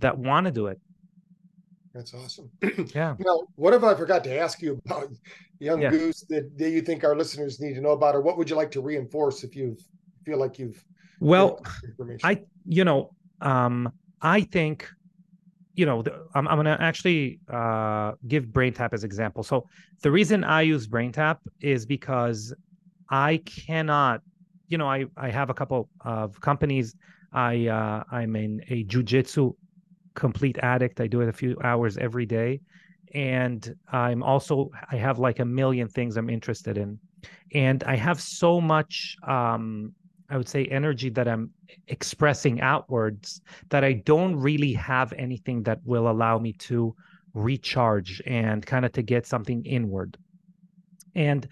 that 0.00 0.16
want 0.16 0.46
to 0.46 0.52
do 0.52 0.66
it. 0.66 0.80
That's 1.94 2.12
awesome. 2.12 2.50
yeah. 2.94 3.14
Now, 3.18 3.42
what 3.54 3.72
if 3.72 3.84
I 3.84 3.94
forgot 3.94 4.24
to 4.24 4.36
ask 4.36 4.60
you 4.60 4.80
about 4.84 5.08
Young 5.60 5.80
yeah. 5.80 5.90
Goose 5.90 6.22
that, 6.28 6.58
that 6.58 6.70
you 6.70 6.82
think 6.82 7.04
our 7.04 7.16
listeners 7.16 7.60
need 7.60 7.74
to 7.74 7.80
know 7.80 7.92
about, 7.92 8.16
or 8.16 8.20
what 8.20 8.36
would 8.36 8.50
you 8.50 8.56
like 8.56 8.72
to 8.72 8.82
reinforce 8.82 9.44
if 9.44 9.54
you 9.54 9.76
feel 10.24 10.38
like 10.38 10.58
you've 10.58 10.84
well, 11.20 11.62
I 12.22 12.42
you 12.66 12.84
know 12.84 13.14
um, 13.40 13.92
I 14.20 14.42
think 14.42 14.88
you 15.74 15.86
know 15.86 16.02
the, 16.02 16.26
I'm 16.34 16.48
I'm 16.48 16.56
gonna 16.56 16.76
actually 16.80 17.40
uh, 17.48 18.12
give 18.26 18.46
BrainTap 18.46 18.92
as 18.92 19.04
example. 19.04 19.42
So 19.42 19.68
the 20.02 20.10
reason 20.10 20.44
I 20.44 20.62
use 20.62 20.86
BrainTap 20.86 21.38
is 21.60 21.86
because 21.86 22.52
I 23.08 23.40
cannot 23.46 24.22
you 24.68 24.78
know, 24.78 24.88
I 24.88 25.06
I 25.16 25.30
have 25.30 25.50
a 25.50 25.54
couple 25.54 25.88
of 26.00 26.40
companies. 26.40 26.94
I 27.32 27.66
uh, 27.66 28.04
I'm 28.10 28.36
in 28.36 28.62
a 28.68 28.84
jujitsu 28.84 29.54
complete 30.14 30.58
addict. 30.58 31.00
I 31.00 31.06
do 31.06 31.20
it 31.20 31.28
a 31.28 31.32
few 31.32 31.56
hours 31.62 31.96
every 31.98 32.26
day, 32.26 32.60
and 33.14 33.74
I'm 33.90 34.22
also 34.22 34.70
I 34.90 34.96
have 34.96 35.18
like 35.18 35.40
a 35.40 35.44
million 35.44 35.88
things 35.88 36.16
I'm 36.16 36.30
interested 36.30 36.78
in, 36.78 37.00
and 37.52 37.82
I 37.84 37.96
have 37.96 38.20
so 38.20 38.60
much 38.60 39.16
um, 39.26 39.94
I 40.28 40.36
would 40.36 40.48
say 40.48 40.64
energy 40.66 41.10
that 41.10 41.28
I'm 41.28 41.50
expressing 41.88 42.60
outwards 42.60 43.40
that 43.70 43.84
I 43.84 43.92
don't 43.92 44.36
really 44.36 44.72
have 44.74 45.12
anything 45.12 45.62
that 45.64 45.80
will 45.84 46.08
allow 46.08 46.38
me 46.38 46.54
to 46.54 46.94
recharge 47.34 48.22
and 48.26 48.64
kind 48.64 48.84
of 48.84 48.92
to 48.92 49.02
get 49.02 49.26
something 49.26 49.64
inward. 49.64 50.16
And 51.14 51.46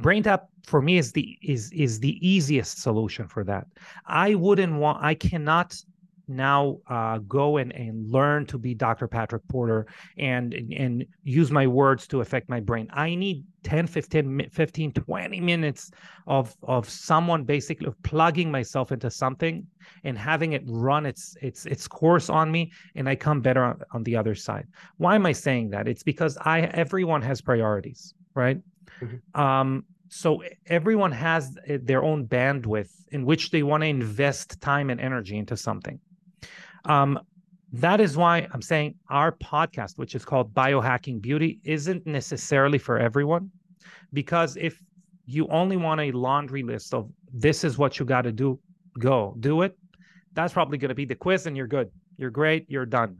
BrainTap 0.00 0.46
for 0.66 0.80
me 0.80 0.98
is 0.98 1.12
the 1.12 1.38
is 1.42 1.72
is 1.72 2.00
the 2.00 2.16
easiest 2.26 2.80
solution 2.82 3.26
for 3.26 3.44
that. 3.44 3.66
I 4.06 4.34
wouldn't 4.34 4.74
want 4.74 5.02
I 5.02 5.14
cannot 5.14 5.74
now 6.28 6.78
uh, 6.88 7.18
go 7.18 7.56
and, 7.56 7.72
and 7.72 8.10
learn 8.10 8.44
to 8.46 8.58
be 8.58 8.74
Dr. 8.74 9.08
Patrick 9.08 9.42
Porter 9.48 9.86
and 10.18 10.54
and 10.54 11.06
use 11.24 11.50
my 11.50 11.66
words 11.66 12.06
to 12.08 12.20
affect 12.20 12.48
my 12.48 12.60
brain. 12.60 12.88
I 12.92 13.14
need 13.14 13.44
10, 13.64 13.86
15, 13.86 14.50
15 14.52 14.92
20 14.92 15.40
minutes 15.40 15.90
of 16.26 16.54
of 16.62 16.88
someone 16.88 17.44
basically 17.44 17.90
plugging 18.02 18.50
myself 18.50 18.92
into 18.92 19.10
something 19.10 19.66
and 20.04 20.18
having 20.18 20.52
it 20.52 20.62
run 20.66 21.06
its 21.06 21.36
its 21.40 21.66
its 21.66 21.88
course 21.88 22.28
on 22.28 22.52
me 22.52 22.72
and 22.94 23.08
I 23.08 23.16
come 23.16 23.40
better 23.40 23.64
on, 23.64 23.80
on 23.92 24.02
the 24.04 24.16
other 24.16 24.34
side. 24.34 24.66
Why 24.98 25.14
am 25.14 25.26
I 25.26 25.32
saying 25.32 25.70
that? 25.70 25.88
It's 25.88 26.02
because 26.02 26.36
I 26.42 26.60
everyone 26.60 27.22
has 27.22 27.40
priorities, 27.40 28.14
right? 28.34 28.60
Mm-hmm. 29.02 29.40
Um, 29.40 29.84
so 30.08 30.42
everyone 30.66 31.12
has 31.12 31.56
their 31.66 32.02
own 32.02 32.26
bandwidth 32.26 32.90
in 33.10 33.24
which 33.24 33.50
they 33.50 33.62
want 33.62 33.82
to 33.82 33.86
invest 33.86 34.60
time 34.60 34.90
and 34.90 35.00
energy 35.00 35.36
into 35.36 35.56
something. 35.56 36.00
Um, 36.84 37.18
that 37.72 38.00
is 38.00 38.16
why 38.16 38.48
I'm 38.52 38.62
saying 38.62 38.94
our 39.10 39.32
podcast, 39.32 39.98
which 39.98 40.14
is 40.14 40.24
called 40.24 40.54
Biohacking 40.54 41.20
Beauty, 41.20 41.60
isn't 41.64 42.06
necessarily 42.06 42.78
for 42.78 42.98
everyone. 42.98 43.50
because 44.12 44.56
if 44.56 44.80
you 45.26 45.46
only 45.48 45.76
want 45.76 46.00
a 46.00 46.10
laundry 46.12 46.62
list 46.62 46.94
of 46.94 47.10
this 47.32 47.64
is 47.64 47.76
what 47.78 47.98
you 47.98 48.04
got 48.06 48.22
to 48.22 48.32
do, 48.32 48.58
go 48.98 49.34
do 49.40 49.62
it. 49.62 49.76
That's 50.32 50.52
probably 50.52 50.78
going 50.78 50.88
to 50.90 50.94
be 50.94 51.04
the 51.04 51.14
quiz, 51.14 51.46
and 51.46 51.56
you're 51.56 51.66
good. 51.66 51.90
You're 52.16 52.30
great. 52.30 52.66
You're 52.68 52.86
done. 52.86 53.18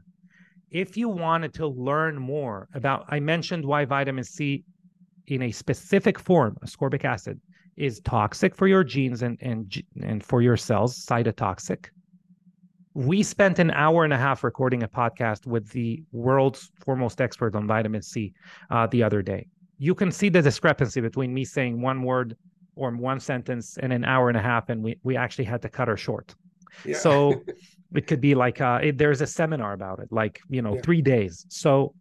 If 0.71 0.97
you 0.97 1.09
wanted 1.09 1.53
to 1.55 1.67
learn 1.67 2.17
more 2.17 2.67
about, 2.73 3.05
I 3.09 3.19
mentioned 3.19 3.65
why 3.65 3.85
vitamin 3.85 4.23
C 4.23 4.63
in 5.29 5.43
a 5.43 5.51
specific 5.51 6.19
form, 6.19 6.57
ascorbic 6.63 7.05
acid, 7.05 7.39
is 7.77 8.01
toxic 8.01 8.55
for 8.55 8.67
your 8.67 8.83
genes 8.83 9.21
and 9.21 9.37
and 9.41 9.83
and 10.01 10.23
for 10.23 10.41
your 10.41 10.57
cells, 10.57 11.05
cytotoxic. 11.05 11.85
We 12.93 13.23
spent 13.23 13.59
an 13.59 13.71
hour 13.71 14.03
and 14.03 14.11
a 14.11 14.17
half 14.17 14.43
recording 14.43 14.83
a 14.83 14.87
podcast 14.87 15.45
with 15.45 15.69
the 15.69 16.03
world's 16.11 16.71
foremost 16.83 17.21
expert 17.21 17.55
on 17.55 17.67
vitamin 17.67 18.01
C 18.01 18.33
uh, 18.69 18.87
the 18.87 19.03
other 19.03 19.21
day 19.21 19.47
you 19.79 19.95
can 19.95 20.11
see 20.11 20.29
the 20.29 20.41
discrepancy 20.41 21.01
between 21.01 21.33
me 21.33 21.45
saying 21.45 21.81
one 21.81 22.03
word 22.03 22.37
or 22.75 22.91
one 22.91 23.19
sentence 23.19 23.77
in 23.77 23.91
an 23.91 24.05
hour 24.05 24.27
and 24.27 24.37
a 24.37 24.41
half, 24.41 24.69
and 24.69 24.83
we 24.83 24.99
we 25.03 25.17
actually 25.17 25.45
had 25.45 25.61
to 25.63 25.69
cut 25.69 25.87
her 25.87 25.97
short. 25.97 26.35
Yeah. 26.85 26.97
So 26.97 27.41
it 27.95 28.05
could 28.05 28.21
be 28.21 28.35
like 28.35 28.61
uh, 28.61 28.79
it, 28.83 28.97
there's 28.97 29.21
a 29.21 29.27
seminar 29.27 29.73
about 29.73 29.99
it, 29.99 30.09
like 30.11 30.39
you 30.49 30.61
know, 30.61 30.75
yeah. 30.75 30.81
three 30.81 31.01
days. 31.01 31.45
So 31.49 31.95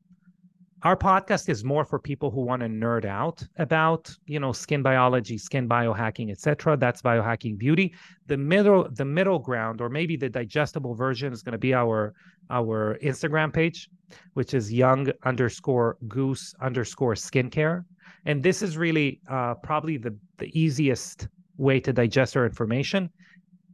our 0.84 0.96
podcast 0.96 1.48
is 1.48 1.64
more 1.64 1.84
for 1.84 1.98
people 1.98 2.30
who 2.30 2.42
want 2.42 2.60
to 2.62 2.68
nerd 2.68 3.04
out 3.04 3.42
about 3.56 4.14
you 4.26 4.38
know 4.38 4.52
skin 4.52 4.82
biology 4.82 5.36
skin 5.36 5.68
biohacking 5.68 6.30
etc 6.30 6.76
that's 6.76 7.02
biohacking 7.02 7.58
beauty. 7.58 7.92
The 8.26 8.36
middle 8.36 8.88
the 8.92 9.04
middle 9.04 9.38
ground 9.38 9.80
or 9.80 9.88
maybe 9.88 10.16
the 10.16 10.28
digestible 10.28 10.94
version 10.94 11.32
is 11.32 11.42
going 11.42 11.52
to 11.52 11.58
be 11.58 11.74
our 11.74 12.14
our 12.50 12.98
instagram 13.02 13.52
page 13.52 13.90
which 14.34 14.54
is 14.54 14.72
young 14.72 15.08
underscore 15.24 15.96
goose 16.06 16.54
underscore 16.60 17.14
skincare. 17.14 17.84
And 18.24 18.42
this 18.42 18.62
is 18.62 18.76
really 18.76 19.20
uh, 19.28 19.54
probably 19.54 19.96
the 19.96 20.16
the 20.38 20.58
easiest 20.58 21.28
way 21.56 21.80
to 21.80 21.92
digest 21.92 22.36
our 22.36 22.46
information. 22.46 23.10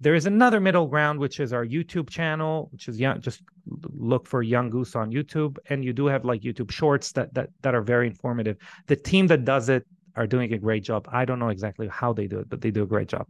There 0.01 0.15
is 0.15 0.27
another 0.27 0.61
middle 0.61 0.87
ground, 0.87 1.19
which 1.19 1.39
is 1.41 1.53
our 1.53 1.65
YouTube 1.65 2.11
channel, 2.11 2.69
which 2.73 2.89
is 2.89 2.99
young. 2.99 3.21
Just 3.21 3.43
look 3.67 4.27
for 4.27 4.43
Young 4.43 4.71
Goose 4.71 4.95
on 4.97 5.11
YouTube, 5.11 5.57
and 5.69 5.85
you 5.85 5.93
do 5.93 6.07
have 6.07 6.25
like 6.25 6.43
YouTube 6.43 6.71
Shorts 6.71 7.13
that 7.13 7.33
that 7.35 7.51
that 7.63 7.75
are 7.75 7.83
very 7.83 8.07
informative. 8.07 8.57
The 8.87 8.97
team 8.97 9.27
that 9.29 9.45
does 9.45 9.69
it 9.69 9.87
are 10.17 10.27
doing 10.27 10.53
a 10.53 10.59
great 10.59 10.85
job. 10.85 11.09
I 11.11 11.25
don't 11.25 11.39
know 11.39 11.49
exactly 11.49 11.89
how 11.89 12.13
they 12.13 12.27
do 12.27 12.39
it, 12.39 12.49
but 12.49 12.61
they 12.61 12.71
do 12.71 12.83
a 12.83 12.87
great 12.87 13.09
job. 13.09 13.27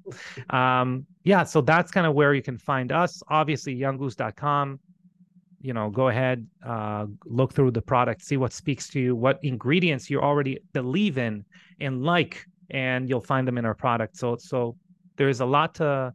Um, 0.50 1.06
yeah, 1.22 1.44
so 1.44 1.60
that's 1.60 1.90
kind 1.90 2.06
of 2.06 2.14
where 2.14 2.34
you 2.34 2.42
can 2.42 2.58
find 2.58 2.92
us. 2.92 3.22
Obviously, 3.28 3.74
younggoose.com. 3.74 4.80
You 5.62 5.72
know, 5.72 5.88
go 5.88 6.08
ahead, 6.08 6.46
uh, 6.64 7.06
look 7.24 7.54
through 7.54 7.70
the 7.70 7.80
product, 7.80 8.22
see 8.22 8.36
what 8.36 8.52
speaks 8.52 8.86
to 8.90 9.00
you, 9.00 9.16
what 9.16 9.38
ingredients 9.42 10.10
you 10.10 10.20
already 10.20 10.58
believe 10.74 11.16
in 11.16 11.42
and 11.80 12.02
like, 12.02 12.44
and 12.68 13.08
you'll 13.08 13.22
find 13.22 13.48
them 13.48 13.56
in 13.56 13.64
our 13.64 13.74
product. 13.74 14.18
So, 14.18 14.36
so 14.36 14.76
there's 15.16 15.40
a 15.40 15.46
lot 15.46 15.74
to 15.76 16.12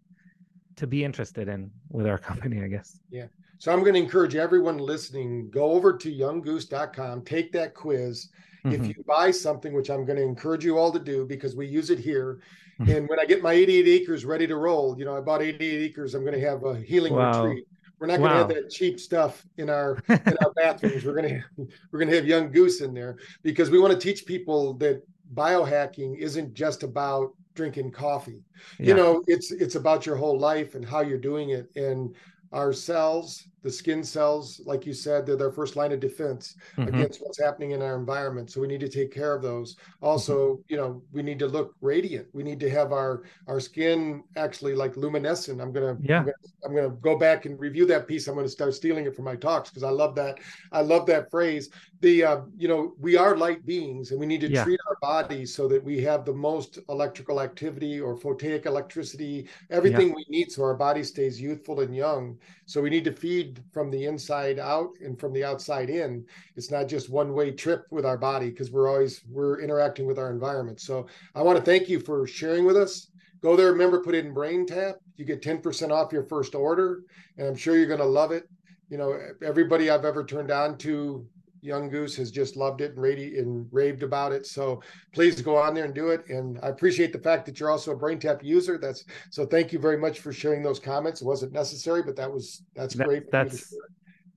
to 0.76 0.88
be 0.88 1.04
interested 1.04 1.48
in 1.48 1.72
with 1.90 2.06
our 2.06 2.18
company, 2.30 2.64
I 2.64 2.68
guess. 2.68 3.00
Yeah. 3.10 3.26
So 3.60 3.74
I'm 3.74 3.82
going 3.82 3.94
to 3.94 4.00
encourage 4.00 4.36
everyone 4.36 4.78
listening, 4.78 5.50
go 5.50 5.72
over 5.72 5.96
to 5.98 6.12
younggoose.com, 6.12 7.24
take 7.24 7.52
that 7.52 7.76
quiz. 7.76 8.30
Mm-hmm. 8.66 8.84
If 8.84 8.98
you 8.98 9.04
buy 9.06 9.32
something, 9.32 9.74
which 9.74 9.90
I'm 9.90 10.06
going 10.06 10.18
to 10.18 10.24
encourage 10.24 10.64
you 10.64 10.78
all 10.78 10.92
to 10.94 11.00
do 11.00 11.26
because 11.26 11.58
we 11.58 11.68
use 11.68 11.90
it 11.90 12.00
here. 12.00 12.40
Mm-hmm. 12.80 12.92
And 12.92 13.10
when 13.10 13.20
I 13.20 13.26
get 13.26 13.44
my 13.44 13.52
88 13.52 13.88
acres 13.88 14.24
ready 14.24 14.48
to 14.48 14.56
roll, 14.56 14.98
you 14.98 15.04
know, 15.04 15.16
I 15.16 15.20
bought 15.20 15.42
88 15.42 15.62
acres, 15.62 16.16
I'm 16.16 16.22
going 16.22 16.40
to 16.40 16.48
have 16.48 16.64
a 16.64 16.76
healing 16.76 17.14
wow. 17.14 17.44
retreat. 17.44 17.66
We're 18.00 18.08
not 18.08 18.20
going 18.20 18.32
wow. 18.32 18.48
to 18.48 18.56
have 18.56 18.64
that 18.64 18.70
cheap 18.70 18.98
stuff 18.98 19.46
in 19.58 19.70
our 19.70 20.02
in 20.10 20.38
our 20.42 20.54
bathrooms. 20.56 21.04
We're 21.04 21.22
going 21.22 21.28
to 21.28 21.68
we're 21.92 22.00
going 22.00 22.10
to 22.10 22.16
have 22.16 22.26
young 22.26 22.50
goose 22.52 22.80
in 22.80 22.94
there 22.94 23.18
because 23.44 23.70
we 23.70 23.78
want 23.78 23.92
to 23.92 24.00
teach 24.00 24.26
people 24.26 24.74
that 24.76 25.04
biohacking 25.34 26.18
isn't 26.18 26.54
just 26.54 26.84
about 26.84 27.34
drinking 27.56 27.92
coffee. 27.92 28.42
Yeah. 28.80 28.88
You 28.88 28.94
know, 28.94 29.24
it's 29.28 29.52
it's 29.52 29.76
about 29.76 30.06
your 30.06 30.16
whole 30.16 30.40
life 30.40 30.76
and 30.76 30.86
how 30.86 31.02
you're 31.02 31.18
doing 31.18 31.50
it. 31.50 31.70
And 31.76 32.16
our 32.52 32.74
cells 32.74 33.48
the 33.62 33.72
skin 33.72 34.04
cells, 34.04 34.62
like 34.66 34.86
you 34.86 34.94
said, 34.94 35.26
they're 35.26 35.36
their 35.36 35.52
first 35.52 35.76
line 35.76 35.92
of 35.92 36.00
defense 36.00 36.56
mm-hmm. 36.78 36.88
against 36.88 37.22
what's 37.22 37.40
happening 37.40 37.72
in 37.72 37.82
our 37.82 37.96
environment. 37.96 38.50
So 38.52 38.62
we 38.62 38.68
need 38.68 38.80
to 38.80 38.90
take 38.90 39.14
care 39.14 39.34
of 39.34 39.42
those. 39.42 39.76
Also, 40.02 40.54
mm-hmm. 40.54 40.62
you 40.68 40.78
know, 40.78 41.02
we 41.12 41.22
need 41.22 41.40
to 41.40 41.48
look 41.48 41.76
radiant. 41.82 42.28
We 42.34 42.44
need 42.44 42.60
to 42.62 42.70
have 42.70 42.92
our 42.92 43.24
our 43.48 43.60
skin 43.60 44.24
actually 44.36 44.76
like 44.76 44.96
luminescent. 44.96 45.62
I'm 45.62 45.72
gonna 45.72 45.98
yeah. 46.02 46.20
I'm 46.20 46.26
gonna, 46.26 46.36
I'm 46.66 46.76
gonna 46.76 46.90
go 46.90 47.18
back 47.18 47.46
and 47.46 47.60
review 47.60 47.86
that 47.88 48.08
piece. 48.08 48.28
I'm 48.28 48.36
gonna 48.36 48.48
start 48.48 48.74
stealing 48.74 49.06
it 49.06 49.16
from 49.16 49.26
my 49.26 49.36
talks 49.36 49.70
because 49.70 49.84
I 49.84 49.90
love 49.90 50.16
that. 50.16 50.40
I 50.72 50.82
love 50.82 51.06
that 51.08 51.30
phrase. 51.30 51.70
The 52.02 52.24
uh, 52.24 52.42
you 52.58 52.68
know, 52.68 52.94
we 53.00 53.18
are 53.18 53.36
light 53.36 53.66
beings 53.66 54.12
and 54.12 54.20
we 54.20 54.26
need 54.26 54.42
to 54.42 54.50
yeah. 54.50 54.64
treat 54.64 54.80
our 54.88 54.98
bodies 55.02 55.54
so 55.54 55.68
that 55.68 55.84
we 55.84 56.02
have 56.02 56.24
the 56.24 56.34
most 56.34 56.80
electrical 56.88 57.42
activity 57.42 58.00
or 58.00 58.18
photic 58.18 58.66
electricity, 58.66 59.48
everything 59.70 60.10
yeah. 60.10 60.16
we 60.16 60.26
need 60.30 60.52
so 60.52 60.64
our 60.64 60.76
body 60.76 61.04
stays 61.04 61.42
youthful 61.42 61.82
and 61.82 61.96
young. 61.96 62.38
So 62.66 62.82
we 62.82 62.90
need 62.90 63.04
to 63.06 63.12
feed 63.12 63.49
from 63.72 63.90
the 63.90 64.06
inside 64.06 64.60
out 64.60 64.90
and 65.04 65.20
from 65.20 65.34
the 65.34 65.44
outside 65.44 65.90
in. 65.90 66.26
It's 66.56 66.72
not 66.72 66.88
just 66.88 67.10
one 67.10 67.34
way 67.34 67.52
trip 67.52 67.86
with 67.92 68.06
our 68.06 68.18
body 68.18 68.50
because 68.50 68.72
we're 68.72 68.90
always 68.90 69.22
we're 69.30 69.62
interacting 69.62 70.06
with 70.06 70.20
our 70.20 70.32
environment. 70.32 70.80
So 70.80 71.08
I 71.36 71.42
want 71.42 71.58
to 71.58 71.64
thank 71.64 71.90
you 71.90 72.00
for 72.00 72.28
sharing 72.28 72.66
with 72.66 72.78
us. 72.78 73.10
Go 73.42 73.56
there, 73.56 73.72
remember, 73.72 74.02
put 74.02 74.16
in 74.16 74.34
BrainTap. 74.34 74.96
You 75.16 75.26
get 75.26 75.42
10% 75.42 75.92
off 75.92 76.12
your 76.12 76.24
first 76.24 76.56
order, 76.56 77.04
and 77.38 77.48
I'm 77.48 77.56
sure 77.56 77.78
you're 77.78 77.88
going 77.88 78.00
to 78.00 78.06
love 78.06 78.32
it. 78.32 78.50
You 78.90 78.98
know, 78.98 79.18
everybody 79.44 79.90
I've 79.90 80.04
ever 80.06 80.26
turned 80.26 80.52
on 80.52 80.78
to 80.80 81.26
Young 81.62 81.90
Goose 81.90 82.16
has 82.16 82.32
just 82.32 82.56
loved 82.56 82.82
it 82.82 82.96
and, 82.96 83.00
radi- 83.00 83.38
and 83.38 83.68
raved 83.72 84.04
about 84.04 84.32
it. 84.32 84.46
So 84.46 84.82
please 85.14 85.42
go 85.42 85.58
on 85.58 85.74
there 85.74 85.86
and 85.86 85.94
do 85.94 86.10
it. 86.10 86.28
And 86.30 86.60
I 86.64 86.68
appreciate 86.68 87.12
the 87.12 87.20
fact 87.20 87.46
that 87.46 87.60
you're 87.60 87.72
also 87.72 87.92
a 87.92 87.98
BrainTap 87.98 88.44
user. 88.44 88.78
That's 88.78 89.06
so. 89.30 89.46
Thank 89.46 89.74
you 89.74 89.80
very 89.80 89.98
much 89.98 90.20
for 90.20 90.32
sharing 90.32 90.64
those 90.64 90.80
comments. 90.80 91.22
It 91.22 91.26
wasn't 91.26 91.52
necessary, 91.52 92.04
but 92.04 92.16
that 92.16 92.32
was 92.32 92.64
that's 92.76 92.96
that, 92.96 93.08
great. 93.08 93.32
That's 93.32 93.74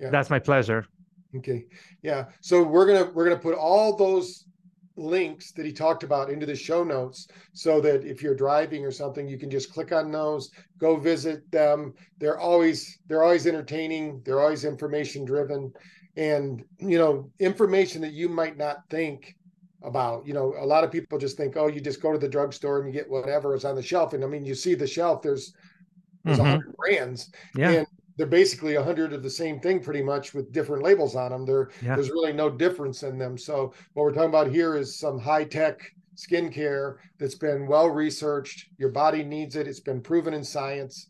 yeah. 0.00 0.10
that's 0.10 0.30
my 0.30 0.38
pleasure. 0.38 0.86
Okay, 1.36 1.64
yeah. 2.02 2.26
So 2.40 2.62
we're 2.62 2.86
gonna 2.86 3.10
we're 3.12 3.24
gonna 3.24 3.40
put 3.40 3.54
all 3.54 3.96
those 3.96 4.44
links 4.96 5.52
that 5.52 5.64
he 5.64 5.72
talked 5.72 6.02
about 6.02 6.30
into 6.30 6.44
the 6.44 6.54
show 6.54 6.84
notes 6.84 7.28
so 7.52 7.80
that 7.80 8.04
if 8.04 8.22
you're 8.22 8.34
driving 8.34 8.84
or 8.84 8.90
something 8.90 9.26
you 9.26 9.38
can 9.38 9.50
just 9.50 9.72
click 9.72 9.90
on 9.90 10.12
those 10.12 10.50
go 10.78 10.96
visit 10.96 11.50
them 11.50 11.94
they're 12.18 12.38
always 12.38 12.98
they're 13.06 13.22
always 13.22 13.46
entertaining 13.46 14.20
they're 14.24 14.40
always 14.40 14.64
information 14.66 15.24
driven 15.24 15.72
and 16.16 16.64
you 16.78 16.98
know 16.98 17.30
information 17.38 18.02
that 18.02 18.12
you 18.12 18.28
might 18.28 18.56
not 18.56 18.88
think 18.90 19.36
about. 19.82 20.26
You 20.26 20.34
know 20.34 20.54
a 20.58 20.66
lot 20.66 20.84
of 20.84 20.90
people 20.90 21.18
just 21.18 21.36
think 21.36 21.56
oh 21.56 21.68
you 21.68 21.80
just 21.80 22.02
go 22.02 22.12
to 22.12 22.18
the 22.18 22.28
drugstore 22.28 22.78
and 22.78 22.86
you 22.86 22.92
get 22.92 23.10
whatever 23.10 23.54
is 23.54 23.64
on 23.64 23.74
the 23.74 23.82
shelf. 23.82 24.12
And 24.12 24.24
i 24.24 24.26
mean 24.26 24.44
you 24.44 24.54
see 24.54 24.74
the 24.74 24.86
shelf 24.86 25.22
there's 25.22 25.54
there's 26.24 26.38
a 26.38 26.42
mm-hmm. 26.42 26.50
100 26.50 26.76
brands. 26.76 27.30
Yeah. 27.56 27.70
and 27.70 27.86
they're 28.16 28.26
basically 28.26 28.74
a 28.74 28.82
hundred 28.82 29.12
of 29.12 29.22
the 29.22 29.30
same 29.30 29.58
thing 29.58 29.80
pretty 29.80 30.02
much 30.02 30.34
with 30.34 30.52
different 30.52 30.82
labels 30.82 31.16
on 31.16 31.30
them. 31.32 31.46
There 31.46 31.70
yeah. 31.82 31.94
there's 31.94 32.10
really 32.10 32.32
no 32.32 32.50
difference 32.50 33.02
in 33.02 33.18
them. 33.18 33.38
So 33.38 33.72
what 33.94 34.04
we're 34.04 34.12
talking 34.12 34.28
about 34.28 34.48
here 34.48 34.76
is 34.76 34.98
some 34.98 35.18
high 35.18 35.44
tech 35.44 35.80
skincare 36.16 36.96
that's 37.18 37.34
been 37.34 37.66
well 37.66 37.88
researched. 37.88 38.68
Your 38.78 38.90
body 38.90 39.24
needs 39.24 39.56
it. 39.56 39.66
It's 39.66 39.80
been 39.80 40.00
proven 40.00 40.34
in 40.34 40.44
science. 40.44 41.08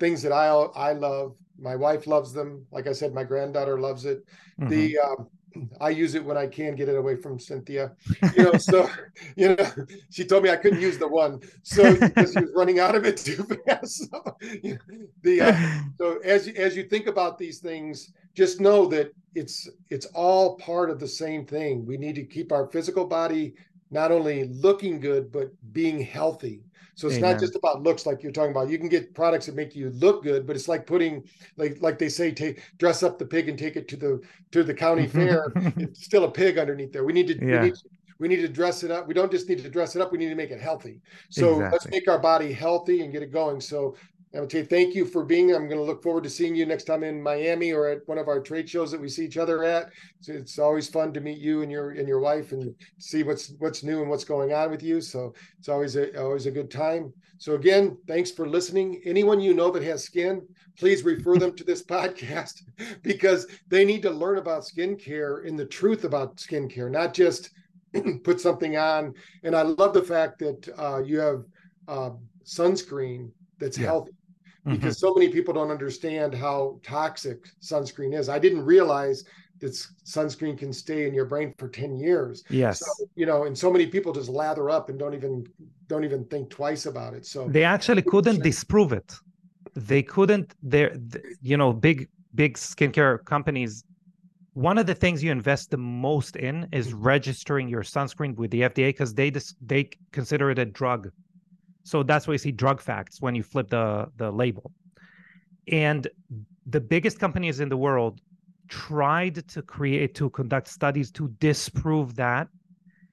Things 0.00 0.22
that 0.22 0.32
i 0.32 0.46
i 0.46 0.92
love 0.92 1.34
my 1.60 1.76
wife 1.76 2.06
loves 2.06 2.32
them. 2.32 2.66
Like 2.70 2.86
I 2.86 2.92
said, 2.92 3.12
my 3.12 3.24
granddaughter 3.24 3.78
loves 3.78 4.04
it. 4.04 4.24
Mm-hmm. 4.60 4.68
The 4.68 4.98
um, 4.98 5.28
I 5.80 5.90
use 5.90 6.14
it 6.14 6.24
when 6.24 6.36
I 6.36 6.46
can 6.46 6.74
get 6.74 6.88
it 6.88 6.96
away 6.96 7.16
from 7.16 7.38
Cynthia. 7.38 7.92
You 8.36 8.44
know, 8.44 8.52
so 8.54 8.88
you 9.36 9.54
know, 9.54 9.70
she 10.10 10.24
told 10.24 10.42
me 10.42 10.50
I 10.50 10.56
couldn't 10.56 10.80
use 10.80 10.98
the 10.98 11.08
one, 11.08 11.40
so 11.62 11.94
because 11.94 12.32
she 12.32 12.40
was 12.40 12.52
running 12.54 12.80
out 12.80 12.94
of 12.94 13.04
it 13.04 13.16
too 13.28 13.46
fast. 13.66 14.10
So, 14.10 14.36
you 14.62 14.74
know, 14.74 15.06
the 15.22 15.40
uh, 15.40 15.80
so 15.98 16.18
as 16.24 16.46
you, 16.46 16.54
as 16.54 16.76
you 16.76 16.84
think 16.84 17.06
about 17.06 17.38
these 17.38 17.58
things, 17.58 18.12
just 18.34 18.60
know 18.60 18.86
that 18.86 19.12
it's 19.34 19.68
it's 19.90 20.06
all 20.06 20.56
part 20.56 20.90
of 20.90 20.98
the 21.00 21.08
same 21.08 21.46
thing. 21.46 21.86
We 21.86 21.96
need 21.96 22.14
to 22.16 22.24
keep 22.24 22.52
our 22.52 22.66
physical 22.66 23.06
body 23.06 23.54
not 23.90 24.12
only 24.12 24.44
looking 24.44 25.00
good 25.00 25.30
but 25.32 25.50
being 25.72 26.00
healthy 26.00 26.62
so 26.98 27.06
it's 27.06 27.18
Amen. 27.18 27.30
not 27.30 27.40
just 27.40 27.54
about 27.54 27.84
looks 27.84 28.06
like 28.06 28.24
you're 28.24 28.32
talking 28.32 28.50
about. 28.50 28.70
You 28.70 28.76
can 28.76 28.88
get 28.88 29.14
products 29.14 29.46
that 29.46 29.54
make 29.54 29.76
you 29.76 29.90
look 29.90 30.24
good, 30.24 30.48
but 30.48 30.56
it's 30.56 30.66
like 30.66 30.84
putting 30.84 31.22
like 31.56 31.80
like 31.80 31.96
they 31.96 32.08
say, 32.08 32.32
take 32.32 32.60
dress 32.78 33.04
up 33.04 33.20
the 33.20 33.24
pig 33.24 33.48
and 33.48 33.56
take 33.56 33.76
it 33.76 33.86
to 33.86 33.96
the 33.96 34.20
to 34.50 34.64
the 34.64 34.74
county 34.74 35.06
fair. 35.18 35.52
It's 35.76 36.04
still 36.04 36.24
a 36.24 36.30
pig 36.30 36.58
underneath 36.58 36.92
there. 36.92 37.04
We 37.04 37.12
need 37.12 37.28
to 37.28 37.34
yeah. 37.34 37.62
we 37.62 37.66
need 37.68 37.74
we 38.18 38.26
need 38.26 38.40
to 38.40 38.48
dress 38.48 38.82
it 38.82 38.90
up. 38.90 39.06
We 39.06 39.14
don't 39.14 39.30
just 39.30 39.48
need 39.48 39.62
to 39.62 39.70
dress 39.70 39.94
it 39.94 40.02
up. 40.02 40.10
We 40.10 40.18
need 40.18 40.30
to 40.30 40.34
make 40.34 40.50
it 40.50 40.60
healthy. 40.60 41.00
So 41.30 41.52
exactly. 41.52 41.70
let's 41.70 41.86
make 41.86 42.08
our 42.08 42.18
body 42.18 42.52
healthy 42.52 43.02
and 43.02 43.12
get 43.12 43.22
it 43.22 43.32
going. 43.32 43.60
So 43.60 43.94
I 44.34 44.40
would 44.40 44.52
say 44.52 44.62
thank 44.62 44.94
you 44.94 45.06
for 45.06 45.24
being. 45.24 45.54
I'm 45.54 45.68
going 45.68 45.80
to 45.80 45.84
look 45.84 46.02
forward 46.02 46.24
to 46.24 46.30
seeing 46.30 46.54
you 46.54 46.66
next 46.66 46.84
time 46.84 47.02
in 47.02 47.22
Miami 47.22 47.72
or 47.72 47.88
at 47.88 48.06
one 48.06 48.18
of 48.18 48.28
our 48.28 48.40
trade 48.40 48.68
shows 48.68 48.90
that 48.90 49.00
we 49.00 49.08
see 49.08 49.24
each 49.24 49.38
other 49.38 49.64
at. 49.64 49.90
So 50.20 50.34
it's 50.34 50.58
always 50.58 50.86
fun 50.86 51.14
to 51.14 51.20
meet 51.20 51.38
you 51.38 51.62
and 51.62 51.72
your 51.72 51.92
and 51.92 52.06
your 52.06 52.20
wife 52.20 52.52
and 52.52 52.74
see 52.98 53.22
what's 53.22 53.54
what's 53.58 53.82
new 53.82 54.02
and 54.02 54.10
what's 54.10 54.24
going 54.24 54.52
on 54.52 54.70
with 54.70 54.82
you. 54.82 55.00
So 55.00 55.32
it's 55.58 55.70
always 55.70 55.96
a 55.96 56.20
always 56.22 56.44
a 56.44 56.50
good 56.50 56.70
time. 56.70 57.14
So 57.38 57.54
again, 57.54 57.96
thanks 58.06 58.30
for 58.30 58.46
listening. 58.46 59.00
Anyone 59.06 59.40
you 59.40 59.54
know 59.54 59.70
that 59.70 59.82
has 59.84 60.04
skin, 60.04 60.46
please 60.78 61.04
refer 61.04 61.38
them 61.38 61.56
to 61.56 61.64
this 61.64 61.82
podcast 61.86 62.62
because 63.02 63.46
they 63.68 63.86
need 63.86 64.02
to 64.02 64.10
learn 64.10 64.36
about 64.36 64.64
skincare 64.64 65.48
and 65.48 65.58
the 65.58 65.64
truth 65.64 66.04
about 66.04 66.36
skincare, 66.36 66.90
not 66.90 67.14
just 67.14 67.48
put 68.24 68.42
something 68.42 68.76
on. 68.76 69.14
And 69.42 69.56
I 69.56 69.62
love 69.62 69.94
the 69.94 70.02
fact 70.02 70.38
that 70.40 70.68
uh, 70.76 71.02
you 71.02 71.18
have 71.18 71.44
uh, 71.86 72.10
sunscreen 72.44 73.30
that's 73.58 73.78
yeah. 73.78 73.86
healthy 73.86 74.12
mm-hmm. 74.68 74.76
because 74.76 74.96
mm-hmm. 74.96 75.06
so 75.06 75.14
many 75.14 75.28
people 75.28 75.54
don't 75.54 75.70
understand 75.70 76.34
how 76.34 76.78
toxic 76.82 77.48
sunscreen 77.60 78.18
is. 78.18 78.28
I 78.28 78.38
didn't 78.38 78.64
realize 78.64 79.24
that 79.60 79.72
sunscreen 80.04 80.56
can 80.56 80.72
stay 80.72 81.08
in 81.08 81.14
your 81.14 81.24
brain 81.24 81.52
for 81.58 81.68
10 81.68 81.96
years. 81.96 82.44
Yes. 82.48 82.80
So, 82.80 83.06
you 83.16 83.26
know, 83.26 83.44
and 83.44 83.56
so 83.56 83.72
many 83.72 83.86
people 83.86 84.12
just 84.12 84.28
lather 84.28 84.70
up 84.70 84.88
and 84.88 84.98
don't 84.98 85.14
even 85.14 85.46
don't 85.88 86.04
even 86.04 86.24
think 86.26 86.50
twice 86.50 86.86
about 86.86 87.14
it. 87.14 87.26
So 87.26 87.48
they 87.48 87.64
actually 87.64 88.02
couldn't 88.02 88.42
disprove 88.42 88.92
it. 88.92 89.12
They 89.74 90.02
couldn't 90.02 90.54
they're 90.62 90.96
you 91.42 91.56
know, 91.56 91.72
big 91.72 92.08
big 92.34 92.54
skincare 92.54 93.24
companies 93.24 93.84
one 94.58 94.76
of 94.76 94.86
the 94.86 94.94
things 94.94 95.22
you 95.22 95.30
invest 95.30 95.70
the 95.70 95.76
most 95.76 96.34
in 96.34 96.66
is 96.72 96.92
registering 96.92 97.68
your 97.68 97.84
sunscreen 97.84 98.34
with 98.34 98.50
the 98.50 98.62
FDA 98.62 98.88
because 98.88 99.14
they 99.14 99.30
they 99.64 99.88
consider 100.10 100.50
it 100.50 100.58
a 100.58 100.64
drug. 100.64 101.12
So 101.88 102.02
that's 102.02 102.26
why 102.26 102.34
you 102.34 102.38
see 102.38 102.52
drug 102.52 102.82
facts 102.82 103.22
when 103.22 103.34
you 103.34 103.42
flip 103.42 103.70
the 103.70 104.10
the 104.16 104.30
label. 104.30 104.72
And 105.68 106.06
the 106.66 106.80
biggest 106.80 107.18
companies 107.18 107.60
in 107.60 107.68
the 107.70 107.78
world 107.78 108.20
tried 108.68 109.36
to 109.48 109.62
create 109.62 110.14
to 110.16 110.28
conduct 110.28 110.68
studies 110.68 111.10
to 111.12 111.28
disprove 111.40 112.14
that 112.16 112.48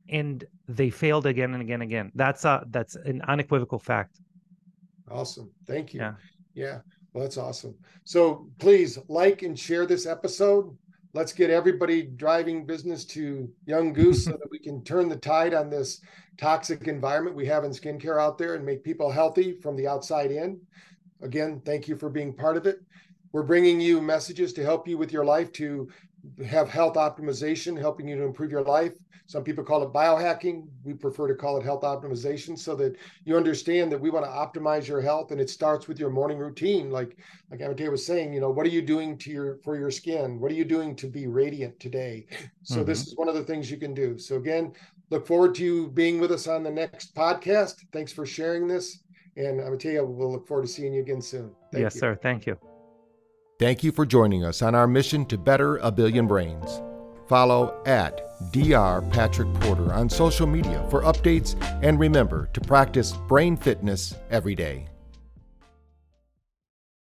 and 0.09 0.43
they 0.67 0.89
failed 0.89 1.25
again 1.25 1.53
and 1.53 1.61
again 1.61 1.81
and 1.81 1.89
again. 1.89 2.11
That's 2.15 2.43
a 2.43 2.65
that's 2.67 2.95
an 2.97 3.21
unequivocal 3.21 3.79
fact. 3.79 4.19
Awesome. 5.09 5.49
Thank 5.67 5.93
you. 5.93 6.01
Yeah. 6.01 6.15
Yeah. 6.53 6.79
Well, 7.13 7.23
that's 7.23 7.37
awesome. 7.37 7.75
So 8.03 8.49
please 8.59 8.99
like 9.07 9.41
and 9.41 9.57
share 9.57 9.85
this 9.85 10.05
episode 10.05 10.77
let's 11.15 11.31
get 11.31 11.49
everybody 11.49 12.01
driving 12.01 12.65
business 12.65 13.05
to 13.05 13.49
Young 13.65 13.93
Goose 13.93 14.25
so 14.25 14.31
that 14.31 14.51
we 14.51 14.59
can 14.59 14.83
turn 14.83 15.07
the 15.07 15.15
tide 15.15 15.53
on 15.53 15.69
this 15.69 16.01
toxic 16.37 16.89
environment 16.89 17.37
we 17.37 17.45
have 17.45 17.63
in 17.63 17.71
skincare 17.71 18.21
out 18.21 18.37
there 18.37 18.55
and 18.55 18.65
make 18.65 18.83
people 18.83 19.09
healthy 19.09 19.57
from 19.61 19.77
the 19.77 19.87
outside 19.87 20.29
in. 20.29 20.59
Again, 21.21 21.61
thank 21.63 21.87
you 21.87 21.95
for 21.95 22.09
being 22.09 22.33
part 22.33 22.57
of 22.57 22.67
it. 22.67 22.81
We're 23.31 23.43
bringing 23.43 23.79
you 23.79 24.01
messages 24.01 24.51
to 24.53 24.63
help 24.63 24.89
you 24.89 24.97
with 24.97 25.13
your 25.13 25.23
life 25.23 25.53
to 25.53 25.89
have 26.45 26.69
health 26.69 26.95
optimization, 26.95 27.79
helping 27.79 28.09
you 28.09 28.17
to 28.17 28.23
improve 28.23 28.51
your 28.51 28.63
life. 28.63 28.93
Some 29.27 29.43
people 29.43 29.63
call 29.63 29.81
it 29.81 29.91
biohacking. 29.91 30.67
We 30.83 30.93
prefer 30.93 31.27
to 31.27 31.35
call 31.35 31.57
it 31.57 31.63
health 31.63 31.81
optimization 31.81 32.57
so 32.57 32.75
that 32.75 32.95
you 33.23 33.35
understand 33.35 33.91
that 33.91 33.99
we 33.99 34.11
want 34.11 34.25
to 34.25 34.31
optimize 34.31 34.87
your 34.87 35.01
health 35.01 35.31
and 35.31 35.41
it 35.41 35.49
starts 35.49 35.87
with 35.87 35.99
your 35.99 36.11
morning 36.11 36.37
routine. 36.37 36.91
Like 36.91 37.17
like 37.49 37.59
Amitay 37.59 37.89
was 37.89 38.05
saying, 38.05 38.33
you 38.33 38.39
know, 38.39 38.51
what 38.51 38.65
are 38.65 38.69
you 38.69 38.81
doing 38.81 39.17
to 39.19 39.31
your 39.31 39.57
for 39.63 39.77
your 39.77 39.89
skin? 39.89 40.39
What 40.39 40.51
are 40.51 40.55
you 40.55 40.65
doing 40.65 40.95
to 40.97 41.07
be 41.07 41.27
radiant 41.27 41.79
today? 41.79 42.27
So 42.63 42.77
mm-hmm. 42.77 42.85
this 42.85 43.07
is 43.07 43.15
one 43.15 43.27
of 43.27 43.35
the 43.35 43.43
things 43.43 43.69
you 43.69 43.77
can 43.77 43.93
do. 43.93 44.17
So 44.17 44.37
again, 44.37 44.73
look 45.09 45.27
forward 45.27 45.55
to 45.55 45.63
you 45.63 45.87
being 45.89 46.19
with 46.19 46.31
us 46.31 46.47
on 46.47 46.63
the 46.63 46.71
next 46.71 47.15
podcast. 47.15 47.83
Thanks 47.91 48.11
for 48.11 48.25
sharing 48.25 48.67
this. 48.67 48.99
And 49.37 49.59
Amitay, 49.59 50.05
we'll 50.05 50.31
look 50.31 50.47
forward 50.47 50.63
to 50.63 50.71
seeing 50.71 50.93
you 50.93 51.01
again 51.01 51.21
soon. 51.21 51.51
Thank 51.71 51.83
yes, 51.83 51.95
you. 51.95 51.99
sir. 51.99 52.19
Thank 52.21 52.45
you. 52.45 52.57
Thank 53.59 53.83
you 53.83 53.91
for 53.91 54.05
joining 54.05 54.43
us 54.43 54.61
on 54.61 54.75
our 54.75 54.87
mission 54.87 55.25
to 55.27 55.37
better 55.37 55.77
a 55.77 55.91
billion 55.91 56.27
brains. 56.27 56.81
Follow 57.27 57.81
at 57.85 58.21
Dr. 58.51 59.01
Patrick 59.09 59.53
Porter 59.55 59.93
on 59.93 60.09
social 60.09 60.45
media 60.45 60.85
for 60.89 61.01
updates 61.03 61.55
and 61.83 61.99
remember 61.99 62.49
to 62.53 62.61
practice 62.61 63.13
brain 63.27 63.57
fitness 63.57 64.15
every 64.29 64.55
day. 64.55 64.87